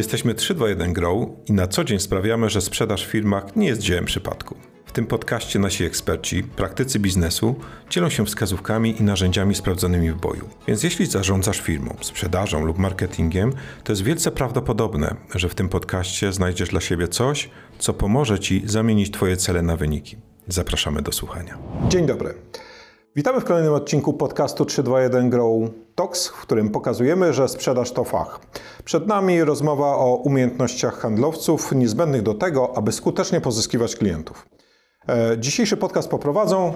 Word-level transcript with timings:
Jesteśmy 0.00 0.34
321 0.34 0.92
Grow 0.92 1.28
i 1.46 1.52
na 1.52 1.66
co 1.66 1.84
dzień 1.84 1.98
sprawiamy, 1.98 2.50
że 2.50 2.60
sprzedaż 2.60 3.06
w 3.06 3.10
firmach 3.10 3.56
nie 3.56 3.66
jest 3.66 3.80
dziełem 3.80 4.04
przypadku. 4.04 4.56
W 4.86 4.92
tym 4.92 5.06
podcaście 5.06 5.58
nasi 5.58 5.84
eksperci, 5.84 6.42
praktycy 6.42 6.98
biznesu 6.98 7.54
dzielą 7.90 8.10
się 8.10 8.26
wskazówkami 8.26 9.00
i 9.00 9.02
narzędziami 9.02 9.54
sprawdzonymi 9.54 10.10
w 10.12 10.16
boju. 10.16 10.48
Więc 10.68 10.82
jeśli 10.82 11.06
zarządzasz 11.06 11.60
firmą, 11.60 11.96
sprzedażą 12.00 12.64
lub 12.64 12.78
marketingiem, 12.78 13.52
to 13.84 13.92
jest 13.92 14.02
wielce 14.02 14.30
prawdopodobne, 14.30 15.14
że 15.34 15.48
w 15.48 15.54
tym 15.54 15.68
podcaście 15.68 16.32
znajdziesz 16.32 16.68
dla 16.68 16.80
siebie 16.80 17.08
coś, 17.08 17.50
co 17.78 17.94
pomoże 17.94 18.38
Ci 18.38 18.62
zamienić 18.66 19.10
Twoje 19.10 19.36
cele 19.36 19.62
na 19.62 19.76
wyniki. 19.76 20.16
Zapraszamy 20.48 21.02
do 21.02 21.12
słuchania. 21.12 21.58
Dzień 21.88 22.06
dobry. 22.06 22.34
Witamy 23.16 23.40
w 23.40 23.44
kolejnym 23.44 23.72
odcinku 23.72 24.12
podcastu 24.12 24.64
321 24.64 25.30
Grow 25.30 25.70
Talks, 25.94 26.28
w 26.28 26.42
którym 26.42 26.68
pokazujemy, 26.70 27.32
że 27.32 27.48
sprzedaż 27.48 27.92
to 27.92 28.04
fach. 28.04 28.40
Przed 28.84 29.06
nami 29.06 29.44
rozmowa 29.44 29.96
o 29.96 30.14
umiejętnościach 30.14 30.98
handlowców 30.98 31.72
niezbędnych 31.72 32.22
do 32.22 32.34
tego, 32.34 32.76
aby 32.76 32.92
skutecznie 32.92 33.40
pozyskiwać 33.40 33.96
klientów. 33.96 34.46
E, 35.08 35.36
dzisiejszy 35.38 35.76
podcast 35.76 36.08
poprowadzą 36.08 36.72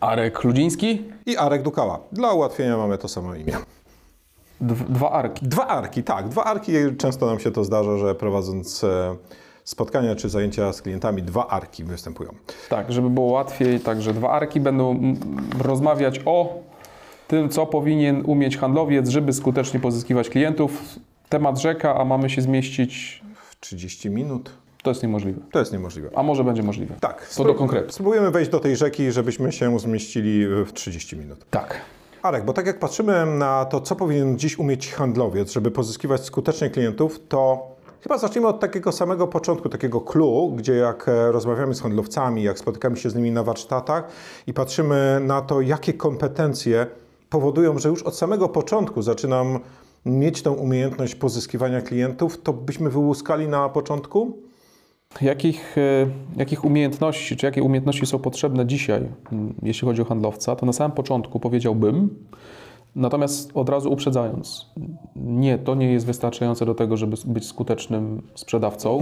Arek 0.00 0.44
Ludziński? 0.44 1.04
i 1.26 1.36
Arek 1.36 1.62
Dukała. 1.62 2.00
Dla 2.12 2.32
ułatwienia 2.32 2.76
mamy 2.76 2.98
to 2.98 3.08
samo 3.08 3.34
imię. 3.34 3.56
Dw- 4.60 4.88
dwa 4.88 5.10
Arki. 5.10 5.46
Dwa 5.48 5.66
Arki, 5.66 6.02
tak. 6.02 6.28
Dwa 6.28 6.44
Arki. 6.44 6.72
Często 6.98 7.26
nam 7.26 7.40
się 7.40 7.50
to 7.50 7.64
zdarza, 7.64 7.96
że 7.96 8.14
prowadząc 8.14 8.84
e, 8.84 9.16
spotkania 9.64 10.16
czy 10.16 10.28
zajęcia 10.28 10.72
z 10.72 10.82
klientami, 10.82 11.22
dwa 11.22 11.46
Arki 11.48 11.84
występują. 11.84 12.34
Tak, 12.68 12.92
żeby 12.92 13.10
było 13.10 13.26
łatwiej, 13.26 13.80
także 13.80 14.14
dwa 14.14 14.30
Arki 14.30 14.60
będą 14.60 15.14
rozmawiać 15.58 16.20
o 16.24 16.58
tym, 17.28 17.48
co 17.48 17.66
powinien 17.66 18.22
umieć 18.26 18.56
handlowiec, 18.56 19.08
żeby 19.08 19.32
skutecznie 19.32 19.80
pozyskiwać 19.80 20.28
klientów. 20.28 20.82
Temat 21.28 21.58
rzeka, 21.58 21.96
a 21.96 22.04
mamy 22.04 22.30
się 22.30 22.42
zmieścić, 22.42 23.22
W 23.50 23.60
30 23.60 24.10
minut 24.10 24.50
to 24.82 24.90
jest 24.90 25.02
niemożliwe. 25.02 25.40
to 25.52 25.58
jest 25.58 25.72
niemożliwe. 25.72 26.10
A 26.14 26.22
może 26.22 26.44
będzie 26.44 26.62
możliwe. 26.62 26.94
Tak. 27.00 27.28
Co 27.28 27.44
do 27.44 27.54
konkretu. 27.54 27.92
Spróbujemy 27.92 28.30
wejść 28.30 28.50
do 28.50 28.60
tej 28.60 28.76
rzeki, 28.76 29.12
żebyśmy 29.12 29.52
się 29.52 29.78
zmieścili 29.78 30.46
w 30.46 30.72
30 30.72 31.16
minut. 31.16 31.44
Tak. 31.50 31.80
Arek, 32.22 32.44
bo 32.44 32.52
tak 32.52 32.66
jak 32.66 32.78
patrzymy 32.78 33.26
na 33.26 33.64
to, 33.64 33.80
co 33.80 33.96
powinien 33.96 34.38
dziś 34.38 34.58
umieć 34.58 34.92
handlowiec, 34.92 35.52
żeby 35.52 35.70
pozyskiwać 35.70 36.24
skutecznie 36.24 36.70
klientów, 36.70 37.20
to 37.28 37.73
chyba 38.04 38.18
zacznijmy 38.18 38.48
od 38.48 38.60
takiego 38.60 38.92
samego 38.92 39.26
początku, 39.26 39.68
takiego 39.68 40.00
clue, 40.00 40.52
gdzie 40.56 40.74
jak 40.74 41.08
e, 41.08 41.32
rozmawiamy 41.32 41.74
z 41.74 41.80
handlowcami, 41.80 42.42
jak 42.42 42.58
spotykamy 42.58 42.96
się 42.96 43.10
z 43.10 43.14
nimi 43.14 43.30
na 43.30 43.42
warsztatach 43.42 44.08
i 44.46 44.52
patrzymy 44.54 45.20
na 45.22 45.40
to, 45.40 45.60
jakie 45.60 45.92
kompetencje 45.92 46.86
powodują, 47.30 47.78
że 47.78 47.88
już 47.88 48.02
od 48.02 48.16
samego 48.16 48.48
początku 48.48 49.02
zaczynam 49.02 49.58
mieć 50.06 50.42
tą 50.42 50.52
umiejętność 50.52 51.14
pozyskiwania 51.14 51.80
klientów, 51.82 52.42
to 52.42 52.52
byśmy 52.52 52.90
wyłuskali 52.90 53.48
na 53.48 53.68
początku? 53.68 54.38
Jakich, 55.20 55.78
e, 55.78 56.06
jakich 56.36 56.64
umiejętności, 56.64 57.36
czy 57.36 57.46
jakie 57.46 57.62
umiejętności 57.62 58.06
są 58.06 58.18
potrzebne 58.18 58.66
dzisiaj, 58.66 59.08
mm, 59.32 59.54
jeśli 59.62 59.88
chodzi 59.88 60.02
o 60.02 60.04
handlowca, 60.04 60.56
to 60.56 60.66
na 60.66 60.72
samym 60.72 60.96
początku 60.96 61.40
powiedziałbym, 61.40 62.10
natomiast 62.96 63.50
od 63.54 63.68
razu 63.68 63.92
uprzedzając, 63.92 64.70
nie, 65.16 65.58
to 65.58 65.74
nie 65.74 65.92
jest 65.92 66.06
wystarczające 66.06 66.66
do 66.66 66.74
tego, 66.74 66.96
żeby 66.96 67.16
być 67.26 67.46
skutecznym 67.46 68.22
sprzedawcą. 68.34 69.00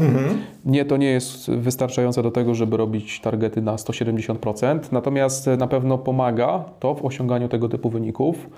Nie, 0.65 0.85
to 0.85 0.97
nie 0.97 1.07
jest 1.07 1.51
wystarczające 1.51 2.23
do 2.23 2.31
tego, 2.31 2.55
żeby 2.55 2.77
robić 2.77 3.20
targety 3.20 3.63
na 3.63 3.77
170%, 3.77 4.79
natomiast 4.93 5.47
na 5.47 5.67
pewno 5.67 5.98
pomaga 5.98 6.65
to 6.81 6.95
w 6.95 7.05
osiąganiu 7.05 7.48
tego 7.48 7.69
typu 7.69 7.91
wyników, 7.91 8.51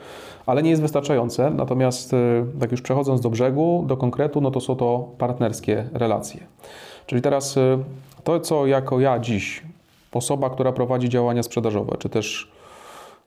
ale 0.47 0.63
nie 0.63 0.71
jest 0.71 0.83
wystarczające. 0.83 1.51
Natomiast 1.51 2.15
e, 2.15 2.47
tak 2.61 2.73
już 2.73 2.83
przechodząc 2.83 3.21
do 3.21 3.31
brzegu, 3.31 3.85
do 3.87 3.97
konkretu, 3.97 4.41
no 4.41 4.51
to 4.51 4.61
są 4.61 4.77
to 4.77 5.09
partnerskie 5.19 5.85
relacje. 5.93 6.41
Czyli 7.07 7.23
teraz 7.23 7.57
y, 7.57 7.79
to, 8.25 8.41
co 8.41 8.67
jako 8.67 9.01
ja 9.01 9.19
dziś, 9.19 9.63
osoba, 10.13 10.51
która 10.51 10.73
prowadzi 10.73 11.09
działania 11.09 11.43
sprzedażowe, 11.43 11.97
czy 11.99 12.09
też 12.09 12.53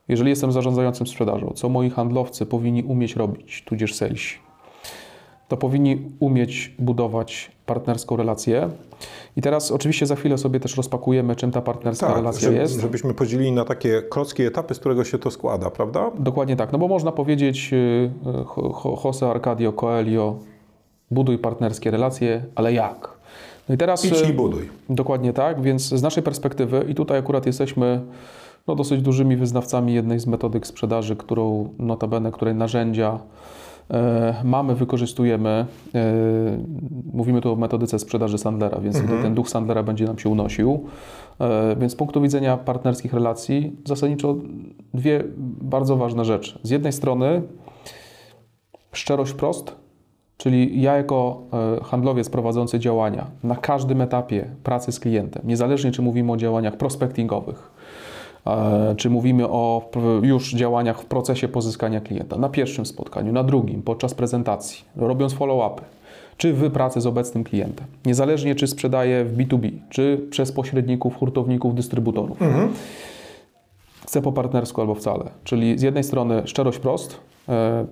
jeżeli 0.08 0.30
jestem 0.30 0.52
zarządzającym 0.52 1.06
sprzedażą, 1.06 1.52
co 1.54 1.68
moi 1.68 1.90
handlowcy 1.90 2.46
powinni 2.46 2.82
umieć 2.82 3.16
robić, 3.16 3.64
tudzież 3.66 3.94
salesi, 3.94 4.38
to 5.48 5.56
powinni 5.56 6.02
umieć 6.20 6.74
budować 6.78 7.50
partnerską 7.66 8.16
relację. 8.16 8.68
I 9.36 9.42
teraz 9.42 9.70
oczywiście 9.70 10.06
za 10.06 10.16
chwilę 10.16 10.38
sobie 10.38 10.60
też 10.60 10.76
rozpakujemy, 10.76 11.36
czym 11.36 11.50
ta 11.50 11.60
partnerska 11.62 12.14
relacja 12.14 12.48
żeby- 12.48 12.56
jest. 12.56 12.80
żebyśmy 12.80 13.14
podzielili 13.14 13.52
na 13.52 13.64
takie 13.64 14.02
klockie 14.02 14.46
etapy, 14.46 14.74
z 14.74 14.78
którego 14.78 15.04
się 15.04 15.18
to 15.18 15.30
składa, 15.30 15.70
prawda? 15.70 16.10
Dokładnie 16.18 16.56
tak, 16.56 16.72
no 16.72 16.78
bo 16.78 16.88
można 16.88 17.12
powiedzieć 17.12 17.70
y, 17.72 18.10
Jose 19.04 19.30
Arcadio 19.30 19.72
Coelho, 19.72 20.38
buduj 21.10 21.38
partnerskie 21.38 21.90
relacje, 21.90 22.44
ale 22.54 22.72
jak? 22.72 23.18
No 23.68 23.74
i 23.74 23.78
teraz... 23.78 24.04
Idź 24.04 24.22
y, 24.22 24.30
i 24.30 24.32
buduj. 24.32 24.68
Dokładnie 24.90 25.32
tak, 25.32 25.62
więc 25.62 25.82
z 25.82 26.02
naszej 26.02 26.22
perspektywy, 26.22 26.84
i 26.88 26.94
tutaj 26.94 27.18
akurat 27.18 27.46
jesteśmy 27.46 28.00
no, 28.68 28.74
dosyć 28.74 29.02
dużymi 29.02 29.36
wyznawcami 29.36 29.94
jednej 29.94 30.20
z 30.20 30.26
metodyk 30.26 30.66
sprzedaży, 30.66 31.16
którą 31.16 31.68
notabene, 31.78 32.32
której 32.32 32.54
narzędzia 32.54 33.18
e, 33.90 34.34
mamy, 34.44 34.74
wykorzystujemy. 34.74 35.66
E, 35.94 36.04
mówimy 37.12 37.40
tu 37.40 37.52
o 37.52 37.56
metodyce 37.56 37.98
sprzedaży 37.98 38.38
Sandlera, 38.38 38.80
więc 38.80 39.00
tutaj 39.00 39.22
ten 39.22 39.34
duch 39.34 39.48
Sandlera 39.48 39.82
będzie 39.82 40.04
nam 40.04 40.18
się 40.18 40.28
unosił. 40.28 40.84
E, 41.40 41.76
więc 41.76 41.92
z 41.92 41.96
punktu 41.96 42.20
widzenia 42.20 42.56
partnerskich 42.56 43.14
relacji 43.14 43.76
zasadniczo 43.84 44.36
dwie 44.94 45.24
bardzo 45.60 45.96
ważne 45.96 46.24
rzeczy. 46.24 46.58
Z 46.62 46.70
jednej 46.70 46.92
strony 46.92 47.42
szczerość 48.92 49.32
wprost, 49.32 49.76
Czyli 50.38 50.82
ja 50.82 50.96
jako 50.96 51.42
handlowiec 51.84 52.30
prowadzący 52.30 52.78
działania 52.78 53.26
na 53.44 53.56
każdym 53.56 54.00
etapie 54.00 54.50
pracy 54.62 54.92
z 54.92 55.00
klientem, 55.00 55.42
niezależnie 55.46 55.92
czy 55.92 56.02
mówimy 56.02 56.32
o 56.32 56.36
działaniach 56.36 56.76
prospectingowych, 56.76 57.70
e, 57.74 57.77
czy 58.96 59.10
mówimy 59.10 59.48
o 59.48 59.90
już 60.22 60.52
działaniach 60.54 61.00
w 61.00 61.04
procesie 61.04 61.48
pozyskania 61.48 62.00
klienta, 62.00 62.38
na 62.38 62.48
pierwszym 62.48 62.86
spotkaniu, 62.86 63.32
na 63.32 63.44
drugim, 63.44 63.82
podczas 63.82 64.14
prezentacji, 64.14 64.84
robiąc 64.96 65.34
follow-upy, 65.34 65.82
czy 66.36 66.52
w 66.52 66.70
pracy 66.70 67.00
z 67.00 67.06
obecnym 67.06 67.44
klientem, 67.44 67.86
niezależnie 68.06 68.54
czy 68.54 68.66
sprzedaję 68.66 69.24
w 69.24 69.36
B2B, 69.36 69.70
czy 69.90 70.26
przez 70.30 70.52
pośredników, 70.52 71.16
hurtowników, 71.16 71.74
dystrybutorów. 71.74 72.38
Chcę 74.06 74.22
po 74.22 74.32
partnersku 74.32 74.80
albo 74.80 74.94
wcale. 74.94 75.24
Czyli 75.44 75.78
z 75.78 75.82
jednej 75.82 76.04
strony 76.04 76.42
szczerość 76.44 76.78
prost 76.78 77.20
e, 77.48 77.86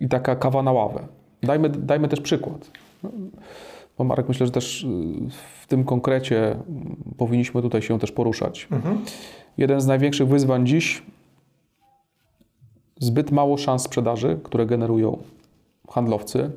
i 0.00 0.08
taka 0.08 0.36
kawa 0.36 0.62
na 0.62 0.72
ławę. 0.72 1.00
Dajmy, 1.42 1.68
dajmy 1.68 2.08
też 2.08 2.20
przykład. 2.20 2.70
No, 4.02 4.06
Marek, 4.06 4.28
myślę, 4.28 4.46
że 4.46 4.52
też 4.52 4.84
y, 4.84 4.86
w 5.62 5.66
tym 5.66 5.84
konkrecie 5.84 6.56
powinniśmy 7.16 7.62
tutaj 7.62 7.82
się 7.82 7.98
też 7.98 8.12
poruszać. 8.12 8.68
Jeden 9.58 9.80
z 9.80 9.86
największych 9.86 10.28
wyzwań 10.28 10.66
dziś 10.66 11.02
zbyt 12.98 13.30
mało 13.30 13.56
szans 13.56 13.82
sprzedaży, 13.82 14.40
które 14.42 14.66
generują 14.66 15.18
handlowcy. 15.88 16.50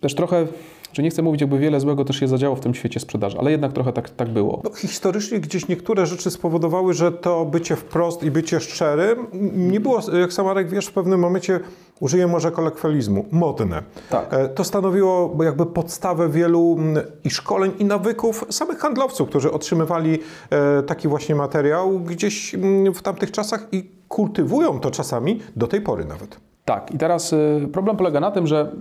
Też 0.00 0.14
trochę, 0.14 0.46
że 0.92 1.02
nie 1.02 1.10
chcę 1.10 1.22
mówić, 1.22 1.40
jakby 1.40 1.58
wiele 1.58 1.80
złego 1.80 2.04
też 2.04 2.20
się 2.20 2.28
zadziało 2.28 2.56
w 2.56 2.60
tym 2.60 2.74
świecie 2.74 3.00
sprzedaży, 3.00 3.38
ale 3.38 3.50
jednak 3.50 3.72
trochę 3.72 3.92
tak, 3.92 4.10
tak 4.10 4.28
było. 4.28 4.60
No, 4.64 4.70
historycznie 4.74 5.40
gdzieś 5.40 5.68
niektóre 5.68 6.06
rzeczy 6.06 6.30
spowodowały, 6.30 6.94
że 6.94 7.12
to 7.12 7.44
bycie 7.44 7.76
wprost 7.76 8.22
i 8.22 8.30
bycie 8.30 8.60
szczerym 8.60 9.26
nie 9.54 9.80
było, 9.80 10.00
jak 10.20 10.32
sam 10.32 10.46
Marek 10.46 10.68
wiesz, 10.68 10.86
w 10.86 10.92
pewnym 10.92 11.20
momencie 11.20 11.60
użyję 12.00 12.26
może 12.26 12.50
kolokwializmu, 12.50 13.24
modne. 13.30 13.82
Tak. 14.10 14.34
E, 14.34 14.48
To 14.48 14.64
stanowiło 14.64 15.44
jakby 15.44 15.66
podstawę 15.66 16.28
wielu 16.28 16.76
mm, 16.78 17.04
i 17.24 17.30
szkoleń, 17.30 17.72
i 17.78 17.84
nawyków 17.84 18.44
samych 18.50 18.78
handlowców, 18.78 19.28
którzy 19.28 19.52
otrzymywali 19.52 20.18
e, 20.50 20.82
taki 20.82 21.08
właśnie 21.08 21.34
materiał 21.34 22.00
gdzieś 22.00 22.54
mm, 22.54 22.94
w 22.94 23.02
tamtych 23.02 23.30
czasach 23.30 23.66
i 23.72 23.90
kultywują 24.08 24.80
to 24.80 24.90
czasami 24.90 25.40
do 25.56 25.66
tej 25.66 25.80
pory 25.80 26.04
nawet. 26.04 26.40
Tak, 26.64 26.94
i 26.94 26.98
teraz 26.98 27.32
y, 27.32 27.68
problem 27.72 27.96
polega 27.96 28.20
na 28.20 28.30
tym, 28.30 28.46
że 28.46 28.72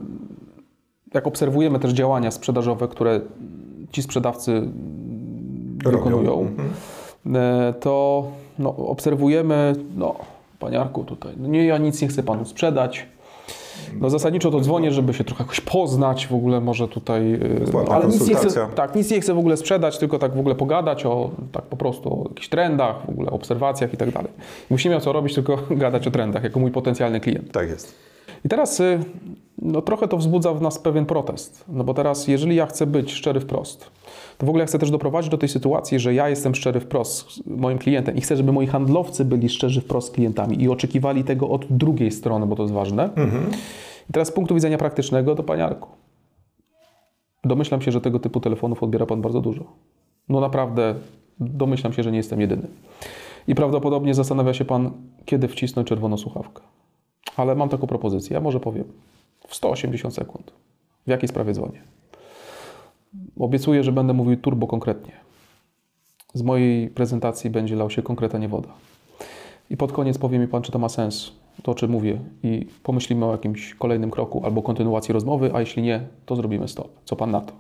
jak 1.14 1.28
obserwujemy 1.28 1.80
też 1.80 1.92
działania 1.92 2.32
sprzedażowe, 2.32 2.88
które 2.88 3.22
ci 3.92 4.02
sprzedawcy 4.02 4.52
Robią. 5.84 5.98
wykonują, 5.98 6.52
e, 7.36 7.74
to 7.80 8.24
no, 8.60 8.76
obserwujemy, 8.76 9.76
no, 9.98 10.16
paniarku 10.60 11.04
tutaj, 11.04 11.34
no 11.38 11.48
nie, 11.48 11.66
ja 11.66 11.78
nic 11.78 12.02
nie 12.02 12.08
chcę 12.08 12.24
panu 12.24 12.46
sprzedać. 12.46 13.08
No 14.00 14.10
zasadniczo 14.10 14.52
to 14.52 14.60
dzwonię, 14.60 14.92
żeby 14.92 15.14
się 15.14 15.24
trochę 15.24 15.44
jakoś 15.44 15.62
poznać, 15.62 16.28
w 16.28 16.34
ogóle 16.34 16.62
może 16.62 16.88
tutaj, 16.88 17.40
Ładna 17.74 17.96
ale 17.96 18.08
nic 18.08 18.28
nie, 18.28 18.36
chcę, 18.36 18.68
tak, 18.76 18.96
nic 18.96 19.12
nie 19.12 19.22
chcę 19.22 19.34
w 19.34 19.38
ogóle 19.38 19.58
sprzedać, 19.58 19.98
tylko 19.98 20.20
tak 20.20 20.36
w 20.36 20.40
ogóle 20.40 20.56
pogadać 20.56 21.06
o 21.06 21.30
tak 21.52 21.64
po 21.64 21.78
prostu 21.78 22.22
o 22.22 22.30
jakichś 22.30 22.50
trendach, 22.50 23.06
w 23.06 23.10
ogóle 23.10 23.32
obserwacjach 23.32 23.94
i 23.94 23.98
tak 23.98 24.12
dalej. 24.12 24.32
Miał 24.90 25.00
co 25.00 25.14
robić, 25.14 25.36
tylko 25.36 25.58
gadać 25.72 26.08
o 26.08 26.12
trendach, 26.12 26.44
jako 26.44 26.60
mój 26.60 26.72
potencjalny 26.72 27.20
klient. 27.20 27.52
Tak 27.52 27.70
jest. 27.70 27.96
I 28.46 28.50
teraz 28.50 28.80
y, 28.80 29.00
no, 29.62 29.82
trochę 29.82 30.08
to 30.08 30.18
wzbudza 30.18 30.54
w 30.54 30.62
nas 30.62 30.80
pewien 30.80 31.06
protest. 31.06 31.66
No 31.68 31.84
bo 31.84 31.94
teraz, 31.94 32.28
jeżeli 32.28 32.56
ja 32.56 32.66
chcę 32.66 32.86
być 32.86 33.14
szczery 33.14 33.40
wprost, 33.40 33.92
to 34.38 34.46
w 34.46 34.50
ogóle 34.50 34.62
ja 34.62 34.68
chcę 34.68 34.80
też 34.80 34.92
doprowadzić 34.92 35.32
do 35.32 35.38
tej 35.38 35.50
sytuacji, 35.50 36.00
że 36.00 36.14
ja 36.14 36.30
jestem 36.30 36.56
szczery 36.56 36.80
wprost 36.80 37.32
z 37.32 37.42
moim 37.46 37.78
klientem 37.78 38.16
i 38.16 38.22
chcę, 38.22 38.38
żeby 38.38 38.52
moi 38.52 38.68
handlowcy 38.68 39.26
byli 39.26 39.50
szczerzy 39.50 39.82
wprost 39.82 40.08
z 40.08 40.12
klientami 40.12 40.64
i 40.64 40.70
oczekiwali 40.70 41.24
tego 41.24 41.50
od 41.50 41.66
drugiej 41.70 42.12
strony, 42.12 42.46
bo 42.46 42.56
to 42.56 42.64
jest 42.64 42.74
ważne. 42.74 43.10
I 44.10 44.14
teraz 44.14 44.28
z 44.28 44.32
punktu 44.32 44.56
widzenia 44.56 44.78
praktycznego, 44.78 45.36
to 45.36 45.44
paniarku. 45.44 45.90
Domyślam 47.44 47.82
się, 47.82 47.92
że 47.92 48.02
tego 48.02 48.20
typu 48.20 48.40
telefonów 48.40 48.84
odbiera 48.84 49.06
Pan 49.06 49.22
bardzo 49.22 49.42
dużo. 49.42 49.64
No 50.30 50.40
naprawdę, 50.40 50.96
domyślam 51.40 51.94
się, 51.94 52.04
że 52.04 52.12
nie 52.12 52.18
jestem 52.18 52.42
jedyny. 52.42 52.68
I 53.48 53.56
prawdopodobnie 53.56 54.14
zastanawia 54.14 54.54
się 54.54 54.66
Pan, 54.66 54.92
kiedy 55.26 55.48
wcisnąć 55.48 55.88
czerwoną 55.88 56.18
słuchawkę. 56.18 56.62
Ale 57.38 57.56
mam 57.56 57.70
taką 57.70 57.88
propozycję, 57.88 58.34
ja 58.34 58.42
może 58.42 58.60
powiem. 58.60 58.84
W 59.50 59.56
180 59.56 60.14
sekund. 60.14 60.52
W 61.08 61.10
jakiej 61.10 61.30
sprawie 61.30 61.54
dzwonię? 61.54 61.82
Obiecuję, 63.40 63.84
że 63.84 63.92
będę 63.92 64.14
mówił 64.14 64.38
turbo 64.38 64.68
konkretnie. 64.68 65.14
Z 66.34 66.42
mojej 66.42 66.90
prezentacji 66.90 67.50
będzie 67.50 67.76
lał 67.76 67.90
się 67.90 68.02
konkretnie 68.02 68.48
woda. 68.48 68.70
I 69.70 69.78
pod 69.78 69.92
koniec 69.92 70.18
powie 70.18 70.40
mi 70.40 70.48
Pan, 70.48 70.62
czy 70.62 70.72
to 70.72 70.80
ma 70.80 70.90
sens, 70.90 71.32
to 71.64 71.72
o 71.72 71.76
czym 71.76 71.92
mówię 71.92 72.20
i 72.44 72.68
pomyślimy 72.84 73.26
o 73.26 73.32
jakimś 73.32 73.74
kolejnym 73.74 74.12
kroku 74.12 74.42
albo 74.46 74.62
kontynuacji 74.62 75.14
rozmowy, 75.14 75.52
a 75.54 75.60
jeśli 75.60 75.84
nie, 75.84 76.08
to 76.26 76.36
zrobimy 76.36 76.68
stop. 76.68 76.88
Co 77.06 77.16
Pan 77.16 77.32
na 77.32 77.42
to? 77.42 77.54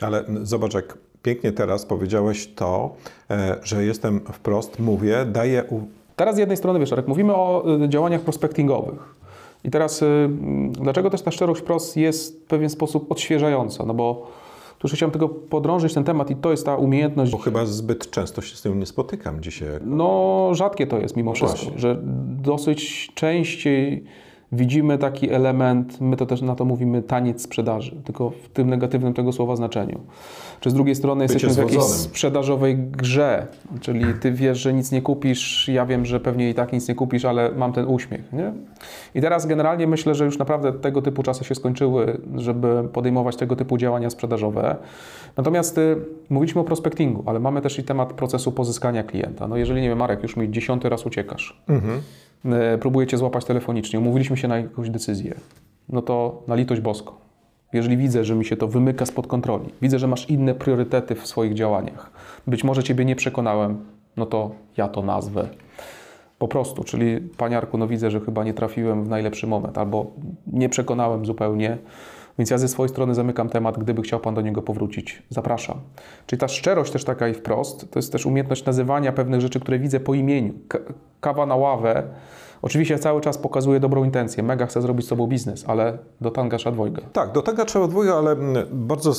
Ale 0.00 0.24
zobacz, 0.42 0.74
jak 0.74 0.98
pięknie 1.22 1.52
teraz 1.52 1.86
powiedziałeś 1.86 2.54
to, 2.54 2.94
e, 3.30 3.56
że 3.62 3.84
jestem 3.84 4.20
wprost, 4.20 4.78
mówię, 4.78 5.24
daję... 5.24 5.64
U... 5.64 5.80
Teraz 6.16 6.34
z 6.34 6.38
jednej 6.38 6.56
strony, 6.56 6.78
wiesz, 6.78 6.90
jak 6.90 7.08
mówimy 7.08 7.34
o 7.34 7.64
y, 7.84 7.88
działaniach 7.88 8.20
prospectingowych 8.20 9.17
i 9.64 9.70
teraz 9.70 10.02
y, 10.02 10.28
dlaczego 10.70 11.10
też 11.10 11.22
ta 11.22 11.30
szczerość 11.30 11.60
wprost 11.60 11.96
jest 11.96 12.44
w 12.44 12.46
pewien 12.46 12.70
sposób 12.70 13.12
odświeżająca, 13.12 13.86
no 13.86 13.94
bo 13.94 14.26
tu 14.78 14.88
już 14.88 14.92
chciałem 14.92 15.10
tylko 15.10 15.28
podrążyć 15.28 15.94
ten 15.94 16.04
temat 16.04 16.30
i 16.30 16.36
to 16.36 16.50
jest 16.50 16.66
ta 16.66 16.76
umiejętność. 16.76 17.32
Bo 17.32 17.38
chyba 17.38 17.66
zbyt 17.66 18.10
często 18.10 18.42
się 18.42 18.56
z 18.56 18.62
tym 18.62 18.80
nie 18.80 18.86
spotykam 18.86 19.42
dzisiaj. 19.42 19.68
No, 19.84 20.50
rzadkie 20.52 20.86
to 20.86 20.98
jest 20.98 21.16
mimo 21.16 21.32
wszystko, 21.32 21.66
że 21.76 21.98
dosyć 22.42 23.12
częściej 23.14 24.04
widzimy 24.52 24.98
taki 24.98 25.30
element, 25.30 26.00
my 26.00 26.16
to 26.16 26.26
też 26.26 26.42
na 26.42 26.54
to 26.54 26.64
mówimy 26.64 27.02
taniec 27.02 27.42
sprzedaży, 27.42 27.96
tylko 28.04 28.30
w 28.30 28.48
tym 28.48 28.70
negatywnym 28.70 29.14
tego 29.14 29.32
słowa 29.32 29.56
znaczeniu. 29.56 30.00
Czy 30.60 30.70
z 30.70 30.74
drugiej 30.74 30.94
strony 30.94 31.24
Bycie 31.24 31.34
jesteśmy 31.34 31.64
w 31.64 31.68
jakiejś 31.68 31.84
sprzedażowej 31.84 32.76
grze, 32.78 33.46
czyli 33.80 34.04
ty 34.20 34.32
wiesz, 34.32 34.58
że 34.58 34.72
nic 34.72 34.92
nie 34.92 35.02
kupisz, 35.02 35.68
ja 35.68 35.86
wiem, 35.86 36.06
że 36.06 36.20
pewnie 36.20 36.50
i 36.50 36.54
tak 36.54 36.72
nic 36.72 36.88
nie 36.88 36.94
kupisz, 36.94 37.24
ale 37.24 37.52
mam 37.52 37.72
ten 37.72 37.86
uśmiech. 37.86 38.32
Nie? 38.32 38.52
I 39.14 39.20
teraz 39.20 39.46
generalnie 39.46 39.86
myślę, 39.86 40.14
że 40.14 40.24
już 40.24 40.38
naprawdę 40.38 40.72
tego 40.72 41.02
typu 41.02 41.22
czasy 41.22 41.44
się 41.44 41.54
skończyły, 41.54 42.20
żeby 42.36 42.88
podejmować 42.92 43.36
tego 43.36 43.56
typu 43.56 43.76
działania 43.76 44.10
sprzedażowe. 44.10 44.76
Natomiast 45.36 45.78
y, 45.78 45.96
mówiliśmy 46.30 46.60
o 46.60 46.64
prospectingu, 46.64 47.22
ale 47.26 47.40
mamy 47.40 47.60
też 47.60 47.78
i 47.78 47.84
temat 47.84 48.12
procesu 48.12 48.52
pozyskania 48.52 49.02
klienta. 49.02 49.48
No 49.48 49.56
jeżeli, 49.56 49.82
nie 49.82 49.88
wiem, 49.88 49.98
Marek, 49.98 50.22
już 50.22 50.36
mi 50.36 50.50
dziesiąty 50.50 50.88
raz 50.88 51.06
uciekasz, 51.06 51.60
mhm. 51.68 52.00
Y, 52.74 52.78
próbujecie 52.78 53.18
złapać 53.18 53.44
telefonicznie, 53.44 53.98
umówiliśmy 53.98 54.36
się 54.36 54.48
na 54.48 54.58
jakąś 54.58 54.90
decyzję, 54.90 55.34
no 55.88 56.02
to 56.02 56.42
na 56.46 56.54
litość 56.54 56.80
boską 56.80 57.12
jeżeli 57.72 57.96
widzę, 57.96 58.24
że 58.24 58.34
mi 58.34 58.44
się 58.44 58.56
to 58.56 58.68
wymyka 58.68 59.06
spod 59.06 59.26
kontroli, 59.26 59.70
widzę, 59.82 59.98
że 59.98 60.06
masz 60.06 60.30
inne 60.30 60.54
priorytety 60.54 61.14
w 61.14 61.26
swoich 61.26 61.54
działaniach, 61.54 62.10
być 62.46 62.64
może 62.64 62.82
Ciebie 62.82 63.04
nie 63.04 63.16
przekonałem, 63.16 63.84
no 64.16 64.26
to 64.26 64.50
ja 64.76 64.88
to 64.88 65.02
nazwę. 65.02 65.48
Po 66.38 66.48
prostu, 66.48 66.84
czyli 66.84 67.20
paniarku, 67.20 67.78
no 67.78 67.88
widzę, 67.88 68.10
że 68.10 68.20
chyba 68.20 68.44
nie 68.44 68.54
trafiłem 68.54 69.04
w 69.04 69.08
najlepszy 69.08 69.46
moment, 69.46 69.78
albo 69.78 70.10
nie 70.46 70.68
przekonałem 70.68 71.26
zupełnie, 71.26 71.78
więc 72.38 72.50
ja 72.50 72.58
ze 72.58 72.68
swojej 72.68 72.88
strony 72.88 73.14
zamykam 73.14 73.48
temat, 73.48 73.78
gdyby 73.78 74.02
chciał 74.02 74.20
Pan 74.20 74.34
do 74.34 74.40
niego 74.40 74.62
powrócić, 74.62 75.22
zapraszam. 75.30 75.80
Czyli 76.26 76.40
ta 76.40 76.48
szczerość 76.48 76.92
też 76.92 77.04
taka 77.04 77.28
i 77.28 77.34
wprost, 77.34 77.90
to 77.90 77.98
jest 77.98 78.12
też 78.12 78.26
umiejętność 78.26 78.64
nazywania 78.64 79.12
pewnych 79.12 79.40
rzeczy, 79.40 79.60
które 79.60 79.78
widzę 79.78 80.00
po 80.00 80.14
imieniu. 80.14 80.54
kawa 81.20 81.46
na 81.46 81.56
ławę, 81.56 82.02
Oczywiście 82.62 82.98
cały 82.98 83.20
czas 83.20 83.38
pokazuje 83.38 83.80
dobrą 83.80 84.04
intencję. 84.04 84.42
Mega 84.42 84.66
chce 84.66 84.82
zrobić 84.82 85.06
z 85.06 85.08
sobą 85.08 85.26
biznes, 85.26 85.64
ale 85.66 85.98
do 86.20 86.30
tanga 86.30 86.56
trzeba 86.56 86.74
dwojga. 86.74 87.02
Tak, 87.12 87.32
do 87.32 87.42
tanga 87.42 87.64
trzeba 87.64 87.88
dwojga, 87.88 88.14
ale 88.14 88.36
bardzo 88.72 89.12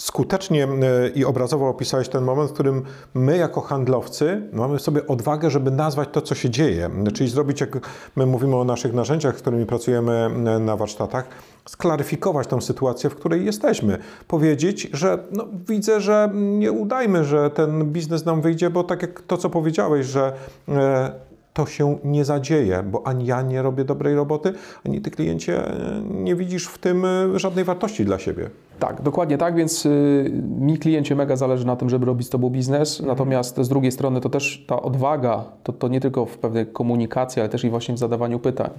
skutecznie 0.00 0.64
mm, 0.64 0.82
i 1.14 1.24
obrazowo 1.24 1.68
opisałeś 1.68 2.08
ten 2.08 2.24
moment, 2.24 2.50
w 2.50 2.52
którym 2.52 2.82
my 3.14 3.36
jako 3.36 3.60
handlowcy 3.60 4.42
mamy 4.52 4.78
sobie 4.78 5.06
odwagę, 5.06 5.50
żeby 5.50 5.70
nazwać 5.70 6.08
to, 6.12 6.20
co 6.20 6.34
się 6.34 6.50
dzieje. 6.50 6.90
Czyli 7.14 7.30
zrobić, 7.30 7.60
jak 7.60 7.78
my 8.16 8.26
mówimy 8.26 8.56
o 8.56 8.64
naszych 8.64 8.92
narzędziach, 8.92 9.38
z 9.38 9.40
którymi 9.40 9.66
pracujemy 9.66 10.12
mm, 10.12 10.64
na 10.64 10.76
warsztatach, 10.76 11.28
sklaryfikować 11.68 12.46
tą 12.46 12.60
sytuację, 12.60 13.10
w 13.10 13.14
której 13.14 13.44
jesteśmy. 13.44 13.98
Powiedzieć, 14.28 14.90
że 14.92 15.18
no, 15.32 15.46
widzę, 15.68 16.00
że 16.00 16.30
nie 16.34 16.72
udajmy, 16.72 17.24
że 17.24 17.50
ten 17.50 17.84
biznes 17.84 18.24
nam 18.24 18.40
wyjdzie, 18.40 18.70
bo 18.70 18.84
tak 18.84 19.02
jak 19.02 19.22
to, 19.22 19.36
co 19.36 19.50
powiedziałeś, 19.50 20.06
że 20.06 20.32
e, 20.68 21.12
to 21.52 21.66
się 21.66 21.98
nie 22.04 22.24
zadzieje, 22.24 22.82
bo 22.82 23.06
ani 23.06 23.26
ja 23.26 23.42
nie 23.42 23.62
robię 23.62 23.84
dobrej 23.84 24.14
roboty, 24.14 24.52
ani 24.86 25.00
ty 25.00 25.10
kliencie 25.10 25.62
nie 26.10 26.36
widzisz 26.36 26.66
w 26.66 26.78
tym 26.78 27.04
e, 27.04 27.38
żadnej 27.38 27.64
wartości 27.64 28.04
dla 28.04 28.18
siebie. 28.18 28.50
Tak, 28.80 29.02
dokładnie 29.02 29.38
tak, 29.38 29.54
więc 29.54 29.86
y, 29.86 30.30
mi 30.58 30.78
kliencie 30.78 31.16
mega 31.16 31.36
zależy 31.36 31.66
na 31.66 31.76
tym, 31.76 31.90
żeby 31.90 32.06
robić 32.06 32.26
z 32.26 32.30
Tobą 32.30 32.50
biznes, 32.50 33.00
mhm. 33.00 33.08
natomiast 33.08 33.56
z 33.60 33.68
drugiej 33.68 33.92
strony 33.92 34.20
to 34.20 34.28
też 34.28 34.64
ta 34.66 34.82
odwaga, 34.82 35.44
to, 35.62 35.72
to 35.72 35.88
nie 35.88 36.00
tylko 36.00 36.26
w 36.26 36.38
pewnej 36.38 36.66
komunikacji, 36.66 37.40
ale 37.40 37.48
też 37.48 37.64
i 37.64 37.70
właśnie 37.70 37.94
w 37.94 37.98
zadawaniu 37.98 38.38
pytań. 38.38 38.70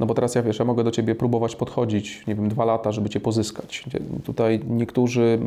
No 0.00 0.06
bo 0.06 0.14
teraz 0.14 0.34
ja 0.34 0.42
wiesz, 0.42 0.58
ja 0.58 0.64
mogę 0.64 0.84
do 0.84 0.90
Ciebie 0.90 1.14
próbować 1.14 1.56
podchodzić, 1.56 2.26
nie 2.26 2.34
wiem, 2.34 2.48
dwa 2.48 2.64
lata, 2.64 2.92
żeby 2.92 3.08
Cię 3.08 3.20
pozyskać. 3.20 3.84
Tutaj 4.24 4.60
niektórzy 4.68 5.38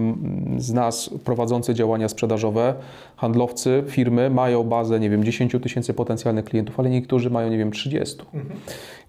z 0.57 0.73
nas 0.73 1.09
prowadzący 1.25 1.73
działania 1.73 2.09
sprzedażowe, 2.09 2.73
handlowcy, 3.15 3.83
firmy 3.87 4.29
mają 4.29 4.63
bazę, 4.63 4.99
nie 4.99 5.09
wiem, 5.09 5.23
10 5.23 5.55
tysięcy 5.63 5.93
potencjalnych 5.93 6.45
klientów, 6.45 6.79
ale 6.79 6.89
niektórzy 6.89 7.29
mają, 7.29 7.49
nie 7.49 7.57
wiem, 7.57 7.71
30. 7.71 8.17
Mhm. 8.33 8.59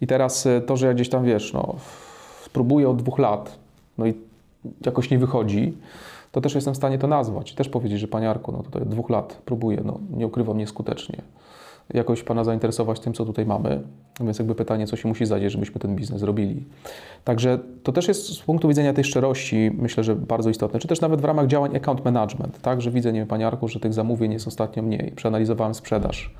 I 0.00 0.06
teraz 0.06 0.46
y, 0.46 0.62
to, 0.66 0.76
że 0.76 0.86
ja 0.86 0.94
gdzieś 0.94 1.08
tam, 1.08 1.24
wiesz, 1.24 1.52
no, 1.52 1.74
spróbuję 2.44 2.88
od 2.88 2.96
dwóch 2.96 3.18
lat, 3.18 3.58
no 3.98 4.06
i 4.06 4.29
jakoś 4.86 5.10
nie 5.10 5.18
wychodzi, 5.18 5.78
to 6.32 6.40
też 6.40 6.54
jestem 6.54 6.74
w 6.74 6.76
stanie 6.76 6.98
to 6.98 7.06
nazwać. 7.06 7.54
Też 7.54 7.68
powiedzieć, 7.68 8.00
że 8.00 8.08
Panie 8.08 8.30
Arku, 8.30 8.52
no 8.52 8.62
tutaj 8.62 8.82
od 8.82 8.88
dwóch 8.88 9.10
lat 9.10 9.42
próbuję, 9.44 9.82
no 9.84 9.98
nie 10.10 10.26
ukrywam 10.26 10.58
nieskutecznie. 10.58 11.22
Jakoś 11.94 12.22
Pana 12.22 12.44
zainteresować 12.44 13.00
tym, 13.00 13.12
co 13.12 13.24
tutaj 13.24 13.46
mamy. 13.46 13.82
Więc 14.20 14.38
jakby 14.38 14.54
pytanie, 14.54 14.86
co 14.86 14.96
się 14.96 15.08
musi 15.08 15.26
zadzieć, 15.26 15.52
żebyśmy 15.52 15.80
ten 15.80 15.96
biznes 15.96 16.22
robili. 16.22 16.64
Także 17.24 17.58
to 17.82 17.92
też 17.92 18.08
jest 18.08 18.26
z 18.26 18.38
punktu 18.38 18.68
widzenia 18.68 18.92
tej 18.92 19.04
szczerości, 19.04 19.70
myślę, 19.78 20.04
że 20.04 20.16
bardzo 20.16 20.50
istotne. 20.50 20.80
Czy 20.80 20.88
też 20.88 21.00
nawet 21.00 21.20
w 21.20 21.24
ramach 21.24 21.46
działań 21.46 21.76
account 21.76 22.04
management, 22.04 22.60
tak, 22.60 22.82
że 22.82 22.90
widzę, 22.90 23.12
nie 23.12 23.20
wiem, 23.20 23.28
Panie 23.28 23.46
Arku, 23.46 23.68
że 23.68 23.80
tych 23.80 23.94
zamówień 23.94 24.32
jest 24.32 24.48
ostatnio 24.48 24.82
mniej. 24.82 25.12
Przeanalizowałem 25.16 25.74
sprzedaż 25.74 26.34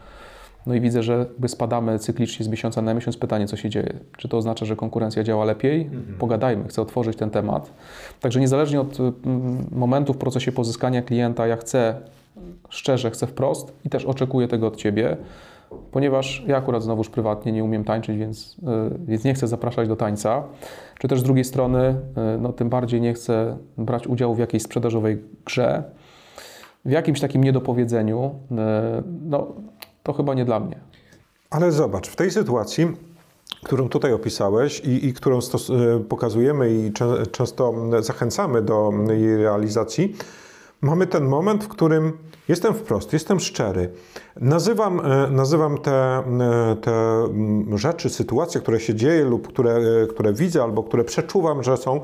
no 0.66 0.74
i 0.74 0.80
widzę, 0.80 1.02
że 1.02 1.18
jakby 1.18 1.48
spadamy 1.48 1.98
cyklicznie 1.98 2.44
z 2.44 2.48
miesiąca 2.48 2.82
na 2.82 2.94
miesiąc. 2.94 3.16
Pytanie, 3.16 3.46
co 3.46 3.56
się 3.56 3.70
dzieje? 3.70 3.94
Czy 4.16 4.28
to 4.28 4.36
oznacza, 4.36 4.66
że 4.66 4.76
konkurencja 4.76 5.22
działa 5.22 5.44
lepiej? 5.44 5.82
Mhm. 5.82 6.18
Pogadajmy, 6.18 6.68
chcę 6.68 6.82
otworzyć 6.82 7.16
ten 7.16 7.30
temat. 7.30 7.72
Także 8.20 8.40
niezależnie 8.40 8.80
od 8.80 9.00
mm, 9.00 9.66
momentu 9.72 10.14
w 10.14 10.18
procesie 10.18 10.52
pozyskania 10.52 11.02
klienta, 11.02 11.46
ja 11.46 11.56
chcę 11.56 11.94
szczerze, 12.68 13.10
chcę 13.10 13.26
wprost 13.26 13.72
i 13.84 13.90
też 13.90 14.04
oczekuję 14.04 14.48
tego 14.48 14.66
od 14.66 14.76
Ciebie, 14.76 15.16
ponieważ 15.90 16.44
ja 16.46 16.56
akurat 16.56 16.82
znowuż 16.82 17.08
prywatnie 17.08 17.52
nie 17.52 17.64
umiem 17.64 17.84
tańczyć, 17.84 18.16
więc, 18.16 18.56
yy, 18.62 18.98
więc 19.06 19.24
nie 19.24 19.34
chcę 19.34 19.48
zapraszać 19.48 19.88
do 19.88 19.96
tańca. 19.96 20.42
Czy 20.98 21.08
też 21.08 21.20
z 21.20 21.22
drugiej 21.22 21.44
strony, 21.44 21.94
yy, 22.16 22.38
no, 22.40 22.52
tym 22.52 22.68
bardziej 22.68 23.00
nie 23.00 23.14
chcę 23.14 23.56
brać 23.78 24.06
udziału 24.06 24.34
w 24.34 24.38
jakiejś 24.38 24.62
sprzedażowej 24.62 25.18
grze, 25.44 25.82
w 26.84 26.90
jakimś 26.90 27.20
takim 27.20 27.44
niedopowiedzeniu. 27.44 28.34
No, 29.22 29.46
to 30.02 30.12
chyba 30.12 30.34
nie 30.34 30.44
dla 30.44 30.60
mnie. 30.60 30.80
Ale 31.50 31.72
zobacz, 31.72 32.08
w 32.08 32.16
tej 32.16 32.30
sytuacji, 32.30 32.86
którą 33.64 33.88
tutaj 33.88 34.12
opisałeś 34.12 34.80
i, 34.80 35.06
i 35.06 35.12
którą 35.14 35.38
stos- 35.38 35.96
e, 35.96 36.00
pokazujemy 36.00 36.70
i 36.74 36.92
cze- 36.92 37.26
często 37.26 37.74
zachęcamy 38.00 38.62
do 38.62 38.92
jej 39.08 39.36
realizacji, 39.36 40.16
mamy 40.80 41.06
ten 41.06 41.24
moment, 41.24 41.64
w 41.64 41.68
którym 41.68 42.12
jestem 42.48 42.74
wprost, 42.74 43.12
jestem 43.12 43.40
szczery. 43.40 43.90
Nazywam, 44.36 45.00
e, 45.06 45.30
nazywam 45.30 45.78
te, 45.78 46.18
e, 46.18 46.22
te 46.80 47.24
rzeczy, 47.74 48.10
sytuacje, 48.10 48.60
które 48.60 48.80
się 48.80 48.94
dzieje 48.94 49.24
lub 49.24 49.48
które, 49.48 49.80
które 50.10 50.32
widzę 50.32 50.62
albo 50.62 50.82
które 50.82 51.04
przeczuwam, 51.04 51.62
że 51.62 51.76
są, 51.76 52.00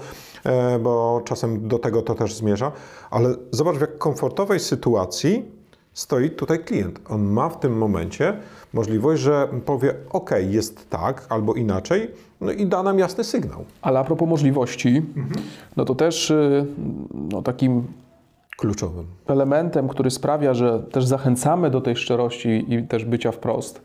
bo 0.81 1.23
czasem 1.25 1.69
do 1.69 1.79
tego 1.79 2.03
to 2.03 2.15
też 2.15 2.35
zmierza, 2.35 2.73
ale 3.11 3.35
zobacz, 3.51 3.77
w 3.77 3.81
jak 3.81 3.99
komfortowej 3.99 4.61
sytuacji 4.61 5.56
stoi 5.97 6.31
tutaj 6.31 6.59
klient. 6.59 7.01
On 7.09 7.23
ma 7.25 7.49
w 7.49 7.61
tym 7.61 7.79
momencie 7.79 8.37
możliwość, 8.73 9.23
że 9.23 9.49
powie: 9.65 9.95
OK, 10.11 10.31
jest 10.49 10.91
tak 10.91 11.27
albo 11.29 11.55
inaczej, 11.55 12.11
no 12.41 12.53
i 12.53 12.67
da 12.67 12.83
nam 12.83 12.99
jasny 12.99 13.25
sygnał. 13.25 13.65
Ale 13.83 13.99
a 13.99 14.05
propos 14.05 14.29
możliwości, 14.29 15.03
mhm. 15.17 15.47
no 15.77 15.85
to 15.85 15.95
też 15.95 16.31
y, 16.31 16.67
no, 17.15 17.43
takim 17.43 17.85
kluczowym 18.57 19.07
elementem, 19.27 19.89
który 19.89 20.11
sprawia, 20.11 20.55
że 20.55 20.83
też 20.93 21.07
zachęcamy 21.07 21.71
do 21.71 21.81
tej 21.81 21.97
szczerości 21.97 22.65
i 22.69 22.83
też 22.83 23.05
bycia 23.05 23.33
wprost 23.33 23.83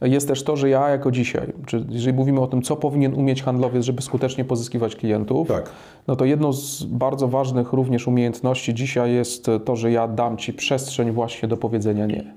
jest 0.00 0.28
też 0.28 0.42
to, 0.42 0.56
że 0.56 0.68
ja 0.68 0.88
jako 0.88 1.10
dzisiaj, 1.10 1.52
czy 1.66 1.86
jeżeli 1.88 2.16
mówimy 2.16 2.40
o 2.40 2.46
tym, 2.46 2.62
co 2.62 2.76
powinien 2.76 3.14
umieć 3.14 3.42
handlowiec, 3.42 3.84
żeby 3.84 4.02
skutecznie 4.02 4.44
pozyskiwać 4.44 4.96
klientów, 4.96 5.48
tak. 5.48 5.70
no 6.06 6.16
to 6.16 6.24
jedną 6.24 6.52
z 6.52 6.84
bardzo 6.84 7.28
ważnych 7.28 7.72
również 7.72 8.06
umiejętności 8.06 8.74
dzisiaj 8.74 9.12
jest 9.12 9.50
to, 9.64 9.76
że 9.76 9.92
ja 9.92 10.08
dam 10.08 10.36
Ci 10.36 10.52
przestrzeń 10.52 11.10
właśnie 11.10 11.48
do 11.48 11.56
powiedzenia 11.56 12.06
nie. 12.06 12.34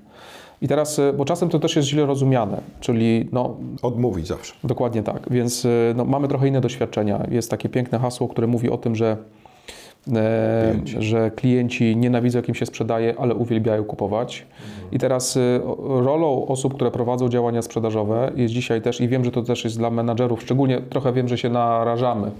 I 0.62 0.68
teraz, 0.68 0.98
e, 0.98 1.12
bo 1.12 1.24
czasem 1.24 1.48
to 1.48 1.58
też 1.58 1.76
jest 1.76 1.88
źle 1.88 2.06
rozumiane, 2.06 2.60
czyli 2.80 3.28
no... 3.32 3.56
Odmówić 3.82 4.26
zawsze. 4.26 4.54
Dokładnie 4.64 5.02
tak, 5.02 5.26
więc 5.30 5.64
e, 5.64 5.68
no, 5.96 6.04
mamy 6.04 6.28
trochę 6.28 6.48
inne 6.48 6.60
doświadczenia. 6.60 7.26
Jest 7.30 7.50
takie 7.50 7.68
piękne 7.68 7.98
hasło, 7.98 8.28
które 8.28 8.46
mówi 8.46 8.70
o 8.70 8.78
tym, 8.78 8.96
że 8.96 9.16
że 10.98 11.30
klienci 11.30 11.96
nienawidzą, 11.96 12.38
jak 12.38 12.48
im 12.48 12.54
się 12.54 12.66
sprzedaje, 12.66 13.14
ale 13.18 13.34
uwielbiają 13.34 13.84
kupować. 13.84 14.46
I 14.92 14.98
teraz 14.98 15.36
y, 15.36 15.60
rolą 15.88 16.46
osób, 16.46 16.74
które 16.74 16.90
prowadzą 16.90 17.28
działania 17.28 17.62
sprzedażowe 17.62 18.32
jest 18.36 18.54
dzisiaj 18.54 18.82
też, 18.82 19.00
i 19.00 19.08
wiem, 19.08 19.24
że 19.24 19.30
to 19.30 19.42
też 19.42 19.64
jest 19.64 19.78
dla 19.78 19.90
menadżerów, 19.90 20.42
szczególnie 20.42 20.80
trochę 20.80 21.12
wiem, 21.12 21.28
że 21.28 21.38
się 21.38 21.48
narażamy 21.48 22.30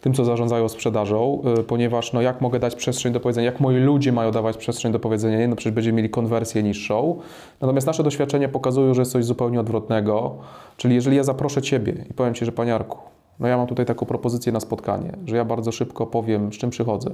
tym, 0.00 0.14
co 0.14 0.24
zarządzają 0.24 0.68
sprzedażą, 0.68 1.42
y, 1.60 1.62
ponieważ 1.62 2.12
no, 2.12 2.22
jak 2.22 2.40
mogę 2.40 2.58
dać 2.58 2.74
przestrzeń 2.74 3.12
do 3.12 3.20
powiedzenia, 3.20 3.46
jak 3.46 3.60
moi 3.60 3.76
ludzie 3.76 4.12
mają 4.12 4.30
dawać 4.30 4.56
przestrzeń 4.56 4.92
do 4.92 4.98
powiedzenia, 4.98 5.38
nie? 5.38 5.48
no 5.48 5.56
przecież 5.56 5.72
będziemy 5.72 5.96
mieli 5.96 6.10
konwersję 6.10 6.62
niższą. 6.62 7.16
Natomiast 7.60 7.86
nasze 7.86 8.02
doświadczenia 8.02 8.48
pokazują, 8.48 8.94
że 8.94 9.00
jest 9.00 9.12
coś 9.12 9.24
zupełnie 9.24 9.60
odwrotnego, 9.60 10.34
czyli 10.76 10.94
jeżeli 10.94 11.16
ja 11.16 11.24
zaproszę 11.24 11.62
Ciebie 11.62 11.94
i 12.10 12.14
powiem 12.14 12.34
Ci, 12.34 12.44
że 12.44 12.52
Paniarku, 12.52 13.15
no 13.40 13.48
ja 13.48 13.56
mam 13.56 13.66
tutaj 13.66 13.86
taką 13.86 14.06
propozycję 14.06 14.52
na 14.52 14.60
spotkanie, 14.60 15.12
że 15.24 15.36
ja 15.36 15.44
bardzo 15.44 15.72
szybko 15.72 16.06
powiem, 16.06 16.52
z 16.52 16.56
czym 16.56 16.70
przychodzę. 16.70 17.10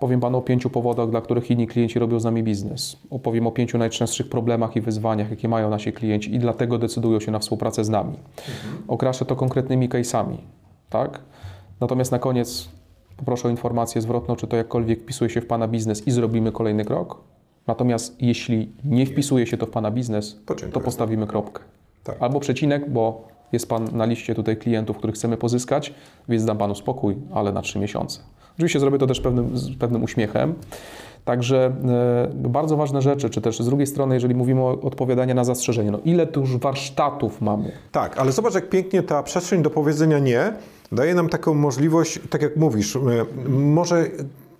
Powiem 0.00 0.20
Panu 0.20 0.38
o 0.38 0.42
pięciu 0.42 0.70
powodach, 0.70 1.10
dla 1.10 1.20
których 1.20 1.50
inni 1.50 1.66
klienci 1.66 1.98
robią 1.98 2.20
z 2.20 2.24
nami 2.24 2.42
biznes. 2.42 2.96
Opowiem 3.10 3.46
o 3.46 3.52
pięciu 3.52 3.78
najczęstszych 3.78 4.28
problemach 4.28 4.76
i 4.76 4.80
wyzwaniach, 4.80 5.30
jakie 5.30 5.48
mają 5.48 5.70
nasi 5.70 5.92
klienci 5.92 6.34
i 6.34 6.38
dlatego 6.38 6.78
decydują 6.78 7.20
się 7.20 7.32
na 7.32 7.38
współpracę 7.38 7.84
z 7.84 7.88
nami. 7.88 8.18
Okraszę 8.88 9.24
to 9.24 9.36
konkretnymi 9.36 9.88
case'ami, 9.88 10.36
tak? 10.90 11.20
Natomiast 11.80 12.12
na 12.12 12.18
koniec 12.18 12.68
poproszę 13.16 13.48
o 13.48 13.50
informację 13.50 14.00
zwrotną, 14.00 14.36
czy 14.36 14.46
to 14.46 14.56
jakkolwiek 14.56 15.00
wpisuje 15.00 15.30
się 15.30 15.40
w 15.40 15.46
Pana 15.46 15.68
biznes 15.68 16.06
i 16.06 16.10
zrobimy 16.10 16.52
kolejny 16.52 16.84
krok. 16.84 17.20
Natomiast 17.66 18.22
jeśli 18.22 18.72
nie 18.84 19.06
wpisuje 19.06 19.46
się 19.46 19.56
to 19.56 19.66
w 19.66 19.70
Pana 19.70 19.90
biznes, 19.90 20.40
To 20.46 20.54
to, 20.54 20.80
postawimy 20.80 21.26
kropkę. 21.26 21.62
Tak. 22.04 22.16
Albo 22.20 22.40
przecinek, 22.40 22.90
bo 22.90 23.28
jest 23.52 23.68
Pan 23.68 23.88
na 23.92 24.04
liście 24.04 24.34
tutaj 24.34 24.56
klientów, 24.56 24.96
których 24.96 25.16
chcemy 25.16 25.36
pozyskać, 25.36 25.94
więc 26.28 26.44
dam 26.44 26.58
Panu 26.58 26.74
spokój, 26.74 27.16
ale 27.34 27.52
na 27.52 27.62
trzy 27.62 27.78
miesiące. 27.78 28.20
Oczywiście 28.54 28.80
zrobię 28.80 28.98
to 28.98 29.06
też 29.06 29.20
pewnym, 29.20 29.58
z 29.58 29.76
pewnym 29.76 30.02
uśmiechem. 30.02 30.54
Także 31.24 31.72
e, 32.44 32.48
bardzo 32.48 32.76
ważne 32.76 33.02
rzeczy, 33.02 33.30
czy 33.30 33.40
też 33.40 33.58
z 33.58 33.66
drugiej 33.66 33.86
strony, 33.86 34.14
jeżeli 34.14 34.34
mówimy 34.34 34.60
o 34.60 34.80
odpowiadaniu 34.80 35.34
na 35.34 35.44
zastrzeżenie, 35.44 35.90
no 35.90 35.98
ile 36.04 36.26
tu 36.26 36.40
już 36.40 36.56
warsztatów 36.56 37.40
mamy? 37.40 37.72
Tak, 37.92 38.18
ale 38.18 38.32
zobacz, 38.32 38.54
jak 38.54 38.68
pięknie 38.68 39.02
ta 39.02 39.22
przestrzeń 39.22 39.62
do 39.62 39.70
powiedzenia 39.70 40.18
nie 40.18 40.52
daje 40.92 41.14
nam 41.14 41.28
taką 41.28 41.54
możliwość, 41.54 42.20
tak 42.30 42.42
jak 42.42 42.56
mówisz, 42.56 42.96
y, 42.96 43.00
może 43.48 44.06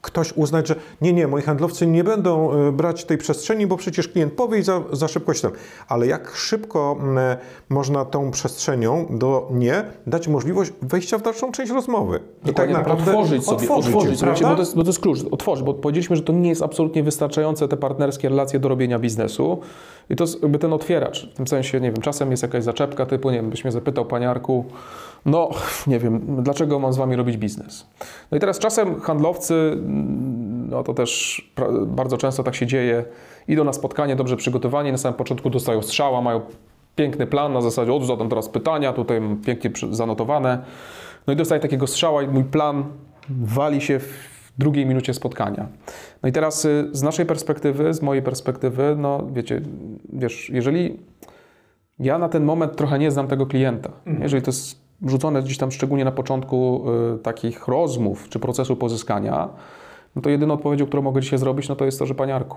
ktoś 0.07 0.33
uznać, 0.33 0.69
że 0.69 0.75
nie, 1.01 1.13
nie, 1.13 1.27
moi 1.27 1.43
handlowcy 1.43 1.87
nie 1.87 2.05
będą 2.05 2.67
y, 2.69 2.73
brać 2.73 3.05
tej 3.05 3.19
przestrzeni, 3.19 3.67
bo 3.67 3.77
przecież 3.77 4.09
klient 4.09 4.33
powie 4.33 4.59
i 4.59 4.63
za, 4.63 4.83
za 4.93 5.09
szybko 5.09 5.35
się 5.35 5.43
tam. 5.43 5.53
Ale 5.89 6.07
jak 6.07 6.37
szybko 6.37 6.97
mm, 7.01 7.37
można 7.69 8.05
tą 8.05 8.31
przestrzenią 8.31 9.07
do 9.11 9.49
nie 9.51 9.85
dać 10.07 10.29
możliwość 10.29 10.73
wejścia 10.83 11.19
w 11.19 11.23
dalszą 11.23 11.53
część 11.53 11.73
rozmowy. 11.73 12.21
I 12.45 12.55
tak 12.55 12.73
Dokładnie, 12.73 12.95
otworzyć 12.95 13.45
sobie, 13.45 13.69
otworzyć, 13.69 14.19
sobie, 14.19 14.33
bo, 14.43 14.55
to 14.55 14.59
jest, 14.59 14.77
bo 14.77 14.83
to 14.83 14.89
jest 14.89 15.01
klucz, 15.01 15.19
otworzyć, 15.31 15.65
bo 15.65 15.75
powiedzieliśmy, 15.75 16.17
że 16.17 16.23
to 16.23 16.33
nie 16.33 16.49
jest 16.49 16.63
absolutnie 16.63 17.03
wystarczające 17.03 17.69
te 17.69 17.77
partnerskie 17.77 18.29
relacje 18.29 18.61
do 18.61 18.69
robienia 18.69 18.99
biznesu 18.99 19.61
i 20.11 20.17
to 20.17 20.25
jest 20.25 20.43
jakby 20.43 20.59
ten 20.59 20.73
otwieracz, 20.73 21.31
w 21.33 21.37
tym 21.37 21.47
sensie, 21.47 21.81
nie 21.81 21.93
wiem, 21.93 22.01
czasem 22.01 22.31
jest 22.31 22.43
jakaś 22.43 22.65
zaczepka 22.65 23.07
typu, 23.07 23.31
nie 23.31 23.37
wiem, 23.37 23.51
byś 23.51 23.65
mnie 23.65 23.73
zapytał, 23.73 24.05
paniarku, 24.05 24.65
no, 25.27 25.51
nie 25.87 25.99
wiem, 25.99 26.43
dlaczego 26.43 26.79
mam 26.79 26.93
z 26.93 26.97
wami 26.97 27.17
robić 27.17 27.37
biznes? 27.37 27.87
No 28.31 28.37
i 28.37 28.41
teraz 28.41 28.59
czasem 28.59 29.01
handlowcy, 29.01 29.55
mm, 29.55 30.69
no 30.71 30.83
to 30.83 30.95
też 30.95 31.43
bardzo 31.87 32.19
często 32.19 32.43
tak 32.43 32.55
się 32.55 32.67
dzieje, 32.67 33.05
idą 33.49 33.65
na 33.65 33.73
spotkanie 33.73 34.17
dobrze 34.17 34.37
przygotowani, 34.37 34.93
na 34.93 34.99
samym 34.99 35.17
początku 35.17 35.51
dostają 35.51 35.83
strzała, 35.83 36.21
mają 36.21 36.41
piękny 36.97 37.27
plan 37.27 37.53
na 37.53 37.61
zasadzie, 37.61 37.93
o, 37.93 38.05
zadam 38.05 38.29
teraz 38.29 38.49
pytania, 38.49 38.93
tutaj 38.93 39.21
pięknie 39.45 39.71
zanotowane. 39.91 40.65
No 41.27 41.33
i 41.33 41.37
dostaję 41.37 41.61
takiego 41.61 41.87
strzała 41.87 42.23
i 42.23 42.29
mój 42.29 42.45
plan 42.45 42.85
wali 43.29 43.81
się 43.81 43.99
w 43.99 44.53
drugiej 44.59 44.87
minucie 44.87 45.15
spotkania. 45.15 45.69
No 46.23 46.29
i 46.29 46.33
teraz 46.33 46.65
y, 46.65 46.89
z 46.93 47.03
naszej 47.03 47.27
perspektywy, 47.27 47.95
z 47.95 48.03
mojej 48.03 48.23
perspektywy, 48.23 48.97
no 48.99 49.27
wiecie, 49.33 49.61
wiesz, 50.13 50.51
jeżeli 50.51 51.01
ja 51.99 52.19
na 52.19 52.29
ten 52.29 52.45
moment 52.45 52.77
trochę 52.77 52.99
nie 52.99 53.11
znam 53.11 53.29
tego 53.29 53.47
klienta, 53.47 53.91
jeżeli 54.21 54.43
to 54.43 54.49
jest 54.49 54.86
rzucone 55.03 55.43
gdzieś 55.43 55.59
tam 55.59 55.71
szczególnie 55.71 56.05
na 56.05 56.13
początku 56.13 56.85
y, 57.15 57.19
takich 57.19 57.69
rozmów 57.69 58.29
czy 58.29 58.39
procesu 58.39 58.77
pozyskania, 58.77 59.49
no 60.17 60.23
to 60.23 60.31
jedyną 60.31 60.55
odpowiedzią, 60.55 60.87
którą 60.87 61.03
mogę 61.03 61.21
dzisiaj 61.21 61.39
zrobić, 61.39 61.69
no 61.69 61.77
to 61.77 61.85
jest 61.85 61.99
to, 61.99 62.07
że 62.07 62.15
paniarku, 62.15 62.57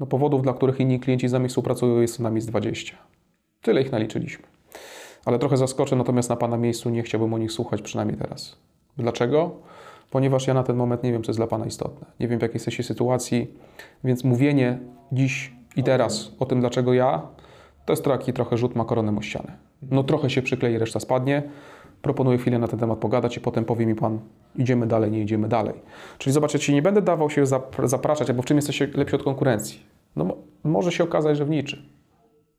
no 0.00 0.06
powodów, 0.06 0.42
dla 0.42 0.52
których 0.52 0.80
inni 0.80 1.00
klienci 1.00 1.28
z 1.28 1.32
nami 1.32 1.48
współpracują 1.48 2.00
jest 2.00 2.16
co 2.16 2.22
najmniej 2.22 2.42
z 2.42 2.46
20. 2.46 2.96
Tyle 3.62 3.82
ich 3.82 3.92
naliczyliśmy. 3.92 4.44
Ale 5.24 5.38
trochę 5.38 5.56
zaskoczę, 5.56 5.96
natomiast 5.96 6.30
na 6.30 6.36
Pana 6.36 6.56
miejscu 6.56 6.90
nie 6.90 7.02
chciałbym 7.02 7.34
o 7.34 7.38
nich 7.38 7.52
słuchać, 7.52 7.82
przynajmniej 7.82 8.18
teraz. 8.18 8.56
Dlaczego? 8.96 9.50
Ponieważ 10.10 10.46
ja 10.46 10.54
na 10.54 10.62
ten 10.62 10.76
moment 10.76 11.02
nie 11.02 11.12
wiem, 11.12 11.22
co 11.22 11.30
jest 11.30 11.38
dla 11.38 11.46
Pana 11.46 11.66
istotne. 11.66 12.06
Nie 12.20 12.28
wiem, 12.28 12.38
w 12.38 12.42
jakiej 12.42 12.54
jesteście 12.54 12.82
sytuacji, 12.82 13.54
więc 14.04 14.24
mówienie 14.24 14.78
dziś 15.12 15.52
i 15.76 15.82
teraz 15.82 16.32
o 16.38 16.46
tym, 16.46 16.60
dlaczego 16.60 16.94
ja, 16.94 17.22
to 17.86 17.92
jest 17.92 18.04
taki 18.04 18.32
trochę 18.32 18.56
rzut 18.56 18.74
makaronem 18.74 19.18
o 19.18 19.22
ścianę. 19.22 19.52
No 19.90 20.04
trochę 20.04 20.30
się 20.30 20.42
przyklei, 20.42 20.78
reszta 20.78 21.00
spadnie. 21.00 21.42
Proponuję 22.02 22.38
chwilę 22.38 22.58
na 22.58 22.68
ten 22.68 22.78
temat 22.78 22.98
pogadać 22.98 23.36
i 23.36 23.40
potem 23.40 23.64
powie 23.64 23.86
mi 23.86 23.94
Pan, 23.94 24.18
idziemy 24.56 24.86
dalej, 24.86 25.10
nie 25.10 25.20
idziemy 25.22 25.48
dalej. 25.48 25.74
Czyli 26.18 26.32
zobaczcie, 26.34 26.72
nie 26.72 26.82
będę 26.82 27.02
dawał 27.02 27.30
się 27.30 27.42
zap- 27.46 27.88
zapraszać, 27.88 28.32
bo 28.32 28.42
w 28.42 28.44
czym 28.44 28.56
jesteście 28.56 28.88
lepsi 28.94 29.16
od 29.16 29.22
konkurencji? 29.22 29.80
No 30.16 30.24
mo- 30.24 30.36
może 30.64 30.92
się 30.92 31.04
okazać, 31.04 31.36
że 31.36 31.44
w 31.44 31.50
niczym. 31.50 31.82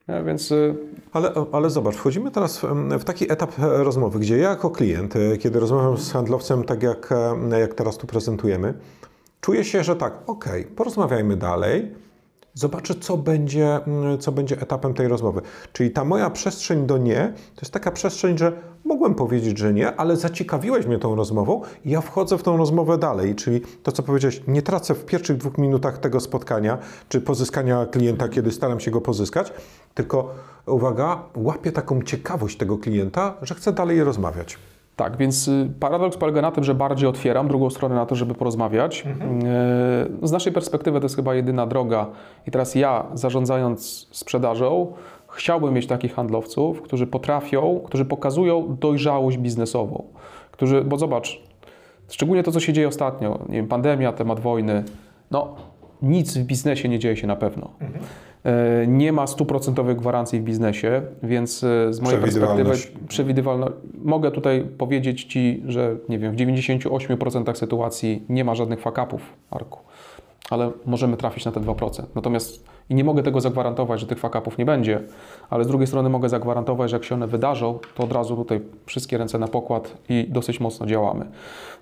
Nie, 0.07 0.23
Więc 0.23 0.51
y, 0.51 0.75
Ale, 1.13 1.31
ale 1.51 1.69
zobacz, 1.69 1.95
wchodzimy 1.95 2.31
teraz 2.31 2.61
w 2.99 3.03
taki 3.03 3.31
etap 3.31 3.59
e, 3.59 3.83
rozmowy, 3.83 4.19
gdzie 4.19 4.37
ja 4.37 4.49
jako 4.49 4.69
klient, 4.69 5.15
e, 5.15 5.37
kiedy 5.37 5.59
rozmawiam 5.59 5.97
z 5.97 6.11
handlowcem 6.11 6.63
tak 6.63 6.83
jak, 6.83 7.09
e, 7.51 7.59
jak 7.59 7.73
teraz 7.73 7.97
tu 7.97 8.07
prezentujemy, 8.07 8.73
czuję 9.41 9.63
się, 9.63 9.83
że 9.83 9.95
tak, 9.95 10.13
okej, 10.27 10.63
porozmawiajmy 10.65 11.35
dalej, 11.37 11.91
zobaczę, 12.53 12.95
co 12.95 13.17
będzie, 13.17 13.75
mm, 13.75 14.17
co 14.17 14.31
będzie 14.31 14.61
etapem 14.61 14.93
tej 14.93 15.07
rozmowy. 15.07 15.41
Czyli 15.73 15.91
ta 15.91 16.05
moja 16.05 16.29
przestrzeń 16.29 16.85
do 16.85 16.97
nie, 16.97 17.33
to 17.55 17.61
jest 17.61 17.73
taka 17.73 17.91
przestrzeń, 17.91 18.37
że 18.37 18.51
mogłem 18.85 19.15
powiedzieć, 19.15 19.57
że 19.57 19.73
nie, 19.73 19.95
ale 19.95 20.17
zaciekawiłeś 20.17 20.85
mnie 20.85 20.99
tą 20.99 21.15
rozmową 21.15 21.61
i 21.85 21.89
ja 21.89 22.01
wchodzę 22.01 22.37
w 22.37 22.43
tą 22.43 22.57
rozmowę 22.57 22.97
dalej. 22.97 23.35
Czyli 23.35 23.61
to, 23.83 23.91
co 23.91 24.03
powiedziałeś, 24.03 24.41
nie 24.47 24.61
tracę 24.61 24.95
w 24.95 25.05
pierwszych 25.05 25.37
dwóch 25.37 25.57
minutach 25.57 25.97
tego 25.97 26.19
spotkania, 26.19 26.77
czy 27.09 27.21
pozyskania 27.21 27.85
klienta, 27.85 28.29
kiedy 28.29 28.51
staram 28.51 28.79
się 28.79 28.91
go 28.91 29.01
pozyskać, 29.01 29.53
tylko 29.93 30.35
uwaga, 30.65 31.23
łapię 31.35 31.71
taką 31.71 32.01
ciekawość 32.01 32.57
tego 32.57 32.77
klienta, 32.77 33.37
że 33.41 33.55
chcę 33.55 33.73
dalej 33.73 34.03
rozmawiać. 34.03 34.57
Tak, 34.95 35.17
więc 35.17 35.47
y, 35.47 35.71
paradoks 35.79 36.17
polega 36.17 36.41
na 36.41 36.51
tym, 36.51 36.63
że 36.63 36.75
bardziej 36.75 37.09
otwieram 37.09 37.47
drugą 37.47 37.69
stronę 37.69 37.95
na 37.95 38.05
to, 38.05 38.15
żeby 38.15 38.33
porozmawiać. 38.33 39.05
Y, 40.23 40.27
Z 40.27 40.31
naszej 40.31 40.53
perspektywy 40.53 40.99
to 40.99 41.05
jest 41.05 41.15
chyba 41.15 41.35
jedyna 41.35 41.67
droga. 41.67 42.07
I 42.47 42.51
teraz 42.51 42.75
ja, 42.75 43.05
zarządzając 43.13 44.07
sprzedażą, 44.11 44.93
chciałbym 45.27 45.73
mieć 45.73 45.87
takich 45.87 46.13
handlowców, 46.13 46.81
którzy 46.81 47.07
potrafią, 47.07 47.81
którzy 47.85 48.05
pokazują 48.05 48.77
dojrzałość 48.79 49.37
biznesową. 49.37 50.03
Którzy, 50.51 50.81
bo 50.81 50.97
zobacz, 50.97 51.41
szczególnie 52.09 52.43
to, 52.43 52.51
co 52.51 52.59
się 52.59 52.73
dzieje 52.73 52.87
ostatnio, 52.87 53.39
nie 53.49 53.55
wiem, 53.55 53.67
pandemia, 53.67 54.13
temat 54.13 54.39
wojny, 54.39 54.83
no 55.31 55.55
nic 56.01 56.37
w 56.37 56.43
biznesie 56.43 56.89
nie 56.89 56.99
dzieje 56.99 57.17
się 57.17 57.27
na 57.27 57.35
pewno. 57.35 57.69
E, 57.81 57.85
Nie 58.87 59.13
ma 59.13 59.27
stuprocentowych 59.27 59.97
gwarancji 59.97 60.39
w 60.39 60.43
biznesie, 60.43 61.01
więc 61.23 61.63
e, 61.63 61.93
z 61.93 62.01
mojej 62.01 62.21
perspektywy 62.21 62.71
przewidywalno. 63.07 63.69
Mogę 64.03 64.31
tutaj 64.31 64.65
powiedzieć 64.77 65.23
Ci, 65.23 65.63
że 65.67 65.97
nie 66.09 66.19
wiem, 66.19 66.33
w 66.33 66.35
98% 66.35 67.55
sytuacji 67.55 68.23
nie 68.29 68.43
ma 68.43 68.55
żadnych 68.55 68.81
fakapów, 68.81 69.21
Arku, 69.51 69.79
ale 70.49 70.71
możemy 70.85 71.17
trafić 71.17 71.45
na 71.45 71.51
te 71.51 71.59
2%. 71.59 72.03
Natomiast 72.15 72.72
i 72.89 72.95
nie 72.95 73.03
mogę 73.03 73.23
tego 73.23 73.41
zagwarantować, 73.41 73.99
że 73.99 74.07
tych 74.07 74.19
fakapów 74.19 74.57
nie 74.57 74.65
będzie, 74.65 75.01
ale 75.49 75.63
z 75.63 75.67
drugiej 75.67 75.87
strony 75.87 76.09
mogę 76.09 76.29
zagwarantować, 76.29 76.89
że 76.89 76.95
jak 76.95 77.03
się 77.03 77.15
one 77.15 77.27
wydarzą, 77.27 77.79
to 77.95 78.03
od 78.03 78.11
razu 78.11 78.35
tutaj 78.35 78.61
wszystkie 78.85 79.17
ręce 79.17 79.39
na 79.39 79.47
pokład 79.47 79.97
i 80.09 80.27
dosyć 80.29 80.59
mocno 80.59 80.85
działamy. 80.85 81.25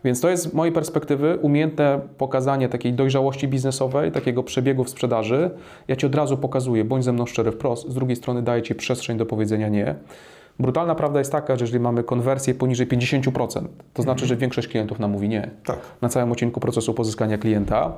Więc 0.04 0.22
to 0.22 0.30
jest 0.30 0.44
z 0.44 0.54
mojej 0.54 0.74
perspektywy 0.74 1.38
umiejętne 1.42 2.00
pokazanie 2.18 2.70
takiej 2.70 2.94
dojrzałości 2.94 3.48
biznesowej, 3.48 4.12
takiego 4.12 4.44
przebiegu 4.44 4.84
w 4.84 4.90
sprzedaży. 4.90 5.50
Ja 5.88 5.96
Ci 5.96 6.06
od 6.06 6.16
razu 6.16 6.38
pokazuję, 6.38 6.86
bądź 6.86 7.04
ze 7.04 7.14
mną 7.14 7.26
szczery 7.26 7.52
wprost, 7.52 7.90
z 7.90 7.94
drugiej 7.94 8.16
strony 8.16 8.42
daję 8.42 8.62
Ci 8.62 8.76
przestrzeń 8.76 9.18
do 9.18 9.26
powiedzenia 9.26 9.70
nie. 9.70 9.96
Brutalna 10.60 10.96
prawda 10.96 11.20
jest 11.20 11.32
taka, 11.32 11.56
że 11.56 11.64
jeżeli 11.64 11.80
mamy 11.80 12.04
konwersję 12.04 12.54
poniżej 12.56 12.88
50%, 12.88 13.66
to 13.94 14.04
znaczy, 14.04 14.26
że 14.26 14.36
większość 14.38 14.68
klientów 14.68 15.00
nam 15.00 15.12
mówi 15.12 15.30
nie 15.30 15.50
Tak. 15.66 15.80
na 16.02 16.10
całym 16.10 16.32
odcinku 16.32 16.60
procesu 16.60 16.94
pozyskania 16.94 17.38
klienta. 17.38 17.92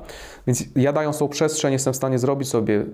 Więc 0.46 0.64
ja 0.76 0.92
dając 0.92 1.18
tą 1.18 1.28
przestrzeń 1.28 1.72
jestem 1.72 1.92
w 1.92 1.96
stanie 1.96 2.18
zrobić 2.18 2.48
sobie 2.48 2.84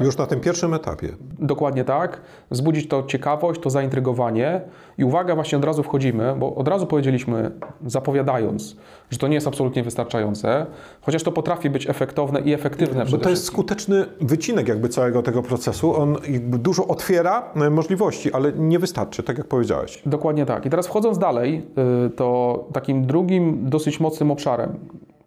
Już 0.00 0.16
na 0.16 0.26
tym 0.26 0.40
pierwszym 0.40 0.74
etapie. 0.74 1.08
dokładnie 1.38 1.84
tak, 1.84 2.20
wzbudzić 2.50 2.88
to 2.88 3.02
ciekawość, 3.02 3.60
to 3.60 3.70
zaintrygowanie 3.70 4.60
i 4.98 5.04
uwaga, 5.04 5.34
właśnie 5.34 5.58
od 5.58 5.64
razu 5.64 5.82
wchodzimy, 5.82 6.34
bo 6.38 6.54
od 6.54 6.68
razu 6.68 6.86
powiedzieliśmy, 6.86 7.50
zapowiadając, 7.86 8.76
że 9.10 9.18
to 9.18 9.28
nie 9.28 9.34
jest 9.34 9.46
absolutnie 9.46 9.82
wystarczające, 9.82 10.66
chociaż 11.00 11.22
to 11.22 11.32
potrafi 11.32 11.70
być 11.70 11.88
efektowne 11.88 12.40
i 12.40 12.52
efektywne 12.52 13.04
Bo 13.06 13.18
to 13.18 13.30
jest 13.30 13.44
skuteczny 13.44 14.06
wycinek 14.20 14.68
jakby 14.68 14.88
całego 14.88 15.22
tego 15.22 15.42
procesu. 15.42 15.96
On 15.96 16.16
dużo 16.48 16.86
otwiera 16.86 17.52
e, 17.56 17.70
możliwości, 17.70 18.32
ale 18.32 18.52
nie 18.52 18.78
wystarczy, 18.78 19.22
tak 19.22 19.38
jak 19.38 19.46
powiedziałeś. 19.46 20.02
Dokładnie 20.06 20.46
tak. 20.46 20.66
I 20.66 20.70
teraz 20.70 20.86
wchodząc 20.86 21.18
dalej, 21.18 21.66
y, 22.06 22.10
to 22.10 22.64
takim 22.72 23.06
drugim 23.06 23.70
dosyć 23.70 24.00
mocnym 24.00 24.30
obszarem, 24.30 24.78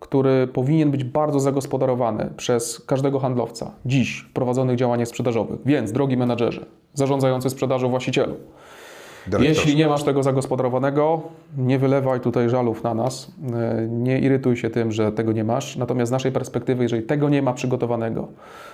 który 0.05 0.47
powinien 0.47 0.91
być 0.91 1.03
bardzo 1.03 1.39
zagospodarowany 1.39 2.29
przez 2.37 2.79
każdego 2.79 3.19
handlowca 3.19 3.71
dziś 3.85 4.25
w 4.29 4.33
prowadzonych 4.33 4.77
działaniach 4.77 5.07
sprzedażowych. 5.07 5.59
Więc, 5.65 5.91
drogi 5.91 6.17
menadżerze, 6.17 6.65
zarządzający 6.93 7.49
sprzedażą 7.49 7.89
właścicielu, 7.89 8.35
jeśli 9.39 9.75
nie 9.75 9.87
masz 9.87 10.03
tego 10.03 10.23
zagospodarowanego, 10.23 11.21
nie 11.57 11.79
wylewaj 11.79 12.19
tutaj 12.19 12.49
żalów 12.49 12.83
na 12.83 12.93
nas, 12.93 13.31
e, 13.53 13.87
nie 13.89 14.19
irytuj 14.19 14.57
się 14.57 14.69
tym, 14.69 14.91
że 14.91 15.11
tego 15.11 15.31
nie 15.31 15.43
masz. 15.43 15.75
Natomiast 15.75 16.09
z 16.09 16.11
naszej 16.11 16.31
perspektywy, 16.31 16.83
jeżeli 16.83 17.03
tego 17.03 17.29
nie 17.29 17.41
ma 17.41 17.53
przygotowanego, 17.53 18.27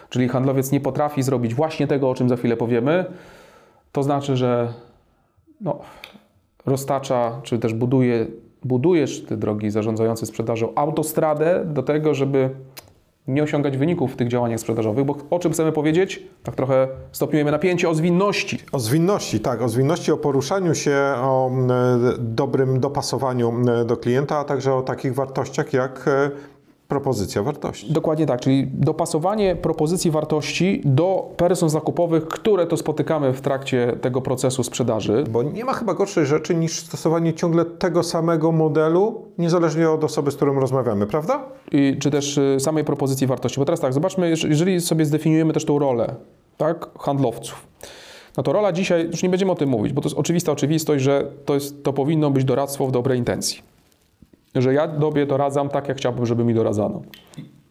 czyli 0.10 0.28
handlowiec 0.28 0.72
nie 0.72 0.80
potrafi 0.80 1.24
zrobić 1.24 1.56
właśnie 1.56 1.88
tego, 1.88 2.10
o 2.10 2.16
czym 2.16 2.30
za 2.30 2.36
chwilę 2.36 2.58
powiemy, 2.58 3.06
to 3.92 4.04
znaczy, 4.04 4.38
że 4.38 4.74
no, 5.62 5.80
roztacza, 6.66 7.40
czy 7.44 7.60
też 7.60 7.74
buduje, 7.74 8.28
budujesz, 8.64 9.26
ty 9.26 9.38
drogi 9.38 9.72
zarządzający 9.72 10.26
sprzedażą, 10.26 10.76
autostradę 10.76 11.64
do 11.66 11.84
tego, 11.84 12.14
żeby 12.14 12.50
nie 13.28 13.44
osiągać 13.44 13.78
wyników 13.78 14.14
w 14.14 14.16
tych 14.16 14.28
działaniach 14.28 14.60
sprzedażowych, 14.60 15.06
bo 15.06 15.16
o 15.30 15.40
czym 15.40 15.52
chcemy 15.52 15.72
powiedzieć? 15.72 16.24
Tak 16.44 16.56
trochę 16.56 16.88
stopniujemy 17.12 17.52
napięcie 17.52 17.90
o 17.90 17.94
zwinności. 17.94 18.60
O 18.72 18.80
zwinności, 18.80 19.40
tak, 19.40 19.62
o 19.62 19.70
zwinności, 19.70 20.12
o 20.12 20.18
poruszaniu 20.18 20.76
się, 20.76 20.98
o 21.18 21.52
e, 21.52 22.00
dobrym 22.20 22.80
dopasowaniu 22.80 23.54
e, 23.82 23.86
do 23.86 23.98
klienta, 23.98 24.38
a 24.38 24.44
także 24.44 24.74
o 24.74 24.82
takich 24.82 25.16
wartościach 25.16 25.74
jak 25.74 26.08
e, 26.08 26.32
propozycja 26.96 27.44
wartości. 27.44 27.94
Dokładnie 27.94 28.26
tak, 28.26 28.42
czyli 28.42 28.68
dopasowanie 28.74 29.56
propozycji 29.56 30.12
wartości 30.12 30.82
do 30.86 31.34
person 31.38 31.70
zakupowych, 31.70 32.28
które 32.28 32.68
to 32.68 32.78
spotykamy 32.78 33.34
w 33.34 33.42
trakcie 33.42 33.98
tego 34.02 34.22
procesu 34.22 34.64
sprzedaży. 34.64 35.24
Bo 35.30 35.44
nie 35.44 35.66
ma 35.66 35.74
chyba 35.74 35.94
gorszej 35.94 36.26
rzeczy 36.26 36.56
niż 36.56 36.80
stosowanie 36.80 37.34
ciągle 37.34 37.66
tego 37.66 38.04
samego 38.04 38.52
modelu, 38.52 39.22
niezależnie 39.38 39.90
od 39.90 40.04
osoby, 40.04 40.32
z 40.32 40.36
którą 40.36 40.60
rozmawiamy, 40.60 41.08
prawda? 41.08 41.44
I, 41.72 41.98
czy 42.00 42.12
też 42.12 42.38
y, 42.38 42.58
samej 42.60 42.84
propozycji 42.84 43.28
wartości. 43.28 43.60
Bo 43.60 43.66
teraz 43.66 43.80
tak, 43.80 43.94
zobaczmy, 43.94 44.32
jeż- 44.36 44.50
jeżeli 44.50 44.82
sobie 44.82 45.06
zdefiniujemy 45.06 45.54
też 45.54 45.66
tą 45.66 45.80
rolę 45.80 46.16
tak, 46.58 46.90
handlowców. 47.00 47.68
No 48.38 48.44
to 48.44 48.54
rola 48.54 48.72
dzisiaj, 48.72 49.08
już 49.08 49.24
nie 49.24 49.30
będziemy 49.30 49.52
o 49.52 49.56
tym 49.56 49.70
mówić, 49.70 49.94
bo 49.94 50.02
to 50.02 50.10
jest 50.10 50.18
oczywista 50.20 50.52
oczywistość, 50.52 51.04
że 51.04 51.28
to, 51.46 51.54
jest, 51.54 51.84
to 51.84 51.94
powinno 51.94 52.32
być 52.32 52.44
doradztwo 52.46 52.88
w 52.88 52.92
dobrej 52.92 53.20
intencji. 53.20 53.71
Że 54.56 54.74
ja 54.74 54.88
Tobie 54.88 55.26
doradzam 55.26 55.70
tak, 55.70 55.88
jak 55.88 55.98
chciałbym, 55.98 56.26
żeby 56.26 56.44
mi 56.44 56.54
doradzano. 56.54 57.02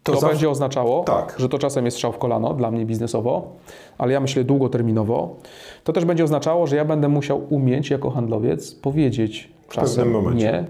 To, 0.02 0.12
zawsze- 0.12 0.28
będzie 0.28 0.50
oznaczało, 0.50 1.04
Tak. 1.04 1.34
że 1.38 1.48
to 1.48 1.58
czasem 1.58 1.84
jest 1.84 1.96
strzał 1.96 2.12
w 2.12 2.18
kolano 2.18 2.54
dla 2.54 2.70
mnie 2.70 2.86
biznesowo, 2.86 3.52
ale 3.98 4.12
ja 4.12 4.20
myślę 4.20 4.44
długoterminowo. 4.44 5.36
To 5.84 5.92
też 5.92 6.04
będzie 6.04 6.24
oznaczało, 6.24 6.66
że 6.66 6.76
ja 6.76 6.84
będę 6.84 7.08
musiał 7.08 7.40
umieć 7.50 7.90
jako 7.90 8.10
handlowiec 8.10 8.74
powiedzieć 8.74 9.48
czasem 9.70 10.34
nie. 10.34 10.64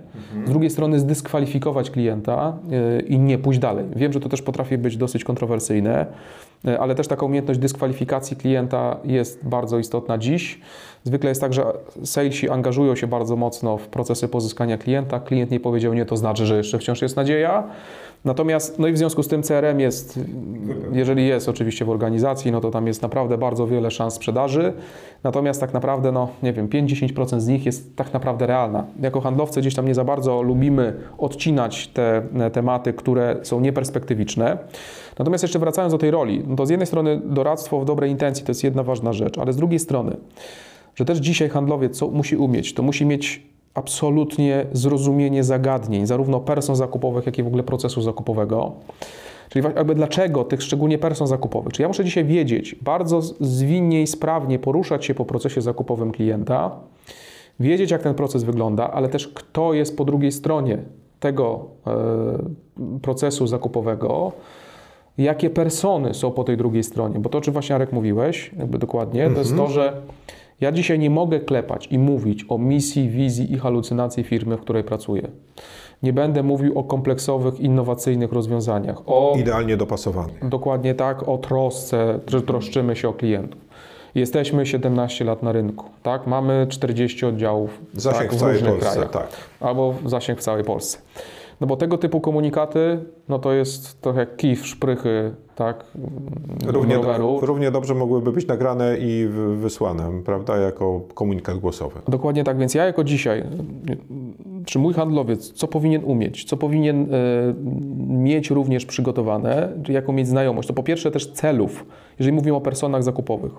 Z 0.46 0.50
drugiej 0.50 0.70
strony 0.70 0.98
zdyskwalifikować 1.00 1.90
klienta 1.90 2.56
yy, 2.68 3.00
i 3.00 3.18
nie 3.18 3.38
pójść 3.38 3.60
dalej. 3.60 3.84
Wiem, 3.96 4.12
że 4.12 4.20
to 4.20 4.28
też 4.28 4.42
potrafi 4.42 4.78
być 4.78 4.96
dosyć 4.96 5.24
kontrowersyjne, 5.24 6.06
yy, 6.64 6.80
ale 6.80 6.94
też 6.94 7.08
taka 7.08 7.26
umiejętność 7.26 7.60
dyskwalifikacji 7.60 8.36
klienta 8.36 8.96
jest 9.04 9.48
bardzo 9.48 9.78
istotna 9.78 10.18
dziś. 10.18 10.60
Zwykle 11.04 11.28
jest 11.28 11.40
tak, 11.40 11.52
że 11.52 11.64
salesi 12.04 12.50
angażują 12.50 12.96
się 12.96 13.06
bardzo 13.06 13.36
mocno 13.36 13.76
w 13.76 13.88
procesy 13.88 14.28
pozyskania 14.28 14.78
klienta. 14.78 15.20
Klient 15.20 15.50
nie 15.50 15.60
powiedział 15.60 15.94
nie, 15.94 16.06
to 16.06 16.16
znaczy, 16.16 16.46
że 16.46 16.56
jeszcze 16.56 16.78
wciąż 16.78 17.02
jest 17.02 17.16
nadzieja. 17.16 17.64
Natomiast, 18.24 18.78
no 18.78 18.88
i 18.88 18.92
w 18.92 18.98
związku 18.98 19.22
z 19.22 19.28
tym 19.28 19.42
CRM 19.42 19.80
jest, 19.80 20.20
jeżeli 20.92 21.26
jest 21.26 21.48
oczywiście 21.48 21.84
w 21.84 21.90
organizacji, 21.90 22.52
no 22.52 22.60
to 22.60 22.70
tam 22.70 22.86
jest 22.86 23.02
naprawdę 23.02 23.38
bardzo 23.38 23.66
wiele 23.66 23.90
szans 23.90 24.14
sprzedaży. 24.14 24.72
Natomiast 25.22 25.60
tak 25.60 25.74
naprawdę, 25.74 26.12
no 26.12 26.28
nie 26.42 26.52
wiem, 26.52 26.68
5-10% 26.68 27.40
z 27.40 27.48
nich 27.48 27.66
jest 27.66 27.96
tak 27.96 28.12
naprawdę 28.12 28.46
realna. 28.46 28.84
Jako 29.00 29.20
handlowcy 29.20 29.60
gdzieś 29.60 29.74
tam 29.74 29.88
nie 29.88 29.94
za 29.94 30.04
bardzo 30.04 30.42
lubimy 30.42 30.94
odcinać 31.18 31.88
te 31.88 32.22
e, 32.40 32.50
tematy, 32.50 32.92
które 32.92 33.36
są 33.42 33.60
nieperspektywiczne. 33.60 34.58
Natomiast 35.18 35.44
jeszcze 35.44 35.58
wracając 35.58 35.92
do 35.92 35.98
tej 35.98 36.10
roli, 36.10 36.44
no 36.46 36.56
to 36.56 36.66
z 36.66 36.70
jednej 36.70 36.86
strony 36.86 37.20
doradztwo 37.24 37.80
w 37.80 37.84
dobrej 37.84 38.10
intencji 38.10 38.44
to 38.44 38.50
jest 38.50 38.64
jedna 38.64 38.82
ważna 38.82 39.12
rzecz, 39.12 39.38
ale 39.38 39.52
z 39.52 39.56
drugiej 39.56 39.78
strony, 39.78 40.16
że 41.00 41.04
też 41.04 41.18
dzisiaj 41.18 41.48
handlowiec 41.48 41.98
co 41.98 42.08
musi 42.08 42.36
umieć, 42.36 42.74
to 42.74 42.82
musi 42.82 43.06
mieć 43.06 43.42
absolutnie 43.74 44.66
zrozumienie 44.72 45.44
zagadnień, 45.44 46.06
zarówno 46.06 46.40
person 46.40 46.76
zakupowych, 46.76 47.26
jak 47.26 47.38
i 47.38 47.42
w 47.42 47.46
ogóle 47.46 47.62
procesu 47.62 48.02
zakupowego. 48.02 48.72
Czyli 49.48 49.64
jakby 49.76 49.94
dlaczego 49.94 50.44
tych 50.44 50.62
szczególnie 50.62 50.98
person 50.98 51.26
zakupowych. 51.26 51.72
Czyli 51.72 51.82
ja 51.82 51.88
muszę 51.88 52.04
dzisiaj 52.04 52.24
wiedzieć, 52.24 52.74
bardzo 52.74 53.22
zwinnie 53.40 54.02
i 54.02 54.06
sprawnie 54.06 54.58
poruszać 54.58 55.04
się 55.04 55.14
po 55.14 55.24
procesie 55.24 55.60
zakupowym 55.60 56.12
klienta, 56.12 56.70
wiedzieć 57.60 57.90
jak 57.90 58.02
ten 58.02 58.14
proces 58.14 58.44
wygląda, 58.44 58.90
ale 58.90 59.08
też 59.08 59.28
kto 59.28 59.74
jest 59.74 59.96
po 59.96 60.04
drugiej 60.04 60.32
stronie 60.32 60.78
tego 61.20 61.66
e, 61.86 62.98
procesu 63.02 63.46
zakupowego, 63.46 64.32
jakie 65.18 65.50
persony 65.50 66.14
są 66.14 66.30
po 66.30 66.44
tej 66.44 66.56
drugiej 66.56 66.82
stronie. 66.82 67.18
Bo 67.18 67.28
to, 67.28 67.38
o 67.38 67.40
czym 67.40 67.52
właśnie 67.52 67.74
Arek 67.74 67.92
mówiłeś, 67.92 68.50
jakby 68.58 68.78
dokładnie, 68.78 69.30
to 69.30 69.38
jest 69.38 69.56
to, 69.56 69.68
że 69.68 70.02
ja 70.60 70.72
dzisiaj 70.72 70.98
nie 70.98 71.10
mogę 71.10 71.40
klepać 71.40 71.88
i 71.90 71.98
mówić 71.98 72.44
o 72.48 72.58
misji, 72.58 73.08
wizji 73.08 73.52
i 73.52 73.58
halucynacji 73.58 74.24
firmy, 74.24 74.56
w 74.56 74.60
której 74.60 74.84
pracuję. 74.84 75.22
Nie 76.02 76.12
będę 76.12 76.42
mówił 76.42 76.78
o 76.78 76.84
kompleksowych, 76.84 77.60
innowacyjnych 77.60 78.32
rozwiązaniach, 78.32 78.96
o 79.06 79.34
Idealnie 79.38 79.76
dopasowany. 79.76 80.32
dokładnie 80.42 80.94
tak, 80.94 81.28
o 81.28 81.38
trosce, 81.38 82.18
że 82.26 82.42
troszczymy 82.42 82.96
się 82.96 83.08
o 83.08 83.12
klientów. 83.12 83.60
Jesteśmy 84.14 84.66
17 84.66 85.24
lat 85.24 85.42
na 85.42 85.52
rynku, 85.52 85.84
tak? 86.02 86.26
Mamy 86.26 86.66
40 86.70 87.26
oddziałów 87.26 87.80
Zasięg 87.94 88.22
tak, 88.22 88.32
w 88.34 88.36
całej 88.40 88.54
różnych 88.54 88.72
Polsce, 88.72 88.92
krajach. 88.92 89.10
tak. 89.10 89.28
Albo 89.60 89.94
zasięg 90.06 90.38
w 90.38 90.42
całej 90.42 90.64
Polsce. 90.64 90.98
No 91.60 91.66
bo 91.66 91.76
tego 91.76 91.98
typu 91.98 92.20
komunikaty, 92.20 93.04
no 93.28 93.38
to 93.38 93.52
jest 93.52 94.00
trochę 94.00 94.20
jak 94.20 94.36
kij 94.36 94.56
w 94.56 94.66
szprychy, 94.66 95.34
tak? 95.54 95.84
Równie, 96.66 96.94
roweru. 96.94 97.38
równie 97.42 97.70
dobrze 97.70 97.94
mogłyby 97.94 98.32
być 98.32 98.46
nagrane 98.46 98.98
i 98.98 99.28
wysłane, 99.56 100.22
prawda, 100.24 100.56
jako 100.56 101.00
komunikat 101.14 101.58
głosowy. 101.58 102.00
Dokładnie 102.08 102.44
tak, 102.44 102.58
więc 102.58 102.74
ja 102.74 102.84
jako 102.84 103.04
dzisiaj, 103.04 103.44
czy 104.64 104.78
mój 104.78 104.94
handlowiec, 104.94 105.52
co 105.52 105.68
powinien 105.68 106.04
umieć, 106.04 106.44
co 106.44 106.56
powinien 106.56 107.14
e, 107.14 107.18
mieć 108.08 108.50
również 108.50 108.86
przygotowane, 108.86 109.72
czy 109.82 109.92
jaką 109.92 110.12
mieć 110.12 110.28
znajomość, 110.28 110.68
to 110.68 110.74
po 110.74 110.82
pierwsze 110.82 111.10
też 111.10 111.32
celów, 111.32 111.86
jeżeli 112.18 112.36
mówimy 112.36 112.56
o 112.56 112.60
personach 112.60 113.02
zakupowych, 113.02 113.52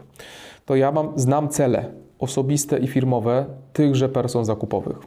to 0.65 0.75
ja 0.75 0.91
mam, 0.91 1.11
znam 1.15 1.49
cele 1.49 1.85
osobiste 2.19 2.79
i 2.79 2.87
firmowe 2.87 3.45
tychże 3.73 4.09
person 4.09 4.45
zakupowych. 4.45 4.97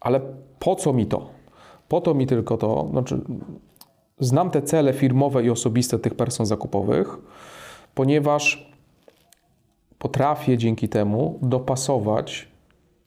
Ale 0.00 0.20
po 0.58 0.76
co 0.76 0.92
mi 0.92 1.06
to? 1.06 1.41
Po 1.92 2.00
to 2.00 2.14
mi 2.14 2.26
tylko 2.26 2.56
to, 2.56 2.88
znaczy 2.90 3.20
znam 4.20 4.50
te 4.50 4.62
cele 4.62 4.92
firmowe 4.92 5.44
i 5.44 5.50
osobiste 5.50 5.98
tych 5.98 6.14
person 6.14 6.46
zakupowych, 6.46 7.18
ponieważ 7.94 8.72
potrafię 9.98 10.58
dzięki 10.58 10.88
temu 10.88 11.38
dopasować 11.42 12.48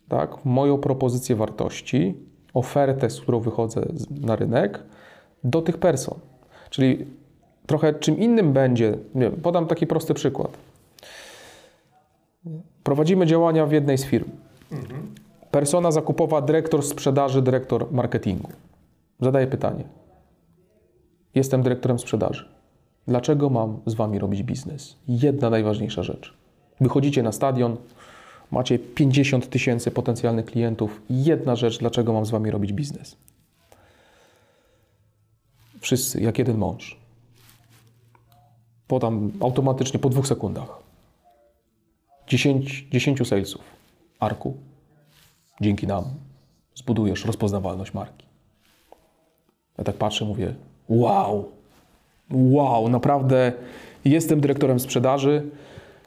tak, 0.07 0.45
moją 0.45 0.77
propozycję 0.77 1.35
wartości, 1.35 2.15
ofertę, 2.53 3.09
z 3.09 3.21
którą 3.21 3.39
wychodzę 3.39 3.85
na 4.21 4.35
rynek, 4.35 4.83
do 5.43 5.61
tych 5.61 5.77
person. 5.77 6.19
Czyli 6.69 7.05
trochę 7.65 7.93
czym 7.93 8.17
innym 8.17 8.53
będzie, 8.53 8.97
nie 9.15 9.29
podam 9.29 9.67
taki 9.67 9.87
prosty 9.87 10.13
przykład. 10.13 10.57
Prowadzimy 12.83 13.25
działania 13.25 13.65
w 13.65 13.71
jednej 13.71 13.97
z 13.97 14.05
firm. 14.05 14.29
Persona 15.51 15.91
zakupowa, 15.91 16.41
dyrektor 16.41 16.83
sprzedaży, 16.83 17.41
dyrektor 17.41 17.91
marketingu. 17.91 18.49
Zadaję 19.19 19.47
pytanie. 19.47 19.83
Jestem 21.35 21.63
dyrektorem 21.63 21.99
sprzedaży. 21.99 22.49
Dlaczego 23.07 23.49
mam 23.49 23.81
z 23.85 23.93
wami 23.93 24.19
robić 24.19 24.43
biznes? 24.43 24.95
Jedna 25.07 25.49
najważniejsza 25.49 26.03
rzecz. 26.03 26.33
Wychodzicie 26.81 27.23
na 27.23 27.31
stadion, 27.31 27.77
macie 28.51 28.79
50 28.79 29.49
tysięcy 29.49 29.91
potencjalnych 29.91 30.45
klientów. 30.45 31.01
Jedna 31.09 31.55
rzecz, 31.55 31.79
dlaczego 31.79 32.13
mam 32.13 32.25
z 32.25 32.31
wami 32.31 32.51
robić 32.51 32.73
biznes? 32.73 33.17
Wszyscy, 35.79 36.21
jak 36.21 36.39
jeden 36.39 36.57
mąż. 36.57 36.99
Podam 38.87 39.31
automatycznie 39.39 39.99
po 39.99 40.09
dwóch 40.09 40.27
sekundach. 40.27 40.79
10, 42.27 42.87
10 42.91 43.27
salesów. 43.27 43.61
Arku, 44.19 44.57
dzięki 45.61 45.87
nam 45.87 46.03
zbudujesz 46.75 47.25
rozpoznawalność 47.25 47.93
marki. 47.93 48.24
Ja 49.77 49.83
tak 49.83 49.95
patrzę, 49.95 50.25
mówię, 50.25 50.53
wow, 50.89 51.45
wow, 52.31 52.89
naprawdę 52.89 53.51
jestem 54.05 54.41
dyrektorem 54.41 54.79
sprzedaży, 54.79 55.43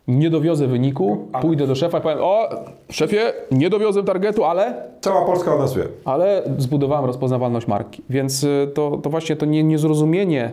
nie 0.09 0.31
dowiozę 0.31 0.67
wyniku, 0.67 1.29
pójdę 1.41 1.67
do 1.67 1.75
szefa 1.75 1.99
i 1.99 2.01
powiem, 2.01 2.19
o, 2.21 2.49
szefie, 2.91 3.33
nie 3.51 3.71
dowiozę 3.71 4.03
targetu, 4.03 4.45
ale, 4.45 4.75
Cała 5.01 5.27
Polska 5.27 5.55
o 5.55 5.59
nas 5.59 5.75
wie. 5.75 5.85
ale 6.05 6.43
zbudowałem 6.59 7.05
rozpoznawalność 7.05 7.67
marki. 7.67 8.03
Więc 8.11 8.45
y, 8.45 8.71
to, 8.75 8.99
to 9.03 9.11
właśnie 9.11 9.37
to 9.37 9.47
nie, 9.47 9.65
niezrozumienie 9.65 10.53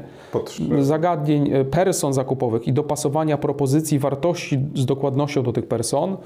zagadnień 0.79 1.53
y, 1.53 1.65
person 1.65 2.13
zakupowych 2.13 2.67
i 2.67 2.73
dopasowania 2.73 3.37
propozycji 3.37 3.99
wartości 3.99 4.59
z 4.75 4.85
dokładnością 4.85 5.43
do 5.43 5.53
tych 5.53 5.67
person, 5.67 6.17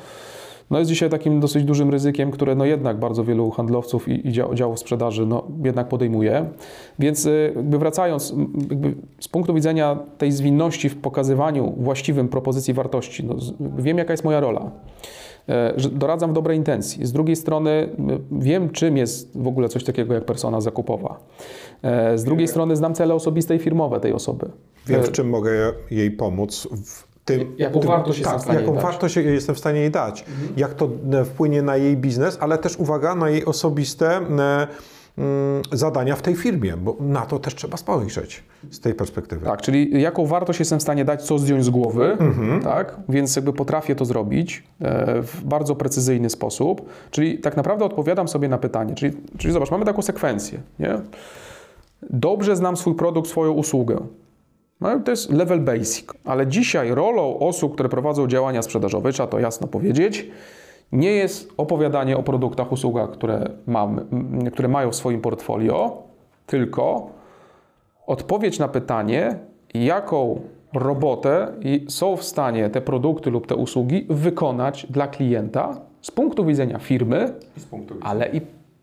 no 0.69 0.79
jest 0.79 0.89
dzisiaj 0.89 1.09
takim 1.09 1.39
dosyć 1.39 1.63
dużym 1.63 1.89
ryzykiem, 1.89 2.31
które 2.31 2.55
no 2.55 2.65
jednak 2.65 2.99
bardzo 2.99 3.23
wielu 3.23 3.51
handlowców 3.51 4.07
i, 4.07 4.27
i 4.27 4.31
dział, 4.31 4.55
działów 4.55 4.79
sprzedaży 4.79 5.25
no 5.25 5.43
jednak 5.63 5.87
podejmuje. 5.87 6.45
Więc 6.99 7.25
y, 7.25 7.53
jakby 7.55 7.77
wracając, 7.77 8.33
jakby 8.69 8.95
z 9.19 9.27
punktu 9.27 9.53
widzenia 9.53 9.99
tej 10.17 10.31
zwinności 10.31 10.89
w 10.89 10.97
pokazywaniu 10.97 11.73
właściwym 11.77 12.27
propozycji 12.27 12.73
wartości, 12.73 13.25
no, 13.25 13.35
wiem 13.77 13.97
jaka 13.97 14.13
jest 14.13 14.23
moja 14.23 14.39
rola. 14.39 14.71
E, 15.49 15.73
doradzam 15.91 16.29
w 16.29 16.33
dobrej 16.33 16.57
intencji. 16.57 17.05
Z 17.05 17.11
drugiej 17.11 17.35
strony 17.35 17.89
wiem, 18.31 18.69
czym 18.69 18.97
jest 18.97 19.37
w 19.37 19.47
ogóle 19.47 19.69
coś 19.69 19.83
takiego 19.83 20.13
jak 20.13 20.25
persona 20.25 20.61
zakupowa. 20.61 21.19
E, 21.81 22.17
z 22.17 22.23
drugiej 22.23 22.47
strony 22.47 22.75
znam 22.75 22.93
cele 22.93 23.13
osobiste 23.13 23.55
i 23.55 23.59
firmowe 23.59 23.99
tej 23.99 24.13
osoby. 24.13 24.49
Wiem, 24.87 25.03
w 25.03 25.11
czym 25.11 25.29
mogę 25.29 25.51
jej 25.91 26.11
pomóc 26.11 26.67
w 26.85 27.08
tym, 27.37 27.55
jaką 27.57 27.79
tym, 27.79 27.89
wartość 27.89 28.21
tak, 28.21 28.33
jestem 28.33 28.55
w 28.55 28.59
jaką 28.59 28.73
wartość 28.73 29.15
jestem 29.15 29.55
w 29.55 29.59
stanie 29.59 29.79
jej 29.79 29.91
dać, 29.91 30.21
mhm. 30.21 30.53
jak 30.57 30.73
to 30.73 30.89
e, 31.11 31.25
wpłynie 31.25 31.61
na 31.61 31.77
jej 31.77 31.97
biznes, 31.97 32.37
ale 32.41 32.57
też 32.57 32.77
uwaga 32.77 33.15
na 33.15 33.29
jej 33.29 33.45
osobiste 33.45 34.17
mm, 34.17 34.67
zadania 35.71 36.15
w 36.15 36.21
tej 36.21 36.35
firmie, 36.35 36.77
bo 36.77 36.95
na 36.99 37.25
to 37.25 37.39
też 37.39 37.55
trzeba 37.55 37.77
spojrzeć 37.77 38.43
z 38.71 38.79
tej 38.79 38.93
perspektywy. 38.93 39.45
Tak, 39.45 39.61
czyli 39.61 40.01
jaką 40.01 40.25
wartość 40.25 40.59
jestem 40.59 40.79
w 40.79 40.81
stanie 40.81 41.05
dać, 41.05 41.21
co 41.21 41.39
zdjąć 41.39 41.65
z 41.65 41.69
głowy, 41.69 42.17
mhm. 42.19 42.61
tak? 42.61 42.97
Więc 43.09 43.35
jakby 43.35 43.53
potrafię 43.53 43.95
to 43.95 44.05
zrobić 44.05 44.63
e, 44.81 45.21
w 45.23 45.43
bardzo 45.43 45.75
precyzyjny 45.75 46.29
sposób, 46.29 46.89
czyli 47.11 47.39
tak 47.39 47.57
naprawdę 47.57 47.85
odpowiadam 47.85 48.27
sobie 48.27 48.47
na 48.47 48.57
pytanie, 48.57 48.95
czyli, 48.95 49.17
czyli 49.37 49.53
zobacz, 49.53 49.71
mamy 49.71 49.85
taką 49.85 50.01
sekwencję, 50.01 50.59
nie? 50.79 51.01
Dobrze 52.09 52.55
znam 52.55 52.77
swój 52.77 52.95
produkt, 52.95 53.29
swoją 53.29 53.51
usługę. 53.51 53.97
No, 54.81 54.99
to 54.99 55.11
jest 55.11 55.31
level 55.31 55.59
basic, 55.59 56.05
ale 56.25 56.47
dzisiaj 56.47 56.95
rolą 56.95 57.39
osób, 57.39 57.73
które 57.73 57.89
prowadzą 57.89 58.27
działania 58.27 58.61
sprzedażowe, 58.61 59.11
trzeba 59.11 59.27
to 59.27 59.39
jasno 59.39 59.67
powiedzieć, 59.67 60.27
nie 60.91 61.11
jest 61.11 61.53
opowiadanie 61.57 62.17
o 62.17 62.23
produktach, 62.23 62.71
usługach, 62.71 63.11
które, 63.11 63.49
mamy, 63.67 64.05
które 64.51 64.67
mają 64.67 64.91
w 64.91 64.95
swoim 64.95 65.21
portfolio, 65.21 66.03
tylko 66.45 67.09
odpowiedź 68.07 68.59
na 68.59 68.67
pytanie, 68.67 69.39
jaką 69.73 70.41
robotę 70.73 71.53
są 71.87 72.17
w 72.17 72.23
stanie 72.23 72.69
te 72.69 72.81
produkty 72.81 73.29
lub 73.29 73.47
te 73.47 73.55
usługi 73.55 74.05
wykonać 74.09 74.87
dla 74.89 75.07
klienta 75.07 75.81
z 76.01 76.11
punktu 76.11 76.45
widzenia 76.45 76.79
firmy, 76.79 77.33
punktu 77.69 77.93
widzenia. 77.93 78.11
ale 78.11 78.29
i 78.29 78.41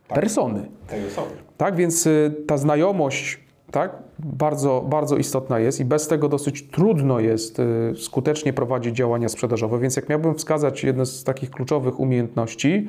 persony. 0.08 0.68
Tej 0.88 1.06
osoby. 1.06 1.30
Tak, 1.56 1.76
więc 1.76 2.06
y, 2.06 2.34
ta 2.46 2.56
znajomość 2.56 3.45
tak, 3.70 3.96
bardzo, 4.18 4.84
bardzo 4.88 5.16
istotna 5.16 5.58
jest 5.58 5.80
i 5.80 5.84
bez 5.84 6.08
tego 6.08 6.28
dosyć 6.28 6.68
trudno 6.70 7.20
jest 7.20 7.58
y, 7.58 7.94
skutecznie 7.96 8.52
prowadzić 8.52 8.96
działania 8.96 9.28
sprzedażowe. 9.28 9.78
Więc 9.78 9.96
jak 9.96 10.08
miałbym 10.08 10.34
wskazać 10.34 10.84
jedne 10.84 11.06
z 11.06 11.24
takich 11.24 11.50
kluczowych 11.50 12.00
umiejętności, 12.00 12.88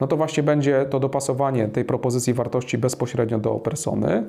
no 0.00 0.06
to 0.06 0.16
właśnie 0.16 0.42
będzie 0.42 0.86
to 0.90 1.00
dopasowanie 1.00 1.68
tej 1.68 1.84
propozycji 1.84 2.34
wartości 2.34 2.78
bezpośrednio 2.78 3.38
do 3.38 3.54
persony. 3.54 4.24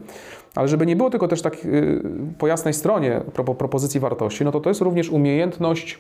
Ale 0.55 0.67
żeby 0.67 0.85
nie 0.85 0.95
było 0.95 1.09
tylko 1.09 1.27
też 1.27 1.41
tak 1.41 1.65
y, 1.65 2.01
po 2.37 2.47
jasnej 2.47 2.73
stronie 2.73 3.21
propozycji 3.57 3.99
wartości, 3.99 4.43
no 4.43 4.51
to 4.51 4.59
to 4.59 4.69
jest 4.69 4.81
również 4.81 5.09
umiejętność 5.09 5.99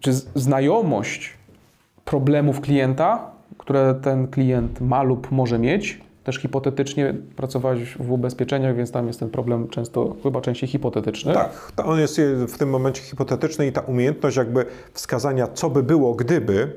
czy 0.00 0.12
znajomość 0.12 1.36
problemów 2.04 2.60
klienta, 2.60 3.30
które 3.58 3.94
ten 4.02 4.28
klient 4.28 4.80
ma 4.80 5.02
lub 5.02 5.30
może 5.30 5.58
mieć, 5.58 6.00
też 6.24 6.36
hipotetycznie 6.36 7.14
pracowałeś 7.36 7.96
w 7.96 8.12
ubezpieczeniach, 8.12 8.76
więc 8.76 8.90
tam 8.90 9.06
jest 9.06 9.20
ten 9.20 9.30
problem 9.30 9.68
często, 9.68 10.16
chyba 10.22 10.40
częściej 10.40 10.68
hipotetyczny. 10.68 11.34
Tak, 11.34 11.72
on 11.84 12.00
jest 12.00 12.20
w 12.48 12.58
tym 12.58 12.70
momencie 12.70 13.02
hipotetyczny 13.02 13.66
i 13.66 13.72
ta 13.72 13.80
umiejętność 13.80 14.36
jakby 14.36 14.66
wskazania, 14.92 15.46
co 15.46 15.70
by 15.70 15.82
było, 15.82 16.14
gdyby, 16.14 16.72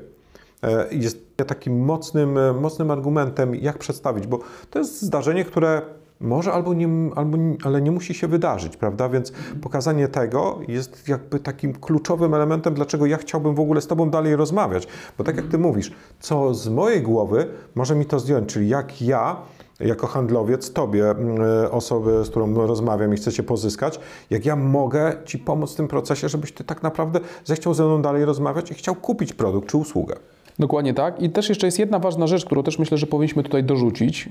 e, 0.62 0.86
jest 0.90 1.36
takim 1.36 1.80
mocnym, 1.84 2.38
e, 2.38 2.52
mocnym 2.52 2.90
argumentem, 2.90 3.54
jak 3.54 3.78
przedstawić, 3.78 4.26
bo 4.26 4.38
to 4.70 4.78
jest 4.78 5.02
zdarzenie, 5.02 5.44
które 5.44 5.82
może 6.20 6.52
albo 6.52 6.74
nie, 6.74 6.88
albo, 7.14 7.38
ale 7.64 7.82
nie 7.82 7.90
musi 7.90 8.14
się 8.14 8.28
wydarzyć, 8.28 8.76
prawda? 8.76 9.08
Więc 9.08 9.32
pokazanie 9.62 10.08
tego 10.08 10.58
jest 10.68 11.08
jakby 11.08 11.40
takim 11.40 11.74
kluczowym 11.74 12.34
elementem, 12.34 12.74
dlaczego 12.74 13.06
ja 13.06 13.16
chciałbym 13.16 13.54
w 13.54 13.60
ogóle 13.60 13.80
z 13.80 13.86
Tobą 13.86 14.10
dalej 14.10 14.36
rozmawiać. 14.36 14.88
Bo 15.18 15.24
tak 15.24 15.36
jak 15.36 15.46
Ty 15.46 15.58
mówisz, 15.58 15.92
co 16.20 16.54
z 16.54 16.68
mojej 16.68 17.02
głowy 17.02 17.46
może 17.74 17.94
mi 17.94 18.06
to 18.06 18.18
zdjąć, 18.18 18.52
czyli 18.52 18.68
jak 18.68 19.02
ja 19.02 19.36
jako 19.80 20.06
handlowiec, 20.06 20.72
Tobie, 20.72 21.10
mm, 21.10 21.38
osoby, 21.70 22.24
z 22.24 22.30
którą 22.30 22.66
rozmawiam 22.66 23.14
i 23.14 23.16
chcę 23.16 23.32
Cię 23.32 23.42
pozyskać, 23.42 24.00
jak 24.30 24.46
ja 24.46 24.56
mogę 24.56 25.12
Ci 25.24 25.38
pomóc 25.38 25.72
w 25.72 25.76
tym 25.76 25.88
procesie, 25.88 26.28
żebyś 26.28 26.52
Ty 26.52 26.64
tak 26.64 26.82
naprawdę 26.82 27.20
zechciał 27.44 27.74
ze 27.74 27.84
mną 27.84 28.02
dalej 28.02 28.24
rozmawiać 28.24 28.70
i 28.70 28.74
chciał 28.74 28.94
kupić 28.94 29.32
produkt 29.32 29.68
czy 29.68 29.76
usługę. 29.76 30.16
Dokładnie 30.58 30.94
tak. 30.94 31.22
I 31.22 31.30
też 31.30 31.48
jeszcze 31.48 31.66
jest 31.66 31.78
jedna 31.78 31.98
ważna 31.98 32.26
rzecz, 32.26 32.44
którą 32.44 32.62
też 32.62 32.78
myślę, 32.78 32.98
że 32.98 33.06
powinniśmy 33.06 33.42
tutaj 33.42 33.64
dorzucić. 33.64 34.28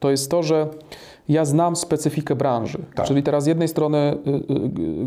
To 0.00 0.10
jest 0.10 0.30
to, 0.30 0.42
że 0.42 0.68
ja 1.28 1.44
znam 1.44 1.76
specyfikę 1.76 2.36
branży. 2.36 2.78
Tak. 2.94 3.06
Czyli 3.06 3.22
teraz 3.22 3.44
z 3.44 3.46
jednej 3.46 3.68
strony 3.68 3.98
y, 3.98 4.30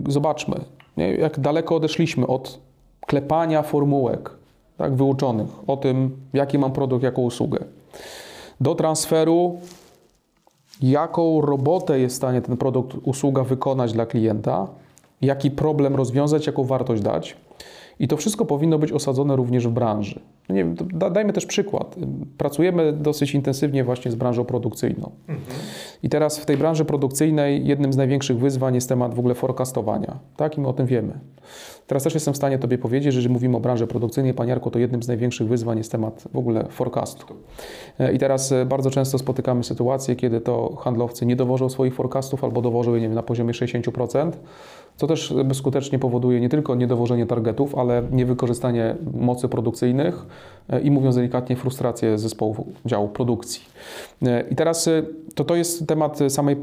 y, 0.07 0.11
zobaczmy, 0.11 0.55
nie? 0.97 1.15
jak 1.15 1.39
daleko 1.39 1.75
odeszliśmy 1.75 2.27
od 2.27 2.59
klepania 3.07 3.61
formułek 3.61 4.31
tak, 4.77 4.95
wyuczonych 4.95 5.47
o 5.67 5.77
tym, 5.77 6.17
jaki 6.33 6.57
mam 6.57 6.71
produkt, 6.71 7.03
jaką 7.03 7.21
usługę, 7.21 7.59
do 8.61 8.75
transferu, 8.75 9.59
jaką 10.81 11.41
robotę 11.41 11.99
jest 11.99 12.15
w 12.15 12.17
stanie 12.17 12.41
ten 12.41 12.57
produkt, 12.57 12.97
usługa 13.03 13.43
wykonać 13.43 13.93
dla 13.93 14.05
klienta, 14.05 14.67
jaki 15.21 15.51
problem 15.51 15.95
rozwiązać, 15.95 16.47
jaką 16.47 16.63
wartość 16.63 17.01
dać. 17.01 17.37
I 17.99 18.07
to 18.07 18.17
wszystko 18.17 18.45
powinno 18.45 18.79
być 18.79 18.91
osadzone 18.91 19.35
również 19.35 19.67
w 19.67 19.71
branży. 19.71 20.19
No 20.49 20.55
nie 20.55 20.63
wiem, 20.63 20.75
dajmy 21.11 21.33
też 21.33 21.45
przykład. 21.45 21.95
Pracujemy 22.37 22.93
dosyć 22.93 23.33
intensywnie 23.33 23.83
właśnie 23.83 24.11
z 24.11 24.15
branżą 24.15 24.45
produkcyjną. 24.45 25.11
Mhm. 25.27 25.59
I 26.03 26.09
teraz 26.09 26.39
w 26.39 26.45
tej 26.45 26.57
branży 26.57 26.85
produkcyjnej 26.85 27.67
jednym 27.67 27.93
z 27.93 27.97
największych 27.97 28.39
wyzwań 28.39 28.75
jest 28.75 28.89
temat 28.89 29.13
w 29.13 29.19
ogóle 29.19 29.35
forecastowania. 29.35 30.19
Tak? 30.35 30.57
I 30.57 30.61
my 30.61 30.67
o 30.67 30.73
tym 30.73 30.85
wiemy. 30.85 31.19
Teraz 31.87 32.03
też 32.03 32.13
jestem 32.13 32.33
w 32.33 32.37
stanie 32.37 32.59
Tobie 32.59 32.77
powiedzieć, 32.77 33.13
że 33.13 33.17
jeżeli 33.17 33.33
mówimy 33.33 33.57
o 33.57 33.59
branży 33.59 33.87
produkcyjnej, 33.87 34.33
Paniarko, 34.33 34.71
to 34.71 34.79
jednym 34.79 35.03
z 35.03 35.07
największych 35.07 35.47
wyzwań 35.47 35.77
jest 35.77 35.91
temat 35.91 36.23
w 36.33 36.37
ogóle 36.37 36.65
forecastu. 36.69 37.25
E, 37.99 38.13
I 38.13 38.19
teraz 38.19 38.51
e, 38.51 38.65
bardzo 38.65 38.91
często 38.91 39.17
spotykamy 39.17 39.63
sytuacje, 39.63 40.15
kiedy 40.15 40.41
to 40.41 40.75
handlowcy 40.75 41.25
nie 41.25 41.35
dowożą 41.35 41.69
swoich 41.69 41.95
forecastów 41.95 42.43
albo 42.43 42.61
dowożą 42.61 42.95
je 42.95 43.01
nie 43.01 43.07
wiem, 43.07 43.15
na 43.15 43.23
poziomie 43.23 43.53
60%, 43.53 44.31
co 44.99 45.07
też 45.07 45.33
bezskutecznie 45.45 45.99
powoduje 45.99 46.39
nie 46.41 46.49
tylko 46.49 46.75
niedowożenie 46.75 47.25
targetów, 47.25 47.75
ale 47.75 48.03
niewykorzystanie 48.11 48.95
mocy 49.13 49.49
produkcyjnych 49.49 50.25
e, 50.69 50.81
i 50.81 50.91
mówiąc 50.91 51.15
delikatnie, 51.15 51.55
frustrację 51.55 52.17
zespołu 52.17 52.67
działu 52.85 53.07
produkcji. 53.07 53.61
I 54.51 54.55
teraz 54.55 54.89
to, 55.35 55.43
to 55.43 55.55
jest 55.55 55.87
temat 55.87 56.19
samej, 56.29 56.57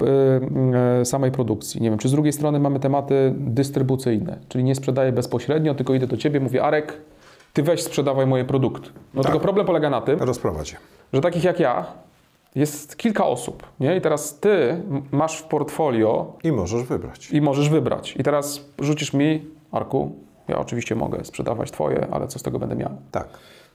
samej 1.05 1.31
produkcji. 1.31 1.83
Nie 1.83 1.90
wiem, 1.90 1.99
czy 1.99 2.09
z 2.09 2.12
drugiej 2.12 2.33
strony 2.33 2.61
mamy 2.61 2.81
tematy 2.81 3.35
dystrybucyjne, 3.37 4.38
czyli 4.49 4.64
nie 4.64 4.75
sprzedaję 4.75 5.12
bezpośrednio, 5.12 5.75
tylko 5.75 5.94
idę 5.94 6.07
do 6.07 6.16
ciebie, 6.16 6.40
mówię, 6.40 6.62
Arek, 6.62 7.01
ty 7.53 7.62
weź 7.62 7.83
sprzedawaj 7.83 8.27
moje 8.27 8.44
produkty. 8.44 8.90
No 9.14 9.22
tak. 9.22 9.33
tylko 9.33 9.42
problem 9.42 9.66
polega 9.66 9.90
na 9.90 10.01
tym, 10.01 10.18
Rozprowadź. 10.18 10.77
że 11.12 11.20
takich 11.20 11.44
jak 11.44 11.61
ja 11.61 11.87
jest 12.57 12.97
kilka 12.97 13.27
osób, 13.27 13.62
nie? 13.81 13.97
I 13.97 14.01
teraz 14.01 14.40
ty 14.40 14.83
masz 15.12 15.38
w 15.38 15.45
portfolio 15.45 16.33
i 16.45 16.53
możesz 16.53 16.83
wybrać. 16.83 17.31
I 17.31 17.40
możesz 17.40 17.69
wybrać. 17.69 18.16
I 18.16 18.23
teraz 18.23 18.64
rzucisz 18.79 19.12
mi, 19.12 19.47
Arku, 19.73 20.12
ja 20.49 20.59
oczywiście 20.59 20.95
mogę 20.95 21.25
sprzedawać 21.25 21.71
twoje, 21.71 22.07
ale 22.11 22.29
co 22.29 22.38
z 22.38 22.42
tego 22.42 22.59
będę 22.59 22.77
miał? 22.77 22.90
Tak. 23.11 23.29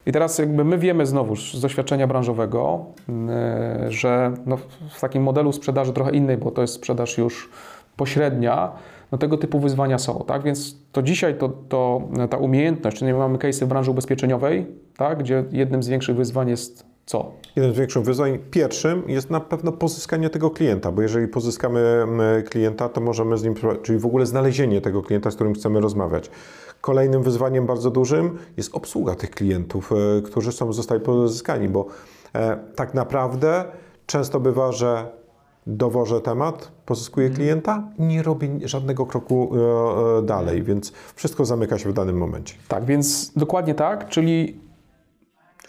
I 0.06 0.12
teraz 0.12 0.38
jakby 0.38 0.64
my 0.64 0.78
wiemy 0.78 1.06
znowu 1.06 1.36
z 1.36 1.62
doświadczenia 1.62 2.08
branżowego, 2.08 2.86
yy, 3.08 3.92
że 3.92 4.34
no 4.46 4.58
w 4.90 5.02
takim 5.02 5.24
modelu 5.24 5.52
sprzedaży 5.52 5.94
trochę 5.94 6.12
innej, 6.12 6.38
bo 6.38 6.52
to 6.52 6.62
jest 6.62 6.74
sprzedaż 6.74 7.18
już 7.18 7.50
pośrednia, 7.98 8.72
no 9.12 9.18
tego 9.18 9.38
typu 9.38 9.60
wyzwania 9.60 9.98
są, 9.98 10.24
tak? 10.28 10.44
Więc 10.44 10.76
to 10.92 11.02
dzisiaj 11.02 11.38
to, 11.38 11.50
to 11.70 12.02
ta 12.30 12.38
umiejętność, 12.38 12.98
czyli 12.98 13.14
mamy 13.14 13.38
case 13.38 13.66
w 13.66 13.70
branży 13.70 13.92
ubezpieczeniowej, 13.92 14.66
tak? 14.98 15.20
Gdzie 15.20 15.44
jednym 15.52 15.84
z 15.84 15.88
większych 15.88 16.16
wyzwań 16.16 16.50
jest 16.50 16.86
co? 17.06 17.32
Jednym 17.56 17.76
z 17.76 17.78
większych 17.78 18.04
wyzwań, 18.04 18.40
pierwszym 18.52 19.04
jest 19.08 19.30
na 19.30 19.40
pewno 19.40 19.72
pozyskanie 19.72 20.30
tego 20.30 20.50
klienta, 20.50 20.92
bo 20.92 21.02
jeżeli 21.02 21.28
pozyskamy 21.28 22.06
klienta, 22.50 22.90
to 22.90 23.02
możemy 23.02 23.38
z 23.38 23.44
nim, 23.44 23.56
czyli 23.84 24.00
w 24.00 24.06
ogóle 24.06 24.26
znalezienie 24.26 24.82
tego 24.82 25.02
klienta, 25.02 25.32
z 25.32 25.36
którym 25.36 25.54
chcemy 25.54 25.82
rozmawiać. 25.82 26.32
Kolejnym 26.82 27.24
wyzwaniem 27.24 27.66
bardzo 27.66 27.92
dużym 27.92 28.38
jest 28.58 28.76
obsługa 28.76 29.16
tych 29.16 29.32
klientów, 29.32 29.92
e, 29.92 30.22
którzy 30.22 30.52
są, 30.52 30.74
zostali 30.74 31.02
pozyskani, 31.02 31.70
bo 31.70 31.86
e, 32.36 32.58
tak 32.76 32.94
naprawdę 32.94 33.66
często 34.06 34.40
bywa, 34.40 34.72
że 34.72 35.22
dowożę 35.68 36.22
temat, 36.22 36.72
pozyskuję 36.86 37.28
mhm. 37.28 37.44
klienta 37.44 37.84
nie 38.00 38.24
robię 38.24 38.50
żadnego 38.64 39.06
kroku 39.06 39.52
e, 40.20 40.22
dalej, 40.22 40.64
więc 40.64 40.92
wszystko 41.16 41.46
zamyka 41.46 41.78
się 41.78 41.90
w 41.90 41.94
danym 41.94 42.18
momencie. 42.18 42.56
Tak, 42.68 42.86
więc 42.86 43.32
dokładnie 43.36 43.76
tak, 43.76 44.10
czyli 44.10 44.60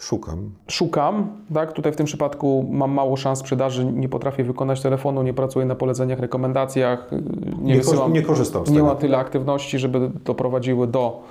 Szukam. 0.03 0.49
Szukam, 0.67 1.27
tak? 1.53 1.71
Tutaj 1.71 1.91
w 1.91 1.95
tym 1.95 2.05
przypadku 2.05 2.65
mam 2.71 2.91
mało 2.91 3.17
szans 3.17 3.39
sprzedaży, 3.39 3.85
nie 3.85 4.09
potrafię 4.09 4.43
wykonać 4.43 4.81
telefonu, 4.81 5.23
nie 5.23 5.33
pracuję 5.33 5.65
na 5.65 5.75
poleceniach, 5.75 6.19
rekomendacjach, 6.19 7.11
nie, 7.11 7.73
nie, 7.73 7.75
wysyłam, 7.75 8.13
nie 8.13 8.21
korzystam 8.21 8.65
z 8.65 8.69
nie 8.69 8.75
tego. 8.75 8.87
ma 8.87 8.95
tyle 8.95 9.17
aktywności, 9.17 9.79
żeby 9.79 10.11
doprowadziły 10.25 10.87
do 10.87 11.21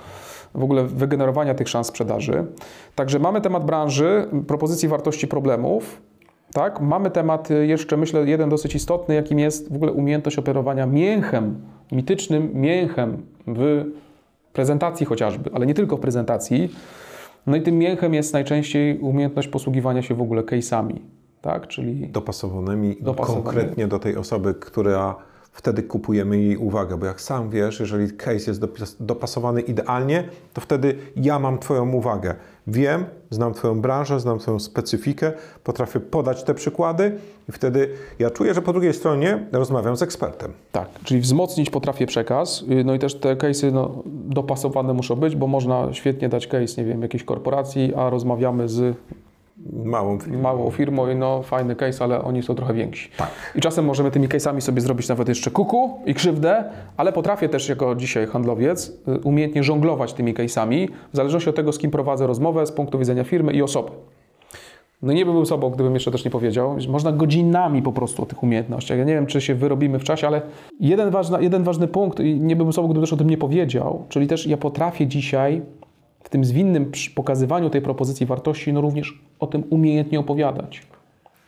w 0.55 0.63
ogóle 0.63 0.83
wygenerowania 0.83 1.53
tych 1.53 1.69
szans 1.69 1.87
sprzedaży. 1.87 2.45
Także 2.95 3.19
mamy 3.19 3.41
temat 3.41 3.65
branży, 3.65 4.27
propozycji 4.47 4.89
wartości 4.89 5.27
problemów. 5.27 6.01
Tak? 6.53 6.81
Mamy 6.81 7.11
temat 7.11 7.51
y, 7.51 7.67
jeszcze, 7.67 7.97
myślę, 7.97 8.25
jeden 8.25 8.49
dosyć 8.49 8.75
istotny, 8.75 9.15
jakim 9.15 9.39
jest 9.39 9.73
w 9.73 9.75
ogóle 9.75 9.91
umiejętność 9.91 10.37
operowania 10.37 10.85
mięchem, 10.85 11.61
mitycznym 11.91 12.51
mięchem 12.53 13.17
w 13.47 13.85
prezentacji 14.53 15.05
chociażby, 15.05 15.49
ale 15.53 15.65
nie 15.65 15.73
tylko 15.73 15.97
w 15.97 15.99
prezentacji. 15.99 16.69
No 17.47 17.55
i 17.55 17.61
tym 17.61 17.77
mięchem 17.77 18.13
jest 18.13 18.33
najczęściej 18.33 18.99
umiejętność 18.99 19.47
posługiwania 19.47 20.01
się 20.01 20.15
w 20.15 20.21
ogóle 20.21 20.41
case'ami, 20.41 20.95
tak? 21.41 21.67
czyli 21.67 22.07
dopasowanymi, 22.07 22.97
dopasowanymi 23.01 23.43
konkretnie 23.43 23.87
do 23.87 23.99
tej 23.99 24.17
osoby, 24.17 24.53
która 24.53 25.15
wtedy 25.53 25.83
kupujemy 25.83 26.37
jej 26.37 26.57
uwagę, 26.57 26.97
bo 26.97 27.05
jak 27.05 27.21
sam 27.21 27.49
wiesz, 27.49 27.79
jeżeli 27.79 28.11
case 28.11 28.51
jest 28.51 28.61
dopasowany 28.99 29.61
idealnie, 29.61 30.23
to 30.53 30.61
wtedy 30.61 30.95
ja 31.15 31.39
mam 31.39 31.59
Twoją 31.59 31.91
uwagę. 31.91 32.35
Wiem, 32.67 33.05
znam 33.29 33.53
Twoją 33.53 33.81
branżę, 33.81 34.19
znam 34.19 34.39
Twoją 34.39 34.59
specyfikę, 34.59 35.31
potrafię 35.63 35.99
podać 35.99 36.43
te 36.43 36.53
przykłady 36.53 37.17
i 37.49 37.51
wtedy 37.51 37.89
ja 38.19 38.29
czuję, 38.29 38.53
że 38.53 38.61
po 38.61 38.73
drugiej 38.73 38.93
stronie 38.93 39.47
rozmawiam 39.51 39.97
z 39.97 40.01
ekspertem. 40.01 40.53
Tak, 40.71 40.89
czyli 41.03 41.21
wzmocnić 41.21 41.69
potrafię 41.69 42.07
przekaz, 42.07 42.63
no 42.85 42.93
i 42.93 42.99
też 42.99 43.15
te 43.15 43.35
case'y 43.35 43.73
no, 43.73 44.03
dopasowane 44.05 44.93
muszą 44.93 45.15
być, 45.15 45.35
bo 45.35 45.47
można 45.47 45.93
świetnie 45.93 46.29
dać 46.29 46.47
case, 46.47 46.81
nie 46.81 46.87
wiem, 46.87 47.01
jakiejś 47.01 47.23
korporacji, 47.23 47.93
a 47.95 48.09
rozmawiamy 48.09 48.69
z 48.69 48.95
małą 49.71 50.19
firmą. 50.19 50.41
Małą 50.41 50.71
firmą 50.71 51.09
i 51.09 51.15
no 51.15 51.43
fajny 51.43 51.75
case, 51.75 52.03
ale 52.03 52.23
oni 52.23 52.43
są 52.43 52.55
trochę 52.55 52.73
więksi. 52.73 53.09
Tak. 53.17 53.29
I 53.55 53.61
czasem 53.61 53.85
możemy 53.85 54.11
tymi 54.11 54.27
case'ami 54.27 54.61
sobie 54.61 54.81
zrobić 54.81 55.09
nawet 55.09 55.29
jeszcze 55.29 55.51
kuku 55.51 55.99
i 56.05 56.13
krzywdę, 56.13 56.63
ale 56.97 57.13
potrafię 57.13 57.49
też 57.49 57.69
jako 57.69 57.95
dzisiaj 57.95 58.27
handlowiec 58.27 58.89
y, 59.07 59.19
umiejętnie 59.23 59.63
żonglować 59.63 60.13
tymi 60.13 60.33
case'ami, 60.33 60.87
w 61.13 61.15
zależności 61.15 61.49
od 61.49 61.55
tego, 61.55 61.73
z 61.73 61.77
kim 61.77 61.91
prowadzę 61.91 62.27
rozmowę, 62.27 62.67
z 62.67 62.71
punktu 62.71 62.99
widzenia 62.99 63.23
firmy 63.23 63.53
i 63.53 63.61
osoby. 63.61 63.91
No 65.01 65.13
nie 65.13 65.25
byłbym 65.25 65.45
sobą, 65.45 65.69
gdybym 65.69 65.93
jeszcze 65.93 66.11
też 66.11 66.25
nie 66.25 66.31
powiedział. 66.31 66.77
Można 66.89 67.11
godzinami 67.11 67.81
po 67.81 67.91
prostu 67.91 68.23
o 68.23 68.25
tych 68.25 68.43
umiejętnościach. 68.43 68.97
Ja 68.97 69.03
nie 69.03 69.13
wiem, 69.13 69.25
czy 69.25 69.41
się 69.41 69.55
wyrobimy 69.55 69.99
w 69.99 70.03
czasie, 70.03 70.27
ale 70.27 70.41
jeden, 70.79 71.09
ważna, 71.09 71.41
jeden 71.41 71.63
ważny 71.63 71.87
punkt, 71.87 72.19
i 72.19 72.39
nie 72.39 72.55
byłbym 72.55 72.73
sobą, 72.73 72.87
gdybym 72.87 73.03
też 73.03 73.13
o 73.13 73.17
tym 73.17 73.29
nie 73.29 73.37
powiedział, 73.37 74.05
czyli 74.09 74.27
też 74.27 74.47
ja 74.47 74.57
potrafię 74.57 75.07
dzisiaj 75.07 75.61
w 76.23 76.29
tym 76.29 76.45
zwinnym 76.45 76.91
pokazywaniu 77.15 77.69
tej 77.69 77.81
propozycji 77.81 78.25
wartości, 78.25 78.73
no 78.73 78.81
również 78.81 79.19
o 79.39 79.47
tym 79.47 79.63
umiejętnie 79.69 80.19
opowiadać. 80.19 80.87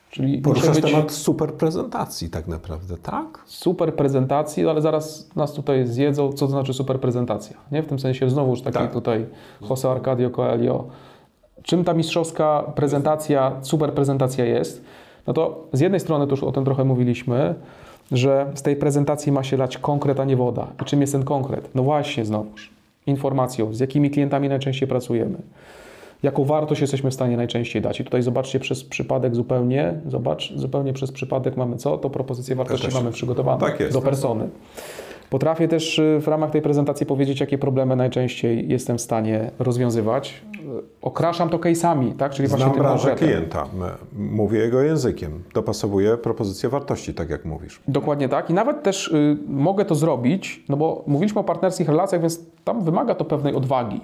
Czyli 0.10 0.38
Poruszasz 0.38 0.82
być... 0.82 0.92
temat 0.92 1.12
super 1.12 1.54
prezentacji 1.54 2.30
tak 2.30 2.48
naprawdę, 2.48 2.98
tak? 2.98 3.44
Super 3.46 3.96
prezentacji, 3.96 4.64
no 4.64 4.70
ale 4.70 4.82
zaraz 4.82 5.36
nas 5.36 5.54
tutaj 5.54 5.88
zjedzą, 5.88 6.32
co 6.32 6.46
to 6.46 6.52
znaczy 6.52 6.74
super 6.74 7.00
prezentacja. 7.00 7.58
Nie? 7.72 7.84
W 7.84 7.88
tym 7.88 8.00
sensie 8.00 8.30
znowuż 8.30 8.62
taki 8.62 8.78
tak. 8.78 8.94
tutaj 8.94 9.26
Jose 9.70 9.92
Arcadio 9.92 10.30
Coelho. 10.30 10.88
Czym 11.64 11.84
ta 11.84 11.94
mistrzowska 11.94 12.64
prezentacja, 12.76 13.52
super 13.62 13.94
prezentacja 13.94 14.46
jest? 14.46 14.84
No 15.28 15.34
to 15.34 15.68
z 15.74 15.80
jednej 15.80 16.00
strony, 16.00 16.26
to 16.26 16.32
już 16.32 16.44
o 16.44 16.52
tym 16.52 16.66
trochę 16.66 16.84
mówiliśmy, 16.84 17.56
że 18.12 18.52
z 18.56 18.62
tej 18.62 18.76
prezentacji 18.76 19.32
ma 19.32 19.44
się 19.44 19.58
dać 19.58 19.78
konkret, 19.78 20.20
a 20.20 20.26
nie 20.26 20.36
woda. 20.36 20.68
I 20.82 20.86
czym 20.86 21.02
jest 21.02 21.14
ten 21.14 21.24
konkret? 21.24 21.70
No 21.76 21.84
właśnie 21.84 22.26
znowuż 22.26 22.75
informacją, 23.08 23.74
z 23.74 23.80
jakimi 23.80 24.10
klientami 24.10 24.50
najczęściej 24.50 24.88
pracujemy, 24.88 25.38
jaką 26.24 26.46
wartość 26.46 26.82
jesteśmy 26.82 27.12
w 27.12 27.14
stanie 27.14 27.38
najczęściej 27.38 27.82
dać. 27.82 28.00
I 28.00 28.04
tutaj 28.04 28.22
zobaczcie 28.22 28.60
przez 28.60 28.84
przypadek 28.84 29.36
zupełnie, 29.36 29.94
zobacz, 30.08 30.54
zupełnie 30.56 30.94
przez 30.94 31.12
przypadek 31.12 31.58
mamy 31.58 31.78
co? 31.78 31.98
To 31.98 32.10
propozycję 32.10 32.56
wartości 32.56 32.88
mamy 32.94 33.12
przygotowane 33.12 33.60
tak 33.60 33.80
jest, 33.80 33.94
do 33.94 34.02
persony. 34.02 34.50
Potrafię 35.30 35.68
też 35.68 36.00
y, 36.00 36.20
w 36.22 36.28
ramach 36.28 36.52
tej 36.52 36.62
prezentacji 36.62 37.06
powiedzieć, 37.06 37.40
jakie 37.40 37.58
problemy 37.58 37.96
najczęściej 37.96 38.70
jestem 38.70 38.98
w 38.98 39.02
stanie 39.02 39.52
rozwiązywać. 39.60 40.42
Okraszam 41.02 41.50
to 41.50 41.58
case'ami, 41.58 42.16
tak? 42.16 42.32
Czyli 42.32 42.48
Znam 42.48 42.74
branżę 42.74 43.16
klienta, 43.16 43.66
mówię 44.14 44.60
jego 44.60 44.82
językiem, 44.82 45.44
dopasowuję 45.54 46.18
propozycję 46.18 46.70
wartości, 46.70 47.14
tak 47.14 47.30
jak 47.30 47.46
mówisz. 47.46 47.82
Dokładnie 47.88 48.30
tak 48.30 48.50
i 48.50 48.54
nawet 48.54 48.84
też 48.84 49.08
y, 49.08 49.38
mogę 49.48 49.86
to 49.86 49.96
zrobić, 49.96 50.64
no 50.70 50.78
bo 50.78 51.04
mówiliśmy 51.08 51.42
o 51.42 51.44
partnerskich 51.44 51.88
relacjach, 51.88 52.22
więc 52.22 52.40
tam 52.64 52.82
wymaga 52.82 53.16
to 53.16 53.26
pewnej 53.26 53.56
odwagi. 53.56 54.02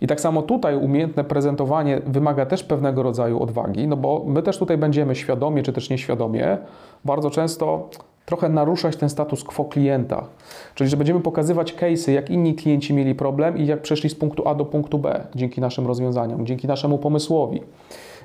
I 0.00 0.06
tak 0.06 0.20
samo 0.20 0.42
tutaj 0.42 0.76
umiejętne 0.76 1.24
prezentowanie 1.24 2.00
wymaga 2.06 2.46
też 2.46 2.64
pewnego 2.64 3.02
rodzaju 3.02 3.42
odwagi, 3.42 3.88
no 3.88 3.96
bo 3.96 4.24
my 4.26 4.42
też 4.42 4.58
tutaj 4.58 4.78
będziemy 4.78 5.14
świadomie 5.14 5.62
czy 5.62 5.72
też 5.72 5.90
nieświadomie 5.90 6.58
bardzo 7.04 7.30
często 7.30 7.88
trochę 8.26 8.48
naruszać 8.48 8.96
ten 8.96 9.10
status 9.10 9.44
quo 9.44 9.64
klienta. 9.64 10.24
Czyli, 10.74 10.90
że 10.90 10.96
będziemy 10.96 11.20
pokazywać 11.20 11.74
case'y, 11.74 12.10
jak 12.10 12.30
inni 12.30 12.54
klienci 12.54 12.94
mieli 12.94 13.14
problem 13.14 13.58
i 13.58 13.66
jak 13.66 13.82
przeszli 13.82 14.10
z 14.10 14.14
punktu 14.14 14.48
A 14.48 14.54
do 14.54 14.64
punktu 14.64 14.98
B 14.98 15.26
dzięki 15.34 15.60
naszym 15.60 15.86
rozwiązaniom, 15.86 16.46
dzięki 16.46 16.66
naszemu 16.66 16.98
pomysłowi. 16.98 17.60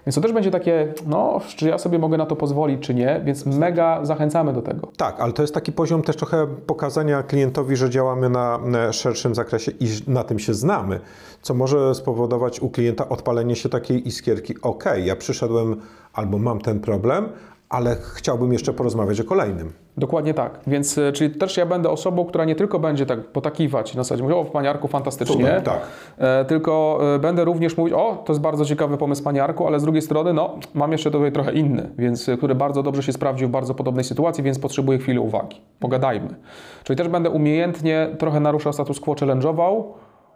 Więc 0.06 0.16
to 0.16 0.22
też 0.22 0.32
będzie 0.32 0.52
takie, 0.52 0.94
no, 1.08 1.42
czy 1.56 1.70
ja 1.70 1.78
sobie 1.78 2.00
mogę 2.00 2.18
na 2.18 2.26
to 2.26 2.36
pozwolić, 2.36 2.82
czy 2.82 2.94
nie, 2.94 3.22
więc 3.26 3.46
mega 3.46 4.06
zachęcamy 4.06 4.54
do 4.54 4.62
tego. 4.62 4.88
Tak, 4.98 5.20
ale 5.20 5.34
to 5.34 5.42
jest 5.42 5.54
taki 5.54 5.72
poziom 5.72 6.02
też 6.02 6.16
trochę 6.16 6.48
pokazania 6.48 7.24
klientowi, 7.24 7.76
że 7.76 7.90
działamy 7.90 8.30
na 8.30 8.60
szerszym 8.92 9.36
zakresie 9.36 9.72
i 9.80 9.88
na 10.08 10.24
tym 10.24 10.40
się 10.40 10.54
znamy, 10.54 11.00
co 11.42 11.54
może 11.54 11.96
spowodować 11.96 12.60
u 12.60 12.70
klienta 12.70 13.10
odpalenie 13.10 13.56
się 13.56 13.70
takiej 13.70 14.08
iskierki. 14.08 14.54
Ok, 14.62 14.84
ja 15.04 15.16
przyszedłem 15.16 15.76
albo 16.14 16.38
mam 16.38 16.62
ten 16.62 16.80
problem, 16.80 17.30
ale 17.76 17.96
chciałbym 18.16 18.54
jeszcze 18.54 18.74
porozmawiać 18.74 19.20
o 19.20 19.24
kolejnym. 19.24 19.74
Dokładnie 19.98 20.34
tak. 20.34 20.60
Więc 20.68 20.98
e, 20.98 21.12
czyli 21.12 21.36
też 21.36 21.58
ja 21.58 21.66
będę 21.66 21.90
osobą, 21.90 22.26
która 22.26 22.46
nie 22.46 22.56
tylko 22.56 22.80
będzie 22.80 23.06
tak 23.06 23.28
potakiwać 23.28 23.96
na 23.96 24.04
zasadzie 24.04 24.24
mówić, 24.24 24.38
o 24.38 24.44
w 24.44 24.52
paniarku 24.52 24.88
fantastycznie, 24.88 25.62
tak. 25.64 25.82
E, 26.18 26.46
tylko 26.46 27.00
e, 27.16 27.20
będę 27.20 27.46
również 27.46 27.78
mówić, 27.78 27.94
o 27.94 28.24
to 28.26 28.34
jest 28.34 28.42
bardzo 28.42 28.66
ciekawy 28.66 28.98
pomysł 28.98 29.24
paniarku, 29.24 29.68
ale 29.68 29.80
z 29.80 29.84
drugiej 29.84 30.02
strony, 30.02 30.34
no 30.34 30.60
mam 30.74 30.92
jeszcze 30.92 31.12
tutaj 31.12 31.32
trochę 31.32 31.54
inny, 31.54 31.90
więc 31.98 32.30
który 32.38 32.56
bardzo 32.56 32.84
dobrze 32.84 33.04
się 33.04 33.14
sprawdził 33.14 33.48
w 33.48 33.52
bardzo 33.52 33.76
podobnej 33.76 34.04
sytuacji, 34.04 34.44
więc 34.44 34.60
potrzebuję 34.60 34.98
chwili 34.98 35.20
uwagi. 35.20 35.62
Pogadajmy. 35.80 36.36
Czyli 36.84 36.98
też 36.98 37.08
będę 37.08 37.30
umiejętnie 37.30 38.16
trochę 38.20 38.40
naruszał 38.40 38.74
status 38.74 39.00
quo, 39.00 39.14
challenge'ował, 39.14 39.84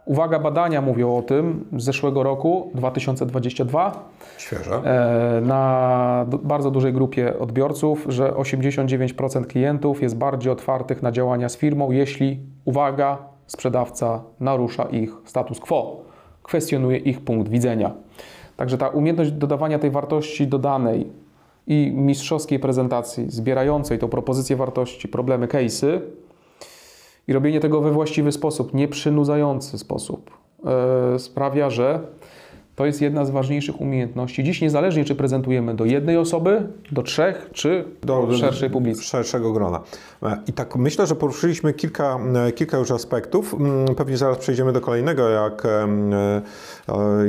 Uwaga, 0.04 0.38
badania 0.38 0.80
mówią 0.80 1.16
o 1.16 1.22
tym 1.22 1.64
z 1.76 1.84
zeszłego 1.84 2.22
roku, 2.22 2.70
2022. 2.74 4.04
Świeże. 4.38 4.74
E, 4.74 5.40
na 5.40 6.26
bardzo 6.42 6.70
dużej 6.70 6.92
grupie 6.92 7.38
odbiorców, 7.38 8.06
że 8.08 8.30
89% 8.30 9.46
klientów 9.46 10.02
jest 10.02 10.16
bardziej 10.16 10.52
otwartych 10.52 11.02
na 11.02 11.12
działania 11.12 11.48
z 11.48 11.56
firmą, 11.56 11.90
jeśli, 11.90 12.40
uwaga, 12.64 13.18
sprzedawca 13.46 14.22
narusza 14.40 14.84
ich 14.84 15.10
status 15.24 15.60
quo, 15.60 16.00
kwestionuje 16.42 16.98
ich 16.98 17.20
punkt 17.20 17.48
widzenia. 17.48 17.90
Także 18.56 18.78
ta 18.78 18.88
umiejętność 18.88 19.32
dodawania 19.32 19.78
tej 19.78 19.90
wartości 19.90 20.46
dodanej 20.46 21.06
i 21.66 21.92
mistrzowskiej 21.94 22.58
prezentacji, 22.58 23.30
zbierającej 23.30 23.98
tą 23.98 24.08
propozycję 24.08 24.56
wartości, 24.56 25.08
problemy, 25.08 25.46
case'y, 25.46 26.00
i 27.28 27.32
robienie 27.32 27.60
tego 27.60 27.80
we 27.80 27.92
właściwy 27.92 28.32
sposób, 28.32 28.74
nieprzynudzający 28.74 29.78
sposób, 29.78 30.30
yy, 31.12 31.18
sprawia, 31.18 31.70
że 31.70 32.00
to 32.76 32.86
jest 32.86 33.02
jedna 33.02 33.24
z 33.24 33.30
ważniejszych 33.30 33.80
umiejętności. 33.80 34.44
Dziś 34.44 34.60
niezależnie, 34.60 35.04
czy 35.04 35.14
prezentujemy 35.14 35.74
do 35.74 35.84
jednej 35.84 36.16
osoby, 36.16 36.68
do 36.92 37.02
trzech, 37.02 37.50
czy 37.52 37.84
do 38.02 38.32
szerszej 38.36 38.70
publiczności. 38.70 39.10
Szerszego 39.10 39.52
grona. 39.52 39.80
E, 40.22 40.42
I 40.46 40.52
tak 40.52 40.76
myślę, 40.76 41.06
że 41.06 41.16
poruszyliśmy 41.16 41.72
kilka, 41.72 42.18
e, 42.48 42.52
kilka 42.52 42.78
już 42.78 42.90
aspektów. 42.90 43.54
Mm, 43.54 43.94
pewnie 43.94 44.16
zaraz 44.16 44.38
przejdziemy 44.38 44.72
do 44.72 44.80
kolejnego, 44.80 45.28
jak, 45.28 45.62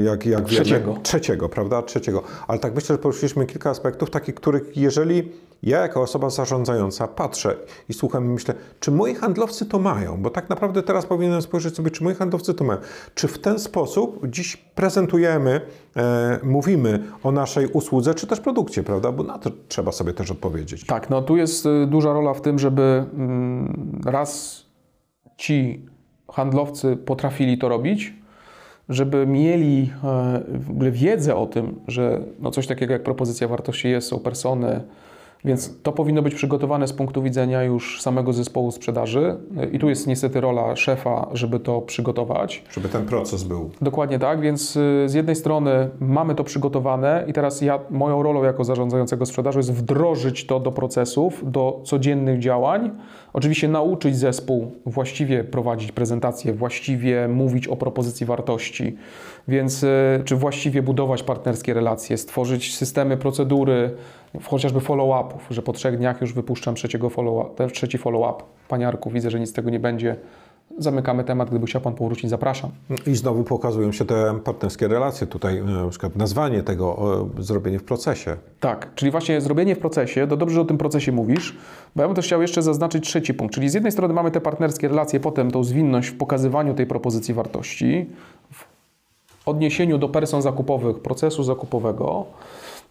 jak, 0.04 0.26
jak 0.26 0.46
trzeciego. 0.46 0.92
Wiemy, 0.92 1.04
trzeciego, 1.04 1.50
prawda? 1.50 1.82
Trzeciego. 1.82 2.24
Ale 2.48 2.60
tak 2.60 2.76
myślę, 2.76 2.96
że 2.96 3.02
poruszyliśmy 3.02 3.46
kilka 3.46 3.70
aspektów, 3.70 4.10
takich, 4.10 4.36
których 4.36 4.78
jeżeli 4.78 5.32
ja 5.64 5.80
jako 5.80 6.02
osoba 6.02 6.30
zarządzająca 6.30 7.08
patrzę 7.08 7.56
i 7.90 7.94
słucham 7.94 8.26
i 8.26 8.30
myślę, 8.30 8.54
czy 8.80 8.92
moi 8.92 9.16
handlowcy 9.16 9.66
to 9.66 9.80
mają? 9.80 10.22
Bo 10.22 10.30
tak 10.30 10.50
naprawdę 10.50 10.84
teraz 10.84 11.06
powinienem 11.06 11.42
spojrzeć 11.42 11.76
sobie, 11.76 11.92
czy 11.92 12.04
moi 12.04 12.16
handlowcy 12.16 12.54
to 12.54 12.64
mają. 12.64 12.80
Czy 13.16 13.28
w 13.28 13.40
ten 13.40 13.60
sposób 13.60 14.28
dziś 14.28 14.58
prezentujemy, 14.58 15.62
e, 15.96 16.40
mówimy 16.44 17.04
o 17.24 17.32
naszej 17.32 17.68
usłudze, 17.68 18.14
czy 18.14 18.28
też 18.28 18.40
produkcie, 18.40 18.84
prawda? 18.84 19.12
Bo 19.12 19.24
na 19.24 19.40
to 19.40 19.52
trzeba 19.68 19.92
sobie 19.92 20.14
też 20.14 20.32
odpowiedzieć. 20.32 20.86
Tak, 20.86 21.10
no 21.10 21.22
tu 21.22 21.38
jest 21.38 21.66
y, 21.66 21.88
duża 21.88 22.14
rola 22.14 22.34
w 22.34 22.42
tym, 22.42 22.60
żeby 22.60 22.81
mm, 22.82 24.02
raz 24.06 24.62
ci 25.38 25.86
handlowcy 26.32 26.98
potrafili 26.98 27.58
to 27.58 27.70
robić, 27.70 28.14
żeby 28.90 29.28
mieli 29.28 29.90
e, 30.04 30.42
w 30.60 30.70
ogóle 30.70 30.92
wiedzę 30.92 31.36
o 31.36 31.46
tym, 31.46 31.80
że 31.88 32.22
no 32.40 32.52
coś 32.52 32.68
takiego 32.68 32.94
jak 32.94 33.04
propozycja 33.04 33.48
wartości 33.48 33.90
jest, 33.90 34.08
są 34.08 34.20
persony, 34.20 34.82
więc 35.46 35.82
to 35.84 35.92
powinno 35.92 36.22
być 36.22 36.36
przygotowane 36.36 36.88
z 36.88 36.94
punktu 36.94 37.22
widzenia 37.22 37.64
już 37.64 38.02
samego 38.02 38.34
zespołu 38.34 38.72
sprzedaży 38.72 39.38
i 39.72 39.80
tu 39.80 39.90
jest 39.90 40.08
niestety 40.08 40.42
rola 40.42 40.76
szefa, 40.76 41.28
żeby 41.34 41.60
to 41.60 41.82
przygotować. 41.82 42.64
Żeby 42.72 42.90
ten 42.90 43.06
proces 43.06 43.44
był. 43.44 43.70
Dokładnie 43.82 44.20
tak, 44.20 44.42
więc 44.42 44.76
y, 44.76 45.04
z 45.06 45.14
jednej 45.14 45.36
strony 45.36 45.90
mamy 46.00 46.36
to 46.36 46.44
przygotowane 46.44 47.26
i 47.28 47.34
teraz 47.34 47.62
ja, 47.62 47.80
moją 47.90 48.24
rolą 48.24 48.44
jako 48.44 48.64
zarządzającego 48.64 49.26
sprzedaży 49.26 49.60
jest 49.60 49.74
wdrożyć 49.74 50.46
to 50.46 50.60
do 50.60 50.72
procesów, 50.72 51.52
do 51.52 51.82
codziennych 51.84 52.40
działań, 52.40 52.92
Oczywiście 53.34 53.68
nauczyć 53.68 54.18
zespół 54.18 54.72
właściwie 54.86 55.44
prowadzić 55.44 55.92
prezentacje, 55.92 56.54
właściwie 56.54 57.28
mówić 57.28 57.68
o 57.68 57.76
propozycji 57.76 58.26
wartości, 58.26 58.98
więc 59.48 59.84
e, 59.84 60.22
czy 60.26 60.36
właściwie 60.36 60.82
budować 60.82 61.24
partnerskie 61.24 61.74
relacje, 61.74 62.18
stworzyć 62.18 62.76
systemy, 62.78 63.18
procedury, 63.18 63.92
chociażby 64.44 64.80
follow-upów, 64.80 65.48
że 65.50 65.62
po 65.62 65.74
trzech 65.74 65.98
dniach 65.98 66.22
już 66.22 66.34
wypuszczam 66.34 66.76
trzeciego 66.76 67.10
follow 67.10 67.48
trzeci 67.74 67.98
follow-up. 67.98 68.44
Paniarku, 68.68 69.10
widzę, 69.10 69.32
że 69.32 69.40
nic 69.40 69.50
z 69.50 69.54
tego 69.54 69.70
nie 69.70 69.80
będzie 69.80 70.16
zamykamy 70.78 71.24
temat, 71.24 71.50
gdyby 71.50 71.66
chciał 71.66 71.82
Pan 71.82 71.94
powrócić, 71.94 72.30
zapraszam. 72.30 72.72
I 73.08 73.16
znowu 73.16 73.44
pokazują 73.44 73.92
się 73.92 74.06
te 74.06 74.40
partnerskie 74.44 74.88
relacje. 74.88 75.28
Tutaj 75.28 75.58
e, 75.58 75.64
na 75.64 75.90
przykład 75.90 76.16
nazwanie 76.16 76.64
tego, 76.64 76.98
zrobienie 77.40 77.80
w 77.80 77.84
procesie. 77.84 78.38
Tak, 78.60 78.96
czyli 78.96 79.12
właśnie 79.12 79.42
zrobienie 79.42 79.76
w 79.76 79.80
procesie, 79.80 80.28
to 80.28 80.38
dobrze, 80.38 80.56
że 80.56 80.62
o 80.62 80.66
tym 80.66 80.78
procesie 80.78 81.12
mówisz, 81.12 81.58
bo 81.96 82.02
ja 82.02 82.08
bym 82.08 82.16
też 82.16 82.26
chciał 82.26 82.42
jeszcze 82.42 82.62
zaznaczyć 82.62 83.08
trzeci 83.08 83.34
punkt, 83.34 83.56
czyli 83.56 83.70
z 83.70 83.74
jednej 83.74 83.92
strony 83.92 84.14
mamy 84.14 84.32
te 84.32 84.42
partnerskie 84.42 84.88
relacje, 84.88 85.20
potem 85.20 85.52
tą 85.52 85.64
zwinność 85.64 86.10
w 86.10 86.18
pokazywaniu 86.18 86.74
tej 86.74 86.86
propozycji 86.86 87.34
wartości, 87.34 88.10
w 88.54 88.66
odniesieniu 89.46 89.98
do 89.98 90.10
person 90.10 90.42
zakupowych, 90.42 91.00
procesu 91.00 91.44
zakupowego, 91.44 92.26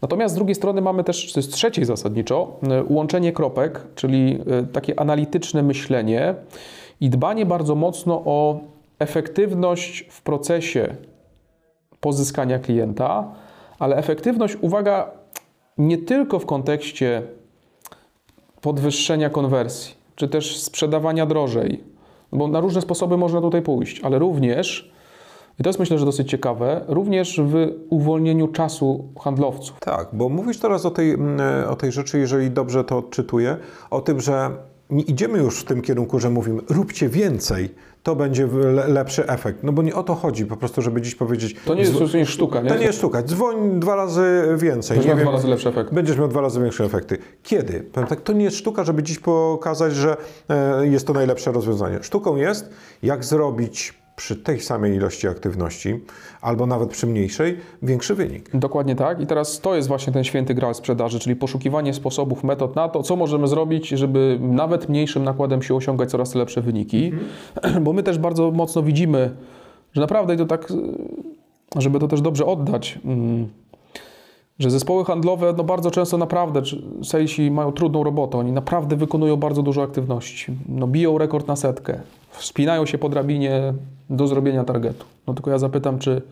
Natomiast 0.02 0.34
z 0.34 0.36
drugiej 0.36 0.54
strony 0.54 0.80
mamy 0.80 1.04
też, 1.04 1.32
to 1.32 1.40
jest 1.40 1.52
trzeciej 1.52 1.84
zasadniczo, 1.84 2.56
e, 2.62 2.84
łączenie 2.88 3.32
kropek, 3.32 3.80
czyli 3.94 4.38
e, 4.46 4.62
takie 4.62 5.00
analityczne 5.00 5.62
myślenie, 5.62 6.34
i 7.00 7.10
dbanie 7.10 7.46
bardzo 7.46 7.74
mocno 7.74 8.22
o 8.24 8.60
efektywność 8.98 10.08
w 10.10 10.22
procesie 10.22 10.96
pozyskania 12.00 12.58
klienta, 12.58 13.32
ale 13.78 13.96
efektywność, 13.96 14.56
uwaga, 14.60 15.10
nie 15.78 15.98
tylko 15.98 16.38
w 16.38 16.46
kontekście 16.46 17.22
podwyższenia 18.60 19.30
konwersji, 19.30 19.94
czy 20.14 20.28
też 20.28 20.60
sprzedawania 20.60 21.26
drożej, 21.26 21.84
bo 22.32 22.48
na 22.48 22.60
różne 22.60 22.80
sposoby 22.80 23.16
można 23.16 23.40
tutaj 23.40 23.62
pójść, 23.62 24.00
ale 24.00 24.18
również, 24.18 24.92
i 25.60 25.62
to 25.62 25.68
jest 25.68 25.78
myślę, 25.78 25.98
że 25.98 26.04
dosyć 26.04 26.30
ciekawe, 26.30 26.84
również 26.88 27.40
w 27.44 27.72
uwolnieniu 27.90 28.48
czasu 28.48 29.04
handlowców. 29.20 29.80
Tak, 29.80 30.08
bo 30.12 30.28
mówisz 30.28 30.58
teraz 30.58 30.86
o 30.86 30.90
tej, 30.90 31.10
mm, 31.10 31.68
o 31.68 31.76
tej 31.76 31.92
rzeczy, 31.92 32.18
jeżeli 32.18 32.50
dobrze 32.50 32.84
to 32.84 32.98
odczytuję, 32.98 33.56
o 33.90 34.00
tym, 34.00 34.20
że 34.20 34.50
nie 34.90 35.02
idziemy 35.02 35.38
już 35.38 35.60
w 35.60 35.64
tym 35.64 35.82
kierunku, 35.82 36.20
że 36.20 36.30
mówimy, 36.30 36.62
róbcie 36.68 37.08
więcej, 37.08 37.74
to 38.02 38.16
będzie 38.16 38.48
lepszy 38.88 39.26
efekt. 39.26 39.62
No 39.62 39.72
bo 39.72 39.82
nie 39.82 39.94
o 39.94 40.02
to 40.02 40.14
chodzi, 40.14 40.46
po 40.46 40.56
prostu, 40.56 40.82
żeby 40.82 41.02
dziś 41.02 41.14
powiedzieć... 41.14 41.56
To 41.64 41.74
nie 41.74 41.80
jest, 41.80 42.14
nie 42.14 42.26
sztuka, 42.26 42.60
nie? 42.60 42.68
To 42.68 42.76
nie 42.76 42.84
jest 42.84 42.98
sztuka. 42.98 43.22
Dzwoń 43.22 43.80
dwa 43.80 43.96
razy 43.96 44.54
więcej. 44.56 44.98
Będziesz 44.98 45.14
miał 45.14 45.22
dwa 45.24 45.32
razy 45.32 45.48
lepsze 45.48 45.68
efekty. 45.68 45.94
Będziesz 45.94 46.18
miał 46.18 46.28
dwa 46.28 46.40
razy 46.40 46.60
większe 46.60 46.84
efekty. 46.84 47.18
Kiedy? 47.42 47.80
Powiem 47.92 48.08
tak, 48.08 48.20
to 48.20 48.32
nie 48.32 48.44
jest 48.44 48.56
sztuka, 48.56 48.84
żeby 48.84 49.02
dziś 49.02 49.18
pokazać, 49.18 49.94
że 49.94 50.16
e, 50.48 50.86
jest 50.86 51.06
to 51.06 51.12
najlepsze 51.12 51.52
rozwiązanie. 51.52 51.98
Sztuką 52.02 52.36
jest, 52.36 52.70
jak 53.02 53.24
zrobić 53.24 53.99
przy 54.20 54.36
tej 54.36 54.60
samej 54.60 54.94
ilości 54.94 55.28
aktywności, 55.28 56.00
albo 56.40 56.66
nawet 56.66 56.90
przy 56.90 57.06
mniejszej, 57.06 57.56
większy 57.82 58.14
wynik. 58.14 58.56
Dokładnie 58.56 58.96
tak. 58.96 59.20
I 59.20 59.26
teraz 59.26 59.60
to 59.60 59.76
jest 59.76 59.88
właśnie 59.88 60.12
ten 60.12 60.24
święty 60.24 60.54
gral 60.54 60.74
sprzedaży, 60.74 61.18
czyli 61.18 61.36
poszukiwanie 61.36 61.94
sposobów, 61.94 62.44
metod 62.44 62.76
na 62.76 62.88
to, 62.88 63.02
co 63.02 63.16
możemy 63.16 63.48
zrobić, 63.48 63.88
żeby 63.88 64.38
nawet 64.40 64.88
mniejszym 64.88 65.24
nakładem 65.24 65.62
się 65.62 65.74
osiągać 65.74 66.10
coraz 66.10 66.34
lepsze 66.34 66.60
wyniki. 66.60 67.12
Mhm. 67.54 67.84
Bo 67.84 67.92
my 67.92 68.02
też 68.02 68.18
bardzo 68.18 68.50
mocno 68.50 68.82
widzimy, 68.82 69.36
że 69.92 70.00
naprawdę 70.00 70.34
i 70.34 70.36
to 70.36 70.46
tak, 70.46 70.72
żeby 71.76 71.98
to 71.98 72.08
też 72.08 72.20
dobrze 72.20 72.46
oddać, 72.46 72.98
mm, 73.04 73.48
że 74.60 74.70
zespoły 74.70 75.04
handlowe 75.04 75.54
no 75.56 75.64
bardzo 75.64 75.90
często 75.90 76.18
naprawdę, 76.18 76.62
salesi 77.04 77.50
mają 77.50 77.72
trudną 77.72 78.04
robotę, 78.04 78.38
oni 78.38 78.52
naprawdę 78.52 78.96
wykonują 78.96 79.36
bardzo 79.36 79.62
dużo 79.62 79.82
aktywności, 79.82 80.52
no 80.68 80.86
biją 80.86 81.18
rekord 81.18 81.48
na 81.48 81.56
setkę, 81.56 82.00
wspinają 82.30 82.86
się 82.86 82.98
po 82.98 83.08
drabinie 83.08 83.74
do 84.10 84.26
zrobienia 84.26 84.64
targetu. 84.64 85.04
No 85.26 85.34
tylko 85.34 85.50
ja 85.50 85.58
zapytam, 85.58 85.98
czy 85.98 86.22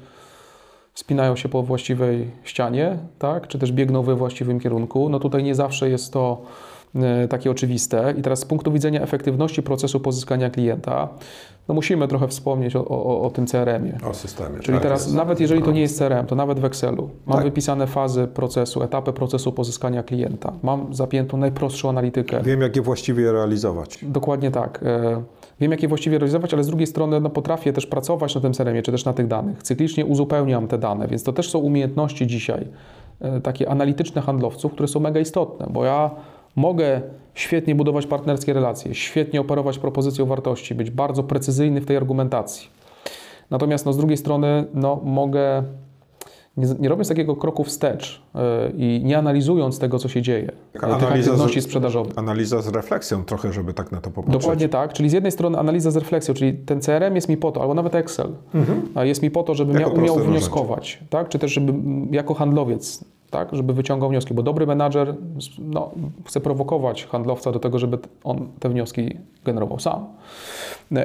wspinają 0.92 1.36
się 1.36 1.48
po 1.48 1.62
właściwej 1.62 2.30
ścianie, 2.44 2.98
tak? 3.18 3.48
czy 3.48 3.58
też 3.58 3.72
biegną 3.72 4.02
we 4.02 4.14
właściwym 4.14 4.60
kierunku. 4.60 5.08
No 5.08 5.18
tutaj 5.18 5.42
nie 5.42 5.54
zawsze 5.54 5.90
jest 5.90 6.12
to 6.12 6.42
takie 7.28 7.50
oczywiste. 7.50 8.14
I 8.18 8.22
teraz 8.22 8.38
z 8.38 8.44
punktu 8.44 8.72
widzenia 8.72 9.02
efektywności 9.02 9.62
procesu 9.62 10.00
pozyskania 10.00 10.50
klienta, 10.50 11.08
no 11.68 11.74
musimy 11.74 12.08
trochę 12.08 12.28
wspomnieć 12.28 12.76
o, 12.76 12.88
o, 12.88 13.22
o 13.22 13.30
tym 13.30 13.46
CRM-ie. 13.46 13.98
O 14.10 14.14
systemie. 14.14 14.60
Czyli 14.60 14.76
tak, 14.76 14.82
teraz, 14.82 15.04
jest. 15.04 15.16
nawet 15.16 15.40
jeżeli 15.40 15.62
to 15.62 15.72
nie 15.72 15.80
jest 15.80 15.98
CRM, 15.98 16.26
to 16.26 16.34
nawet 16.34 16.60
w 16.60 16.64
Excelu 16.64 17.10
mam 17.26 17.36
tak. 17.36 17.44
wypisane 17.44 17.86
fazy 17.86 18.26
procesu, 18.26 18.82
etapy 18.82 19.12
procesu 19.12 19.52
pozyskania 19.52 20.02
klienta. 20.02 20.52
Mam 20.62 20.94
zapiętą 20.94 21.36
najprostszą 21.36 21.88
analitykę. 21.88 22.42
Wiem, 22.42 22.60
jak 22.60 22.76
je 22.76 22.82
właściwie 22.82 23.32
realizować. 23.32 23.98
Dokładnie 24.02 24.50
tak. 24.50 24.80
E, 24.82 25.22
wiem, 25.60 25.70
jak 25.70 25.82
je 25.82 25.88
właściwie 25.88 26.18
realizować, 26.18 26.54
ale 26.54 26.64
z 26.64 26.66
drugiej 26.66 26.86
strony 26.86 27.20
no, 27.20 27.30
potrafię 27.30 27.72
też 27.72 27.86
pracować 27.86 28.34
na 28.34 28.40
tym 28.40 28.52
CRM-ie, 28.52 28.82
czy 28.82 28.92
też 28.92 29.04
na 29.04 29.12
tych 29.12 29.26
danych. 29.26 29.62
Cyklicznie 29.62 30.06
uzupełniam 30.06 30.68
te 30.68 30.78
dane, 30.78 31.08
więc 31.08 31.22
to 31.22 31.32
też 31.32 31.50
są 31.50 31.58
umiejętności 31.58 32.26
dzisiaj, 32.26 32.68
e, 33.20 33.40
takie 33.40 33.70
analityczne 33.70 34.22
handlowców, 34.22 34.72
które 34.72 34.88
są 34.88 35.00
mega 35.00 35.20
istotne, 35.20 35.66
bo 35.70 35.84
ja 35.84 36.10
mogę 36.58 37.00
świetnie 37.34 37.74
budować 37.74 38.06
partnerskie 38.06 38.52
relacje, 38.52 38.94
świetnie 38.94 39.40
operować 39.40 39.78
propozycją 39.78 40.26
wartości, 40.26 40.74
być 40.74 40.90
bardzo 40.90 41.22
precyzyjny 41.22 41.80
w 41.80 41.86
tej 41.86 41.96
argumentacji. 41.96 42.68
Natomiast 43.50 43.86
no, 43.86 43.92
z 43.92 43.96
drugiej 43.96 44.16
strony 44.16 44.64
no, 44.74 45.00
mogę 45.04 45.62
nie, 46.56 46.66
nie 46.78 46.88
robiąc 46.88 47.08
takiego 47.08 47.36
kroku 47.36 47.64
wstecz 47.64 48.22
yy, 48.34 48.40
i 48.76 49.04
nie 49.04 49.18
analizując 49.18 49.78
tego, 49.78 49.98
co 49.98 50.08
się 50.08 50.22
dzieje, 50.22 50.52
Taka 50.72 50.96
tych 50.96 51.12
aktywności 51.12 51.62
sprzedażowych. 51.62 52.18
Analiza 52.18 52.62
z 52.62 52.68
refleksją 52.68 53.24
trochę, 53.24 53.52
żeby 53.52 53.74
tak 53.74 53.92
na 53.92 54.00
to 54.00 54.10
popatrzeć. 54.10 54.42
Dokładnie 54.42 54.68
tak, 54.68 54.92
czyli 54.92 55.08
z 55.08 55.12
jednej 55.12 55.32
strony 55.32 55.58
analiza 55.58 55.90
z 55.90 55.96
refleksją, 55.96 56.34
czyli 56.34 56.54
ten 56.54 56.80
CRM 56.80 57.14
jest 57.14 57.28
mi 57.28 57.36
po 57.36 57.52
to, 57.52 57.60
albo 57.60 57.74
nawet 57.74 57.94
Excel, 57.94 58.28
mhm. 58.54 59.06
jest 59.06 59.22
mi 59.22 59.30
po 59.30 59.42
to, 59.42 59.54
żebym 59.54 59.80
ja 59.80 59.86
umiał 59.86 60.16
wnioskować, 60.16 60.98
tak? 61.10 61.28
czy 61.28 61.38
też 61.38 61.52
żeby 61.52 61.72
jako 62.10 62.34
handlowiec 62.34 63.04
tak, 63.30 63.48
żeby 63.52 63.72
wyciągał 63.72 64.08
wnioski, 64.08 64.34
bo 64.34 64.42
dobry 64.42 64.66
menadżer 64.66 65.14
no, 65.58 65.90
chce 66.26 66.40
prowokować 66.40 67.06
handlowca 67.06 67.52
do 67.52 67.58
tego, 67.58 67.78
żeby 67.78 67.98
on 68.24 68.48
te 68.60 68.68
wnioski 68.68 69.16
generował 69.44 69.78
sam. 69.78 70.06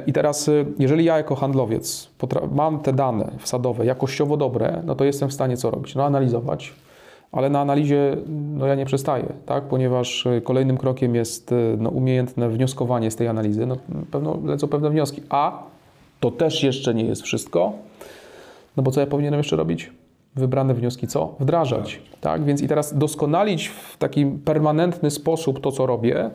I 0.06 0.12
teraz, 0.12 0.48
y, 0.48 0.66
jeżeli 0.78 1.04
ja 1.04 1.16
jako 1.16 1.34
handlowiec 1.34 2.10
mam 2.52 2.78
te 2.78 2.92
dane 2.92 3.32
wsadowe 3.38 3.86
jakościowo 3.86 4.36
dobre, 4.36 4.82
no 4.86 4.94
to 4.94 5.04
jestem 5.04 5.28
w 5.28 5.32
stanie 5.32 5.56
co 5.56 5.70
robić? 5.70 5.94
No 5.94 6.04
analizować, 6.04 6.72
ale 7.32 7.50
na 7.50 7.60
analizie 7.60 8.16
no 8.28 8.66
ja 8.66 8.74
nie 8.74 8.86
przestaję, 8.86 9.26
tak? 9.46 9.64
ponieważ 9.64 10.26
y, 10.26 10.40
kolejnym 10.44 10.76
krokiem 10.76 11.14
jest 11.14 11.52
y, 11.52 11.76
no, 11.78 11.90
umiejętne 11.90 12.48
wnioskowanie 12.48 13.10
z 13.10 13.16
tej 13.16 13.28
analizy, 13.28 13.66
no, 13.66 13.76
pewno, 14.10 14.38
lecą 14.44 14.68
pewne 14.68 14.90
wnioski, 14.90 15.22
a 15.28 15.62
to 16.20 16.30
też 16.30 16.62
jeszcze 16.62 16.94
nie 16.94 17.04
jest 17.04 17.22
wszystko, 17.22 17.72
no 18.76 18.82
bo 18.82 18.90
co 18.90 19.00
ja 19.00 19.06
powinienem 19.06 19.38
jeszcze 19.38 19.56
robić? 19.56 19.90
Wybrane 20.36 20.74
wnioski 20.74 21.06
co? 21.06 21.34
Wdrażać. 21.40 22.02
Tak. 22.20 22.44
Więc 22.44 22.62
i 22.62 22.68
teraz 22.68 22.98
doskonalić 22.98 23.68
w 23.68 23.96
taki 23.96 24.26
permanentny 24.26 25.10
sposób 25.10 25.60
to, 25.60 25.72
co 25.72 25.86
robię, 25.86 26.30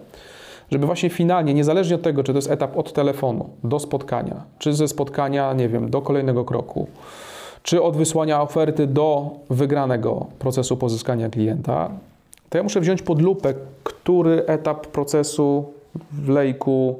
żeby 0.71 0.85
właśnie 0.85 1.09
finalnie, 1.09 1.53
niezależnie 1.53 1.95
od 1.95 2.01
tego, 2.01 2.23
czy 2.23 2.31
to 2.31 2.37
jest 2.37 2.51
etap 2.51 2.77
od 2.77 2.93
telefonu 2.93 3.49
do 3.63 3.79
spotkania, 3.79 4.43
czy 4.59 4.73
ze 4.73 4.87
spotkania, 4.87 5.53
nie 5.53 5.69
wiem, 5.69 5.89
do 5.89 6.01
kolejnego 6.01 6.45
kroku, 6.45 6.87
czy 7.63 7.83
od 7.83 7.97
wysłania 7.97 8.41
oferty 8.41 8.87
do 8.87 9.31
wygranego 9.49 10.25
procesu 10.39 10.77
pozyskania 10.77 11.29
klienta, 11.29 11.89
to 12.49 12.57
ja 12.57 12.63
muszę 12.63 12.81
wziąć 12.81 13.01
pod 13.01 13.21
lupę, 13.21 13.53
który 13.83 14.45
etap 14.45 14.87
procesu 14.87 15.65
w 16.11 16.29
lejku 16.29 16.99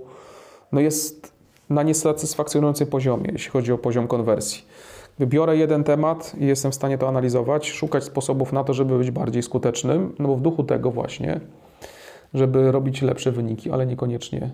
no 0.71 0.79
jest 0.79 1.33
na 1.69 1.83
niesatysfakcjonującym 1.83 2.88
poziomie, 2.88 3.29
jeśli 3.31 3.51
chodzi 3.51 3.71
o 3.71 3.77
poziom 3.77 4.07
konwersji. 4.07 4.63
Wybiorę 5.19 5.58
jeden 5.58 5.84
temat 5.84 6.36
i 6.39 6.45
jestem 6.45 6.71
w 6.71 6.75
stanie 6.75 6.97
to 6.97 7.08
analizować, 7.10 7.69
szukać 7.69 8.03
sposobów 8.03 8.53
na 8.53 8.63
to, 8.63 8.73
żeby 8.73 8.97
być 8.97 9.12
bardziej 9.12 9.43
skutecznym, 9.43 10.15
no 10.19 10.27
bo 10.27 10.36
w 10.36 10.41
duchu 10.41 10.63
tego 10.63 10.91
właśnie, 10.91 11.39
żeby 12.33 12.71
robić 12.71 13.02
lepsze 13.02 13.31
wyniki, 13.31 13.71
ale 13.71 13.85
niekoniecznie 13.85 14.52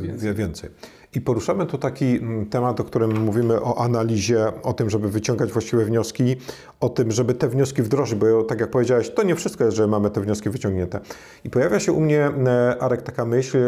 więcej. 0.00 0.34
więcej. 0.34 0.70
I 1.14 1.20
poruszamy 1.20 1.66
tu 1.66 1.78
taki 1.78 2.04
mm, 2.04 2.46
temat, 2.46 2.80
o 2.80 2.84
którym 2.84 3.20
mówimy 3.24 3.62
o 3.62 3.78
analizie, 3.78 4.52
o 4.62 4.72
tym, 4.72 4.90
żeby 4.90 5.08
wyciągać 5.08 5.52
właściwe 5.52 5.84
wnioski, 5.84 6.36
o 6.80 6.88
tym, 6.88 7.10
żeby 7.10 7.34
te 7.34 7.48
wnioski 7.48 7.82
wdrożyć, 7.82 8.18
bo 8.18 8.42
tak 8.42 8.60
jak 8.60 8.70
powiedziałeś, 8.70 9.10
to 9.10 9.22
nie 9.22 9.34
wszystko 9.34 9.64
jest, 9.64 9.76
że 9.76 9.86
mamy 9.86 10.10
te 10.10 10.20
wnioski 10.20 10.50
wyciągnięte. 10.50 11.00
I 11.44 11.50
pojawia 11.50 11.80
się 11.80 11.92
u 11.92 12.00
mnie, 12.00 12.30
e, 12.46 12.76
Arek, 12.82 13.02
taka 13.02 13.24
myśl, 13.24 13.58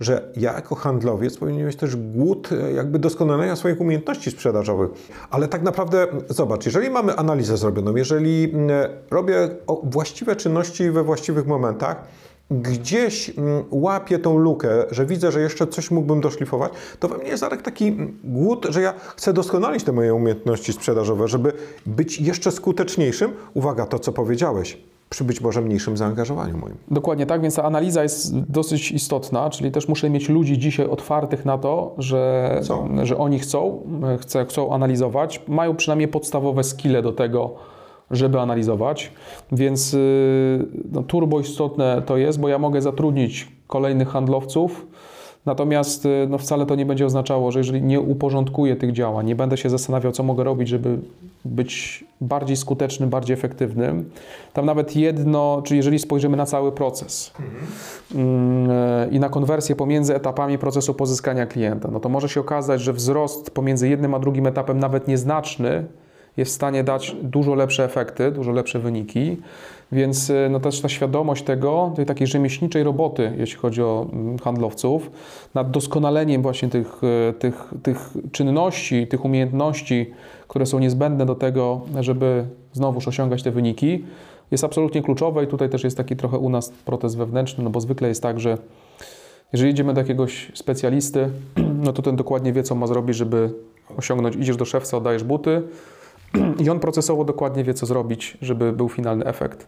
że 0.00 0.32
ja 0.36 0.52
jako 0.52 0.74
handlowiec 0.74 1.36
powinien 1.36 1.66
mieć 1.66 1.76
też 1.76 1.96
głód 1.96 2.48
e, 2.52 2.72
jakby 2.72 2.98
doskonalenia 2.98 3.56
swoich 3.56 3.80
umiejętności 3.80 4.30
sprzedażowych. 4.30 4.90
Ale 5.30 5.48
tak 5.48 5.62
naprawdę, 5.62 6.06
zobacz, 6.28 6.66
jeżeli 6.66 6.90
mamy 6.90 7.16
analizę 7.16 7.56
zrobioną, 7.56 7.96
jeżeli 7.96 8.52
e, 8.70 8.88
robię 9.10 9.48
właściwe 9.82 10.36
czynności 10.36 10.90
we 10.90 11.02
właściwych 11.02 11.46
momentach, 11.46 12.04
gdzieś 12.50 13.38
mm, 13.38 13.64
łapię 13.70 14.18
tą 14.18 14.38
lukę, 14.38 14.68
że 14.90 15.06
widzę, 15.06 15.32
że 15.32 15.40
jeszcze 15.40 15.66
coś 15.66 15.90
mógłbym 15.90 16.20
doszlifować, 16.20 16.72
to 17.00 17.08
we 17.08 17.18
mnie 17.18 17.28
jest 17.28 17.42
Arek 17.42 17.62
taki 17.62 17.88
mm, 17.88 18.18
głód, 18.24 18.66
że 18.70 18.80
ja 18.80 18.94
chcę 19.16 19.32
doskonalić 19.32 19.84
te 19.84 19.92
moje 19.92 20.14
umiejętności 20.14 20.72
sprzedażowe, 20.72 21.28
żeby 21.28 21.52
być 21.86 22.20
jeszcze 22.20 22.50
skuteczniejszym. 22.50 23.32
Uwaga, 23.54 23.86
to 23.86 23.98
co 23.98 24.12
powiedziałeś. 24.12 24.78
przy 25.10 25.24
być 25.24 25.40
może 25.40 25.60
mniejszym 25.60 25.96
zaangażowaniu 25.96 26.56
moim. 26.56 26.76
Dokładnie 26.90 27.26
tak, 27.26 27.42
więc 27.42 27.54
ta 27.54 27.64
analiza 27.64 28.02
jest 28.02 28.38
dosyć 28.40 28.92
istotna, 28.92 29.50
czyli 29.50 29.70
też 29.70 29.88
muszę 29.88 30.10
mieć 30.10 30.28
ludzi 30.28 30.58
dzisiaj 30.58 30.86
otwartych 30.86 31.44
na 31.44 31.58
to, 31.58 31.94
że, 31.98 32.58
Chcą. 32.62 32.88
że 33.02 33.18
oni 33.18 33.38
chcą, 33.38 33.82
chcą, 34.20 34.44
chcą 34.44 34.74
analizować, 34.74 35.42
mają 35.48 35.76
przynajmniej 35.76 36.08
podstawowe 36.08 36.64
skille 36.64 37.02
do 37.02 37.12
tego, 37.12 37.54
żeby 38.10 38.40
analizować, 38.40 39.12
więc 39.52 39.94
y, 39.94 40.66
no, 40.92 41.02
turbo 41.02 41.40
istotne 41.40 42.02
to 42.06 42.16
jest, 42.16 42.40
bo 42.40 42.48
ja 42.48 42.58
mogę 42.58 42.82
zatrudnić 42.82 43.48
kolejnych 43.66 44.08
handlowców, 44.08 44.86
Natomiast 45.46 46.06
y, 46.06 46.26
no, 46.30 46.38
wcale 46.38 46.66
to 46.66 46.74
nie 46.74 46.86
będzie 46.86 47.06
oznaczało, 47.06 47.52
że 47.52 47.60
jeżeli 47.60 47.82
nie 47.82 48.00
uporządkuję 48.00 48.76
tych 48.76 48.92
działań, 48.92 49.26
nie 49.26 49.36
będę 49.36 49.56
się 49.56 49.70
zastanawiał, 49.70 50.12
co 50.12 50.22
mogę 50.22 50.44
robić, 50.44 50.68
żeby 50.68 50.98
być 51.44 52.04
bardziej 52.20 52.56
skutecznym, 52.56 53.10
bardziej 53.10 53.34
efektywnym. 53.34 54.10
Tam 54.52 54.66
nawet 54.66 54.96
jedno, 54.96 55.62
czyli 55.64 55.76
jeżeli 55.76 55.98
spojrzymy 55.98 56.36
na 56.36 56.46
cały 56.46 56.72
proces 56.72 57.32
e, 58.14 59.08
i 59.10 59.20
na 59.20 59.28
konwersję 59.28 59.76
pomiędzy 59.76 60.14
etapami 60.14 60.58
procesu 60.58 60.94
pozyskania 60.94 61.46
klienta, 61.46 61.88
no 61.92 62.00
to 62.00 62.08
może 62.08 62.28
się 62.28 62.40
okazać, 62.40 62.80
że 62.80 62.92
wzrost 62.92 63.50
pomiędzy 63.50 63.88
jednym 63.88 64.14
a 64.14 64.18
drugim 64.18 64.46
etapem, 64.46 64.78
nawet 64.78 65.08
nieznaczny, 65.08 65.84
jest 66.36 66.52
w 66.52 66.54
stanie 66.54 66.84
dać 66.84 67.16
dużo 67.22 67.54
lepsze 67.54 67.84
efekty, 67.84 68.30
dużo 68.30 68.52
lepsze 68.52 68.78
wyniki. 68.78 69.36
Więc 69.92 70.30
y, 70.30 70.48
no 70.50 70.60
też 70.60 70.80
ta 70.80 70.88
świadomość 70.88 71.44
tego, 71.44 71.92
tej 71.96 72.06
takiej 72.06 72.26
rzemieślniczej 72.26 72.82
roboty, 72.82 73.32
jeśli 73.38 73.58
chodzi 73.58 73.82
o 73.82 74.06
mm, 74.12 74.38
handlowców, 74.38 75.10
nad 75.54 75.70
doskonaleniem 75.70 76.42
właśnie 76.42 76.68
tych, 76.68 77.00
y, 77.04 77.32
tych, 77.32 77.74
tych 77.82 78.10
czynności, 78.32 79.06
tych 79.06 79.24
umiejętności, 79.24 80.10
które 80.48 80.66
są 80.66 80.78
niezbędne 80.78 81.26
do 81.26 81.34
tego, 81.34 81.80
żeby 82.00 82.44
znowuż 82.72 83.08
osiągać 83.08 83.42
te 83.42 83.50
wyniki, 83.50 84.04
jest 84.50 84.64
absolutnie 84.64 85.02
kluczowe 85.02 85.44
i 85.44 85.46
tutaj 85.46 85.68
też 85.68 85.84
jest 85.84 85.96
taki 85.96 86.16
trochę 86.16 86.38
u 86.38 86.50
nas 86.50 86.72
protest 86.84 87.16
wewnętrzny, 87.16 87.64
no 87.64 87.70
bo 87.70 87.80
zwykle 87.80 88.08
jest 88.08 88.22
tak, 88.22 88.40
że 88.40 88.58
jeżeli 89.52 89.70
idziemy 89.70 89.94
do 89.94 90.00
jakiegoś 90.00 90.52
specjalisty, 90.54 91.28
no 91.84 91.92
to 91.92 92.02
ten 92.02 92.16
dokładnie 92.16 92.52
wie, 92.52 92.62
co 92.62 92.74
ma 92.74 92.86
zrobić, 92.86 93.16
żeby 93.16 93.50
osiągnąć, 93.96 94.36
idziesz 94.36 94.56
do 94.56 94.64
szewca, 94.64 94.96
oddajesz 94.96 95.24
buty, 95.24 95.62
i 96.64 96.70
on 96.70 96.80
procesowo 96.80 97.24
dokładnie 97.24 97.64
wie, 97.64 97.74
co 97.74 97.86
zrobić, 97.86 98.38
żeby 98.42 98.72
był 98.72 98.88
finalny 98.88 99.24
efekt. 99.24 99.66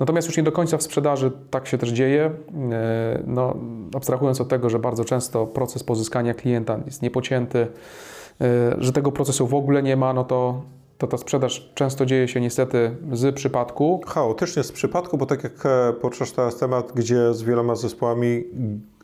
Natomiast 0.00 0.28
już 0.28 0.36
nie 0.36 0.42
do 0.42 0.52
końca 0.52 0.76
w 0.76 0.82
sprzedaży 0.82 1.32
tak 1.50 1.66
się 1.66 1.78
też 1.78 1.88
dzieje. 1.88 2.30
E, 2.72 3.22
no, 3.26 3.54
abstrahując 3.94 4.40
od 4.40 4.48
tego, 4.48 4.70
że 4.70 4.78
bardzo 4.78 5.04
często 5.04 5.46
proces 5.46 5.84
pozyskania 5.84 6.34
klienta 6.34 6.78
jest 6.86 7.02
niepocięty, 7.02 7.66
e, 8.40 8.76
że 8.78 8.92
tego 8.92 9.12
procesu 9.12 9.46
w 9.46 9.54
ogóle 9.54 9.82
nie 9.82 9.96
ma, 9.96 10.12
no 10.12 10.24
to, 10.24 10.62
to 10.98 11.06
ta 11.06 11.18
sprzedaż 11.18 11.70
często 11.74 12.06
dzieje 12.06 12.28
się 12.28 12.40
niestety 12.40 12.96
z 13.12 13.34
przypadku. 13.34 14.00
Chaotycznie 14.06 14.62
z 14.62 14.72
przypadku, 14.72 15.18
bo 15.18 15.26
tak 15.26 15.44
jak 15.44 15.66
e, 15.66 15.92
poruszasz 15.92 16.32
teraz 16.32 16.56
temat, 16.56 16.92
gdzie 16.94 17.34
z 17.34 17.42
wieloma 17.42 17.74
zespołami, 17.74 18.44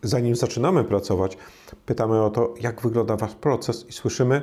zanim 0.03 0.37
zaczynamy 0.37 0.85
pracować, 0.85 1.39
pytamy 1.87 2.23
o 2.23 2.31
to, 2.31 2.55
jak 2.61 2.81
wygląda 2.81 3.17
Wasz 3.17 3.35
proces 3.35 3.87
i 3.89 3.93
słyszymy, 3.93 4.43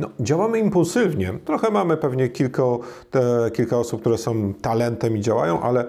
no, 0.00 0.10
działamy 0.20 0.58
impulsywnie. 0.58 1.32
Trochę 1.44 1.70
mamy 1.70 1.96
pewnie 1.96 2.28
kilka, 2.28 2.62
te, 3.10 3.50
kilka 3.54 3.78
osób, 3.78 4.00
które 4.00 4.18
są 4.18 4.54
talentem 4.54 5.16
i 5.16 5.20
działają, 5.20 5.60
ale 5.60 5.84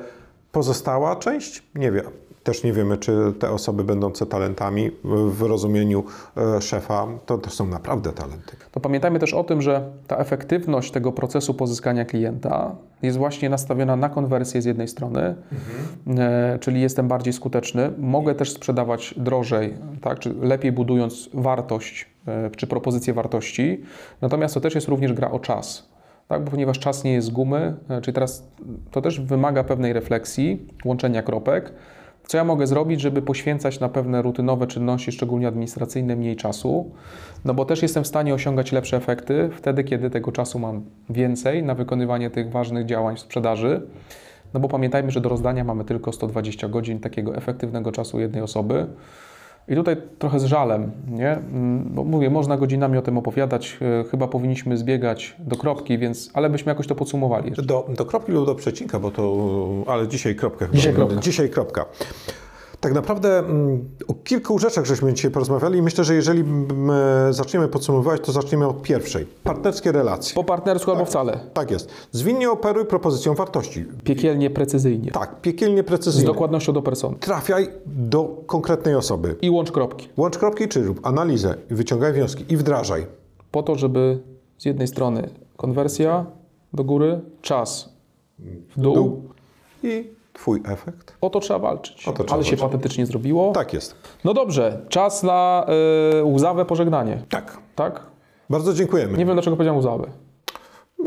pozostała 0.51 1.15
część 1.15 1.63
nie 1.75 1.91
wie. 1.91 2.03
Też 2.43 2.63
nie 2.63 2.73
wiemy, 2.73 2.97
czy 2.97 3.33
te 3.39 3.51
osoby 3.51 3.83
będące 3.83 4.25
talentami 4.25 4.91
w 5.03 5.41
rozumieniu 5.41 6.03
e, 6.37 6.61
szefa 6.61 7.07
to, 7.25 7.37
to 7.37 7.49
są 7.49 7.67
naprawdę 7.67 8.11
talenty. 8.11 8.57
To 8.71 8.79
pamiętajmy 8.79 9.19
też 9.19 9.33
o 9.33 9.43
tym, 9.43 9.61
że 9.61 9.91
ta 10.07 10.17
efektywność 10.17 10.91
tego 10.91 11.11
procesu 11.11 11.53
pozyskania 11.53 12.05
klienta 12.05 12.75
jest 13.01 13.17
właśnie 13.17 13.49
nastawiona 13.49 13.95
na 13.95 14.09
konwersję 14.09 14.61
z 14.61 14.65
jednej 14.65 14.87
strony, 14.87 15.35
mhm. 16.07 16.59
czyli 16.59 16.81
jestem 16.81 17.07
bardziej 17.07 17.33
skuteczny. 17.33 17.91
Mogę 17.97 18.35
też 18.35 18.51
sprzedawać 18.51 19.13
drożej, 19.17 19.73
tak, 20.01 20.19
czy 20.19 20.33
lepiej 20.33 20.71
budując 20.71 21.29
wartość, 21.33 22.09
e, 22.27 22.49
czy 22.49 22.67
propozycję 22.67 23.13
wartości. 23.13 23.83
Natomiast 24.21 24.53
to 24.53 24.61
też 24.61 24.75
jest 24.75 24.87
również 24.87 25.13
gra 25.13 25.31
o 25.31 25.39
czas. 25.39 25.91
Tak, 26.27 26.43
bo 26.43 26.51
ponieważ 26.51 26.79
czas 26.79 27.03
nie 27.03 27.13
jest 27.13 27.27
z 27.27 27.29
gumy, 27.29 27.75
e, 27.89 28.01
czyli 28.01 28.13
teraz 28.15 28.47
to 28.91 29.01
też 29.01 29.19
wymaga 29.19 29.63
pewnej 29.63 29.93
refleksji, 29.93 30.67
łączenia 30.85 31.23
kropek. 31.23 31.73
Co 32.31 32.37
ja 32.37 32.43
mogę 32.43 32.67
zrobić, 32.67 33.01
żeby 33.01 33.21
poświęcać 33.21 33.79
na 33.79 33.89
pewne 33.89 34.21
rutynowe 34.21 34.67
czynności, 34.67 35.11
szczególnie 35.11 35.47
administracyjne, 35.47 36.15
mniej 36.15 36.35
czasu? 36.35 36.91
No 37.45 37.53
bo 37.53 37.65
też 37.65 37.81
jestem 37.81 38.03
w 38.03 38.07
stanie 38.07 38.33
osiągać 38.33 38.71
lepsze 38.71 38.97
efekty 38.97 39.49
wtedy, 39.57 39.83
kiedy 39.83 40.09
tego 40.09 40.31
czasu 40.31 40.59
mam 40.59 40.83
więcej 41.09 41.63
na 41.63 41.75
wykonywanie 41.75 42.29
tych 42.29 42.51
ważnych 42.51 42.85
działań 42.85 43.15
w 43.15 43.19
sprzedaży. 43.19 43.81
No 44.53 44.59
bo 44.59 44.67
pamiętajmy, 44.67 45.11
że 45.11 45.21
do 45.21 45.29
rozdania 45.29 45.63
mamy 45.63 45.85
tylko 45.85 46.11
120 46.11 46.69
godzin 46.69 46.99
takiego 46.99 47.35
efektywnego 47.35 47.91
czasu 47.91 48.19
jednej 48.19 48.41
osoby. 48.41 48.87
I 49.67 49.75
tutaj 49.75 49.97
trochę 50.19 50.39
z 50.39 50.43
żalem, 50.43 50.91
nie? 51.07 51.31
Mm, 51.31 51.89
bo 51.91 52.03
mówię, 52.03 52.29
można 52.29 52.57
godzinami 52.57 52.97
o 52.97 53.01
tym 53.01 53.17
opowiadać, 53.17 53.77
e, 53.81 54.03
chyba 54.03 54.27
powinniśmy 54.27 54.77
zbiegać 54.77 55.35
do 55.39 55.55
kropki, 55.55 55.97
więc, 55.97 56.31
ale 56.33 56.49
byśmy 56.49 56.69
jakoś 56.69 56.87
to 56.87 56.95
podsumowali. 56.95 57.51
Do, 57.51 57.87
do 57.97 58.05
kropki 58.05 58.31
lub 58.31 58.45
do 58.45 58.55
przecinka, 58.55 58.99
bo 58.99 59.11
to, 59.11 59.53
ale 59.87 60.07
dzisiaj 60.07 60.35
kropkę. 60.35 60.67
Dzisiaj 60.73 60.93
kropka. 60.93 61.21
Dzisiaj 61.21 61.49
kropka. 61.49 61.85
Tak 62.81 62.93
naprawdę 62.93 63.39
mm, 63.39 63.89
o 64.07 64.13
kilku 64.13 64.59
rzeczach 64.59 64.85
żeśmy 64.85 65.13
dzisiaj 65.13 65.31
porozmawiali 65.31 65.79
i 65.79 65.81
myślę, 65.81 66.03
że 66.03 66.15
jeżeli 66.15 66.43
zaczniemy 67.29 67.67
podsumowywać, 67.67 68.21
to 68.21 68.31
zaczniemy 68.31 68.67
od 68.67 68.81
pierwszej. 68.81 69.25
Partnerskie 69.43 69.91
relacje. 69.91 70.35
Po 70.35 70.43
partnersku 70.43 70.91
tak, 70.91 70.95
albo 70.95 71.05
wcale. 71.05 71.39
Tak 71.53 71.71
jest. 71.71 71.89
Zwinnie 72.11 72.51
operuj 72.51 72.85
propozycją 72.85 73.33
wartości. 73.33 73.85
Piekielnie 74.03 74.49
precyzyjnie. 74.49 75.11
Tak, 75.11 75.41
piekielnie 75.41 75.83
precyzyjnie. 75.83 76.25
Z 76.25 76.27
dokładnością 76.27 76.73
do 76.73 76.81
persony. 76.81 77.15
Trafiaj 77.19 77.67
do 77.85 78.43
konkretnej 78.45 78.95
osoby. 78.95 79.35
I 79.41 79.49
łącz 79.49 79.71
kropki. 79.71 80.09
Łącz 80.17 80.37
kropki, 80.37 80.67
czy 80.67 80.83
rób 80.83 80.99
analizę, 81.03 81.55
wyciągaj 81.69 82.13
wnioski 82.13 82.45
i 82.49 82.57
wdrażaj. 82.57 83.05
Po 83.51 83.63
to, 83.63 83.75
żeby 83.75 84.19
z 84.57 84.65
jednej 84.65 84.87
strony 84.87 85.29
konwersja 85.57 86.25
do 86.73 86.83
góry, 86.83 87.19
czas 87.41 87.89
w 88.75 88.81
dół, 88.81 88.95
dół 88.95 89.21
i 89.83 90.20
Twój 90.33 90.61
efekt? 90.65 91.13
O 91.21 91.29
to 91.29 91.39
trzeba 91.39 91.59
walczyć. 91.59 92.07
O 92.07 92.11
to 92.11 92.17
trzeba 92.17 92.23
Ale 92.33 92.43
walczyć. 92.43 92.59
się 92.59 92.65
patetycznie 92.65 93.05
zrobiło. 93.05 93.51
Tak 93.51 93.73
jest. 93.73 93.95
No 94.25 94.33
dobrze, 94.33 94.81
czas 94.89 95.23
na 95.23 95.65
y, 96.19 96.23
łzawe 96.23 96.65
pożegnanie. 96.65 97.23
Tak. 97.29 97.57
Tak? 97.75 98.01
Bardzo 98.49 98.73
dziękujemy. 98.73 99.17
Nie 99.17 99.25
wiem, 99.25 99.35
dlaczego 99.35 99.55
powiedziałem 99.57 99.79
łzawe. 99.79 100.07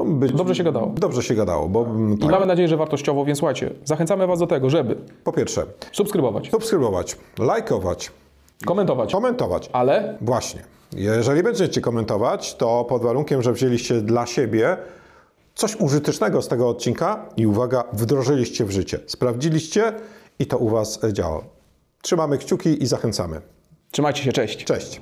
Być, 0.07 0.33
Dobrze 0.33 0.55
się 0.55 0.65
gadało. 0.65 0.87
Dobrze 0.97 1.23
się 1.23 1.35
gadało, 1.35 1.69
bo 1.69 1.87
I 2.15 2.19
tak. 2.19 2.31
mamy 2.31 2.47
nadzieję, 2.47 2.69
że 2.69 2.77
wartościowo, 2.77 3.25
więc 3.25 3.39
słuchajcie, 3.39 3.71
zachęcamy 3.85 4.27
Was 4.27 4.39
do 4.39 4.47
tego, 4.47 4.71
żeby 4.71 4.97
po 5.25 5.33
pierwsze 5.33 5.63
subskrybować, 5.93 6.51
subskrybować, 6.51 7.17
lajkować, 7.39 8.13
komentować, 8.67 9.13
komentować. 9.13 9.71
ale 9.73 10.19
Właśnie. 10.21 10.61
Jeżeli 10.97 11.43
będziecie 11.43 11.81
komentować, 11.81 12.55
to 12.55 12.85
pod 12.89 13.03
warunkiem, 13.03 13.43
że 13.43 13.53
wzięliście 13.53 13.95
dla 14.01 14.27
siebie 14.27 14.77
coś 15.55 15.77
użytecznego 15.77 16.43
z 16.43 16.49
tego 16.49 16.69
odcinka 16.69 17.29
i 17.37 17.47
uwaga, 17.47 17.85
wdrożyliście 17.93 18.65
w 18.65 18.71
życie. 18.71 19.01
Sprawdziliście 19.07 19.93
i 20.39 20.47
to 20.47 20.59
u 20.59 20.69
Was 20.69 21.01
działa. 21.13 21.45
Trzymamy 22.03 22.39
kciuki 22.39 22.83
i 22.83 22.87
zachęcamy. 22.87 23.41
trzymajcie 23.91 24.23
się, 24.23 24.33
cześć. 24.33 24.65
Cześć. 24.65 25.01